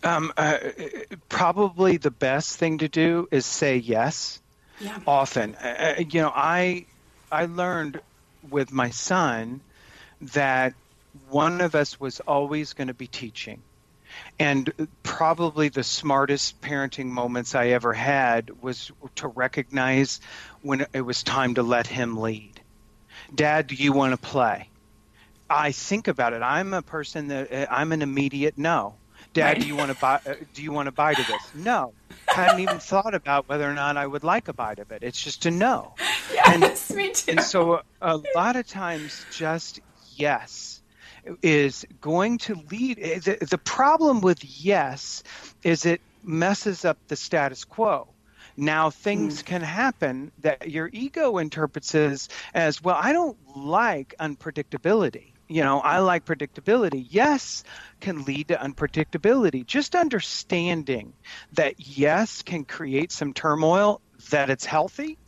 um, 0.05 0.33
uh, 0.37 0.59
probably 1.29 1.97
the 1.99 2.11
best 2.11 2.59
thing 2.59 2.79
to 2.79 2.89
do 2.89 3.29
is 3.33 3.47
say 3.47 3.77
yes 3.77 4.41
Yeah. 4.79 4.99
often 5.07 5.55
uh, 5.57 5.95
you 5.99 6.21
know 6.23 6.33
i 6.35 6.87
i 7.31 7.47
learned 7.47 8.01
with 8.43 8.73
my 8.73 8.91
son 8.91 9.63
that 10.21 10.75
one 11.29 11.61
of 11.61 11.75
us 11.75 12.01
was 12.01 12.21
always 12.21 12.73
going 12.75 12.89
to 12.89 12.95
be 12.95 13.09
teaching 13.09 13.65
and 14.39 14.73
probably 15.03 15.69
the 15.69 15.85
smartest 15.85 16.61
parenting 16.61 17.07
moments 17.07 17.55
I 17.55 17.69
ever 17.69 17.93
had 17.93 18.51
was 18.63 18.91
to 19.17 19.29
recognize 19.29 20.21
when 20.63 20.87
it 20.93 21.03
was 21.03 21.23
time 21.23 21.55
to 21.55 21.63
let 21.63 21.87
him 21.87 22.17
lead. 22.17 22.63
Dad, 23.35 23.69
do 23.69 23.75
you 23.77 23.93
want 23.93 24.13
to 24.13 24.19
play? 24.19 24.71
I 25.51 25.73
think 25.73 26.09
about 26.09 26.33
it. 26.35 26.43
I'm 26.43 26.75
a 26.75 26.83
person 26.83 27.29
that 27.29 27.53
uh, 27.53 27.67
I'm 27.71 27.93
an 27.93 28.03
immediate 28.03 28.59
no. 28.59 29.02
Dad, 29.33 29.45
Right. 29.45 29.61
do 29.61 29.67
you 29.67 29.77
want 29.77 29.91
to 29.93 29.97
buy? 29.99 30.21
Uh, 30.27 30.35
do 30.55 30.63
you 30.63 30.73
want 30.73 30.87
to 30.87 30.93
bite 30.93 31.19
of 31.19 31.27
this? 31.27 31.43
No. 31.55 31.93
I 32.29 32.35
hadn't 32.45 32.61
even 32.61 32.79
thought 32.79 33.15
about 33.15 33.49
whether 33.49 33.69
or 33.69 33.73
not 33.75 33.97
I 33.97 34.07
would 34.07 34.25
like 34.25 34.49
a 34.49 34.53
bite 34.53 34.79
of 34.79 34.93
it. 34.93 35.03
It's 35.03 35.21
just 35.21 35.47
a 35.47 35.51
no. 35.51 35.95
Yes, 36.33 36.91
me 36.93 37.13
too. 37.13 37.33
And 37.33 37.43
so 37.43 37.83
a 38.01 38.21
lot 38.35 38.57
of 38.57 38.67
times, 38.67 39.25
just 39.33 39.81
yes 40.17 40.83
is 41.43 41.85
going 42.01 42.39
to 42.39 42.55
lead. 42.71 42.97
The, 42.97 43.39
the 43.49 43.59
problem 43.59 44.21
with 44.23 44.43
yes 44.45 45.23
is 45.63 45.85
it 45.87 46.01
messes 46.25 46.85
up 46.85 46.97
the 47.09 47.17
status 47.17 47.65
quo. 47.65 48.09
Now 48.57 48.91
things 48.91 49.43
can 49.43 49.61
happen 49.63 50.33
that 50.41 50.71
your 50.71 50.89
ego 50.93 51.39
interprets 51.39 51.95
as, 51.95 52.29
as 52.55 52.83
well. 52.83 52.99
I 53.01 53.13
don't 53.13 53.37
like 53.57 54.15
unpredictability. 54.21 55.32
You 55.53 55.63
know, 55.63 55.81
I 55.81 55.99
like 55.99 56.25
predictability. 56.25 57.07
Yes 57.11 57.63
can 58.01 58.25
lead 58.25 58.49
to 58.49 58.57
unpredictability. 58.57 59.67
Just 59.67 59.95
understanding 59.95 61.13
that 61.53 61.75
yes 61.79 62.41
can 62.43 62.65
create 62.65 63.13
some 63.13 63.35
turmoil, 63.35 64.01
that 64.31 64.49
it's 64.49 64.65
healthy, 64.65 65.19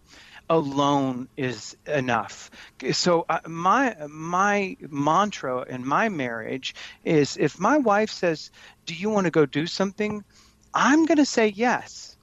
alone 0.48 1.28
is 1.36 1.76
enough. 1.86 2.50
So 2.92 3.26
uh, 3.28 3.40
my 3.46 3.96
my 4.08 4.76
mantra 4.80 5.66
in 5.68 5.86
my 5.86 6.08
marriage 6.08 6.74
is 7.04 7.36
if 7.36 7.60
my 7.60 7.76
wife 7.76 8.10
says, 8.10 8.50
"Do 8.86 8.94
you 8.94 9.10
want 9.10 9.26
to 9.26 9.30
go 9.30 9.44
do 9.44 9.66
something?" 9.66 10.24
I'm 10.72 11.04
going 11.04 11.18
to 11.18 11.26
say 11.26 11.48
yes. 11.48 12.16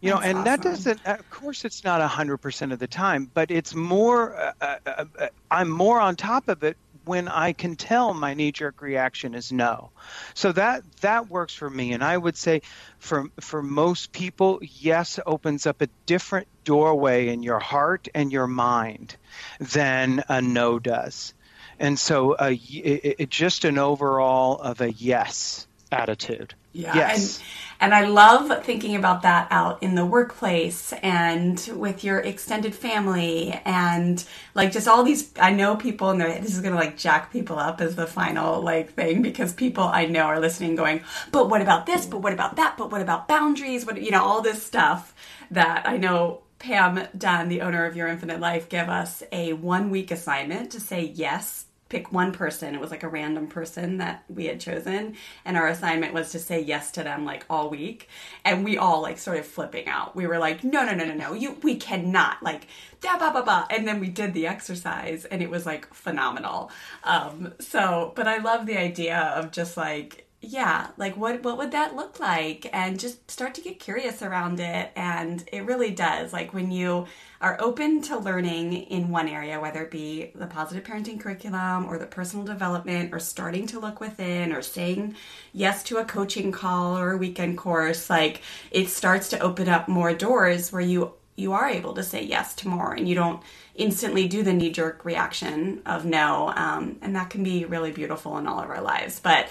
You 0.00 0.10
know, 0.10 0.16
That's 0.20 0.28
and 0.28 0.46
that 0.46 0.60
doesn't. 0.62 1.06
Of 1.06 1.30
course, 1.30 1.64
it's 1.64 1.84
not 1.84 2.02
hundred 2.02 2.38
percent 2.38 2.72
of 2.72 2.78
the 2.80 2.88
time, 2.88 3.30
but 3.32 3.50
it's 3.50 3.74
more. 3.74 4.36
Uh, 4.36 4.52
uh, 4.60 5.04
uh, 5.18 5.28
I'm 5.50 5.70
more 5.70 6.00
on 6.00 6.16
top 6.16 6.48
of 6.48 6.64
it 6.64 6.76
when 7.06 7.28
I 7.28 7.52
can 7.52 7.76
tell 7.76 8.12
my 8.14 8.34
knee-jerk 8.34 8.82
reaction 8.82 9.34
is 9.34 9.52
no. 9.52 9.92
So 10.34 10.52
that 10.52 10.82
that 11.00 11.28
works 11.28 11.54
for 11.54 11.70
me, 11.70 11.92
and 11.92 12.02
I 12.04 12.16
would 12.16 12.36
say 12.36 12.62
for 12.98 13.26
for 13.40 13.62
most 13.62 14.12
people, 14.12 14.58
yes 14.62 15.18
opens 15.26 15.66
up 15.66 15.82
a 15.82 15.88
different 16.06 16.48
doorway 16.64 17.28
in 17.28 17.42
your 17.42 17.60
heart 17.60 18.08
and 18.14 18.32
your 18.32 18.46
mind 18.48 19.16
than 19.60 20.22
a 20.28 20.42
no 20.42 20.78
does, 20.78 21.34
and 21.78 21.98
so 21.98 22.36
y- 22.40 22.58
it, 22.84 23.16
it, 23.20 23.30
just 23.30 23.64
an 23.64 23.78
overall 23.78 24.58
of 24.60 24.80
a 24.80 24.92
yes 24.92 25.66
attitude. 25.96 26.54
Yeah, 26.72 26.94
Yes. 26.94 27.38
and 27.38 27.44
and 27.78 27.94
I 27.94 28.06
love 28.08 28.64
thinking 28.64 28.96
about 28.96 29.22
that 29.22 29.48
out 29.50 29.82
in 29.82 29.94
the 29.96 30.04
workplace 30.06 30.92
and 31.02 31.58
with 31.74 32.04
your 32.04 32.18
extended 32.20 32.74
family 32.74 33.60
and 33.64 34.22
like 34.54 34.72
just 34.72 34.88
all 34.88 35.02
these. 35.02 35.30
I 35.40 35.52
know 35.52 35.76
people 35.76 36.10
and 36.10 36.20
they're- 36.20 36.38
this 36.40 36.54
is 36.54 36.60
gonna 36.60 36.76
like 36.76 36.96
jack 36.96 37.30
people 37.32 37.58
up 37.58 37.80
as 37.80 37.96
the 37.96 38.06
final 38.06 38.62
like 38.62 38.94
thing 38.94 39.20
because 39.22 39.52
people 39.52 39.84
I 39.84 40.06
know 40.06 40.22
are 40.24 40.40
listening, 40.40 40.74
going, 40.76 41.02
but 41.32 41.48
what 41.50 41.60
about 41.62 41.86
this? 41.86 42.06
But 42.06 42.18
what 42.22 42.32
about 42.32 42.56
that? 42.56 42.76
But 42.78 42.90
what 42.90 43.00
about 43.02 43.28
boundaries? 43.28 43.84
What 43.86 44.00
you 44.00 44.10
know, 44.10 44.22
all 44.22 44.40
this 44.42 44.62
stuff 44.62 45.14
that 45.50 45.86
I 45.88 45.96
know. 45.96 46.40
Pam 46.58 47.06
Dunn, 47.16 47.50
the 47.50 47.60
owner 47.60 47.84
of 47.84 47.96
Your 47.96 48.08
Infinite 48.08 48.40
Life, 48.40 48.70
give 48.70 48.88
us 48.88 49.22
a 49.30 49.52
one 49.52 49.90
week 49.90 50.10
assignment 50.10 50.72
to 50.72 50.80
say 50.80 51.02
yes 51.14 51.65
pick 51.88 52.12
one 52.12 52.32
person. 52.32 52.74
It 52.74 52.80
was 52.80 52.90
like 52.90 53.02
a 53.02 53.08
random 53.08 53.46
person 53.46 53.98
that 53.98 54.24
we 54.28 54.46
had 54.46 54.60
chosen. 54.60 55.16
And 55.44 55.56
our 55.56 55.68
assignment 55.68 56.14
was 56.14 56.32
to 56.32 56.38
say 56.38 56.60
yes 56.60 56.90
to 56.92 57.02
them 57.02 57.24
like 57.24 57.44
all 57.48 57.70
week. 57.70 58.08
And 58.44 58.64
we 58.64 58.76
all 58.76 59.02
like 59.02 59.18
sort 59.18 59.38
of 59.38 59.46
flipping 59.46 59.86
out. 59.86 60.16
We 60.16 60.26
were 60.26 60.38
like, 60.38 60.64
no, 60.64 60.84
no, 60.84 60.94
no, 60.94 61.04
no, 61.04 61.14
no, 61.14 61.32
you, 61.32 61.56
we 61.62 61.76
cannot 61.76 62.42
like, 62.42 62.66
da, 63.00 63.18
ba, 63.18 63.30
ba, 63.32 63.42
ba. 63.42 63.66
And 63.70 63.86
then 63.86 64.00
we 64.00 64.08
did 64.08 64.34
the 64.34 64.46
exercise 64.46 65.24
and 65.26 65.42
it 65.42 65.50
was 65.50 65.64
like 65.64 65.92
phenomenal. 65.94 66.70
Um, 67.04 67.54
so, 67.60 68.12
but 68.16 68.26
I 68.26 68.38
love 68.38 68.66
the 68.66 68.78
idea 68.78 69.18
of 69.18 69.52
just 69.52 69.76
like, 69.76 70.25
yeah 70.40 70.88
like 70.96 71.16
what 71.16 71.42
what 71.42 71.58
would 71.58 71.72
that 71.72 71.96
look 71.96 72.20
like? 72.20 72.68
And 72.72 73.00
just 73.00 73.30
start 73.30 73.54
to 73.54 73.60
get 73.60 73.80
curious 73.80 74.22
around 74.22 74.60
it. 74.60 74.92
And 74.94 75.44
it 75.52 75.64
really 75.64 75.90
does. 75.90 76.32
Like 76.32 76.54
when 76.54 76.70
you 76.70 77.06
are 77.40 77.56
open 77.60 78.00
to 78.02 78.18
learning 78.18 78.72
in 78.74 79.10
one 79.10 79.28
area 79.28 79.60
whether 79.60 79.82
it 79.82 79.90
be 79.90 80.32
the 80.34 80.46
positive 80.46 80.84
parenting 80.84 81.20
curriculum 81.20 81.86
or 81.86 81.98
the 81.98 82.06
personal 82.06 82.44
development 82.44 83.12
or 83.12 83.18
starting 83.18 83.66
to 83.66 83.78
look 83.78 84.00
within 84.00 84.52
or 84.52 84.62
saying 84.62 85.14
yes 85.52 85.82
to 85.82 85.98
a 85.98 86.04
coaching 86.04 86.50
call 86.50 86.96
or 86.96 87.12
a 87.12 87.16
weekend 87.16 87.58
course 87.58 88.08
like 88.08 88.40
it 88.70 88.88
starts 88.88 89.28
to 89.28 89.38
open 89.40 89.68
up 89.68 89.86
more 89.86 90.14
doors 90.14 90.72
where 90.72 90.80
you 90.80 91.12
you 91.36 91.52
are 91.52 91.68
able 91.68 91.94
to 91.94 92.02
say 92.02 92.22
yes 92.22 92.54
to 92.54 92.68
more 92.68 92.94
and 92.94 93.08
you 93.08 93.14
don't 93.14 93.42
instantly 93.74 94.26
do 94.26 94.42
the 94.42 94.52
knee 94.52 94.70
jerk 94.70 95.04
reaction 95.04 95.82
of 95.86 96.04
no. 96.04 96.52
Um, 96.54 96.96
and 97.02 97.14
that 97.14 97.30
can 97.30 97.42
be 97.42 97.64
really 97.64 97.92
beautiful 97.92 98.38
in 98.38 98.46
all 98.46 98.60
of 98.60 98.70
our 98.70 98.80
lives. 98.80 99.20
But 99.20 99.48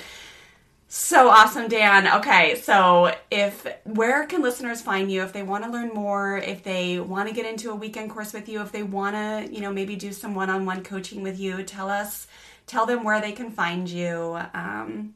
so 0.98 1.28
awesome, 1.28 1.68
Dan. 1.68 2.08
Okay, 2.20 2.56
so 2.62 3.14
if 3.30 3.68
where 3.84 4.26
can 4.28 4.42
listeners 4.42 4.82
find 4.82 5.12
you 5.12 5.24
if 5.24 5.34
they 5.34 5.44
want 5.44 5.66
to 5.66 5.70
learn 5.70 5.90
more, 5.90 6.38
if 6.38 6.64
they 6.64 7.02
want 7.02 7.28
to 7.28 7.36
get 7.36 7.46
into 7.46 7.70
a 7.70 7.76
weekend 7.76 8.10
course 8.10 8.32
with 8.32 8.48
you, 8.48 8.62
if 8.62 8.72
they 8.72 8.82
want 8.82 9.14
to, 9.14 9.54
you 9.54 9.60
know, 9.60 9.74
maybe 9.74 9.98
do 9.98 10.14
some 10.14 10.34
one-on-one 10.34 10.86
coaching 10.86 11.22
with 11.22 11.38
you, 11.38 11.64
tell 11.64 11.90
us, 11.90 12.28
tell 12.66 12.86
them 12.86 13.04
where 13.04 13.20
they 13.20 13.34
can 13.34 13.52
find 13.52 13.90
you. 13.90 14.40
Um, 14.54 15.16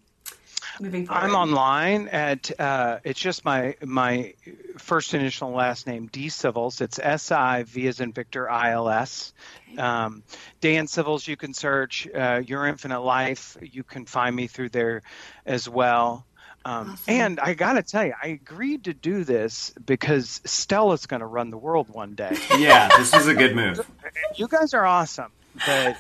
moving 0.82 1.05
forward. 1.05 1.23
I'm 1.23 1.36
online 1.36 2.07
at 2.07 2.59
uh, 2.59 2.99
it's 3.03 3.19
just 3.19 3.45
my 3.45 3.75
my 3.84 4.34
first 4.77 5.13
initial 5.13 5.51
last 5.51 5.88
name 5.88 6.07
D 6.11 6.27
Sivils. 6.27 6.82
It's 6.82 6.99
S 6.99 7.32
I 7.32 7.63
V 7.63 7.88
as 7.88 7.99
in 7.99 8.13
Victor 8.13 8.49
I 8.49 8.71
L 8.71 8.89
S. 8.89 9.34
Um, 9.77 10.23
Dan 10.61 10.88
Sivils. 10.88 11.27
You 11.27 11.38
can 11.38 11.53
search 11.53 12.07
uh, 12.13 12.41
Your 12.45 12.65
Infinite 12.65 13.01
Life. 13.01 13.57
You 13.61 13.84
can 13.84 14.05
find 14.05 14.36
me 14.36 14.47
through 14.47 14.69
there 14.69 15.03
as 15.45 15.67
well. 15.69 16.25
Um, 16.65 16.91
awesome. 16.91 16.97
And 17.07 17.39
I 17.39 17.53
got 17.53 17.73
to 17.73 17.84
tell 17.84 18.05
you, 18.05 18.13
I 18.21 18.27
agreed 18.27 18.84
to 18.86 18.93
do 18.93 19.23
this 19.23 19.71
because 19.86 20.41
Stella's 20.43 21.05
going 21.05 21.21
to 21.21 21.25
run 21.25 21.51
the 21.51 21.57
world 21.57 21.89
one 21.89 22.15
day. 22.15 22.38
Yeah, 22.57 22.89
this 22.97 23.13
is 23.13 23.27
a 23.27 23.34
good 23.34 23.55
move. 23.55 23.80
You 24.36 24.47
guys 24.47 24.73
are 24.73 24.86
awesome, 24.86 25.32
but 25.65 25.97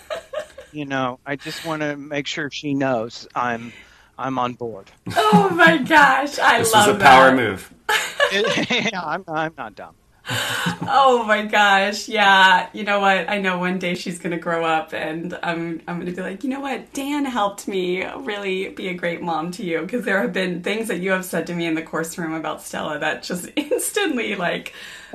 you 0.73 0.85
know, 0.85 1.19
I 1.25 1.37
just 1.37 1.65
want 1.65 1.81
to 1.81 1.95
make 1.95 2.27
sure 2.27 2.49
she 2.51 2.73
knows 2.73 3.27
I'm 3.33 3.71
I'm 4.19 4.37
on 4.37 4.53
board. 4.53 4.91
Oh 5.15 5.49
my 5.51 5.77
gosh, 5.77 6.37
I 6.39 6.59
this 6.59 6.73
love 6.73 6.85
This 6.85 6.95
is 6.95 6.95
a 6.95 6.99
that. 6.99 6.99
power 6.99 7.35
move. 7.35 7.73
yeah, 8.31 9.01
I'm, 9.03 9.23
I'm 9.27 9.53
not 9.57 9.75
dumb. 9.75 9.95
oh 10.31 11.23
my 11.27 11.43
gosh, 11.43 12.07
yeah. 12.07 12.69
You 12.73 12.83
know 12.83 12.99
what? 12.99 13.27
I 13.29 13.39
know 13.39 13.57
one 13.57 13.79
day 13.79 13.95
she's 13.95 14.19
gonna 14.19 14.37
grow 14.37 14.63
up, 14.63 14.93
and 14.93 15.33
I'm 15.41 15.81
I'm 15.87 15.97
gonna 15.97 16.11
be 16.11 16.21
like, 16.21 16.43
you 16.43 16.51
know 16.51 16.59
what? 16.59 16.93
Dan 16.93 17.25
helped 17.25 17.67
me 17.67 18.05
really 18.05 18.69
be 18.69 18.89
a 18.89 18.93
great 18.93 19.21
mom 19.23 19.49
to 19.53 19.63
you 19.63 19.81
because 19.81 20.05
there 20.05 20.21
have 20.21 20.31
been 20.33 20.61
things 20.61 20.87
that 20.89 20.99
you 20.99 21.11
have 21.11 21.25
said 21.25 21.47
to 21.47 21.55
me 21.55 21.65
in 21.65 21.73
the 21.73 21.81
course 21.81 22.15
room 22.17 22.33
about 22.33 22.61
Stella 22.61 22.99
that 22.99 23.23
just 23.23 23.49
instantly 23.55 24.35
like 24.35 24.73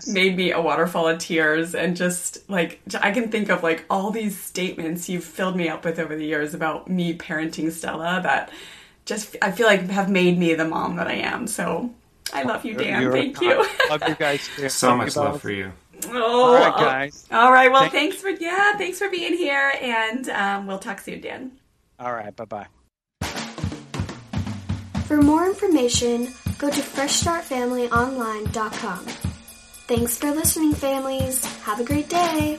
made 0.08 0.36
me 0.36 0.50
a 0.50 0.60
waterfall 0.60 1.06
of 1.06 1.18
tears, 1.20 1.76
and 1.76 1.96
just 1.96 2.50
like 2.50 2.80
I 3.00 3.12
can 3.12 3.30
think 3.30 3.50
of 3.50 3.62
like 3.62 3.84
all 3.88 4.10
these 4.10 4.36
statements 4.40 5.08
you've 5.08 5.22
filled 5.24 5.54
me 5.54 5.68
up 5.68 5.84
with 5.84 6.00
over 6.00 6.16
the 6.16 6.26
years 6.26 6.54
about 6.54 6.90
me 6.90 7.14
parenting 7.16 7.70
Stella 7.70 8.20
that 8.24 8.50
just 9.04 9.36
I 9.42 9.50
feel 9.50 9.66
like 9.66 9.88
have 9.90 10.10
made 10.10 10.38
me 10.38 10.54
the 10.54 10.64
mom 10.64 10.96
that 10.96 11.06
I 11.06 11.14
am. 11.14 11.46
So 11.46 11.90
I 12.32 12.42
love 12.42 12.64
you, 12.64 12.74
Dan. 12.74 13.02
You're 13.02 13.12
Thank 13.12 13.40
you. 13.40 13.66
love 13.90 14.02
you 14.08 14.14
guys 14.14 14.48
too. 14.56 14.68
So 14.68 14.88
love 14.88 14.98
much 14.98 15.16
love 15.16 15.40
for 15.40 15.50
you. 15.50 15.72
Oh, 16.08 16.46
all 16.46 16.54
right, 16.54 16.76
guys. 16.76 17.26
All 17.30 17.52
right. 17.52 17.70
Well, 17.70 17.82
Thank 17.82 17.92
thanks 17.92 18.16
for 18.16 18.30
yeah, 18.30 18.76
thanks 18.76 18.98
for 18.98 19.08
being 19.08 19.36
here, 19.36 19.72
and 19.80 20.28
um, 20.30 20.66
we'll 20.66 20.78
talk 20.78 21.00
soon, 21.00 21.20
Dan. 21.20 21.52
All 21.98 22.12
right. 22.12 22.34
Bye 22.34 22.44
bye. 22.44 22.66
For 25.06 25.22
more 25.22 25.46
information, 25.46 26.34
go 26.58 26.70
to 26.70 26.80
FreshStartFamilyOnline.com. 26.80 29.06
Thanks 29.86 30.18
for 30.18 30.30
listening, 30.30 30.72
families. 30.72 31.44
Have 31.62 31.78
a 31.78 31.84
great 31.84 32.08
day. 32.08 32.58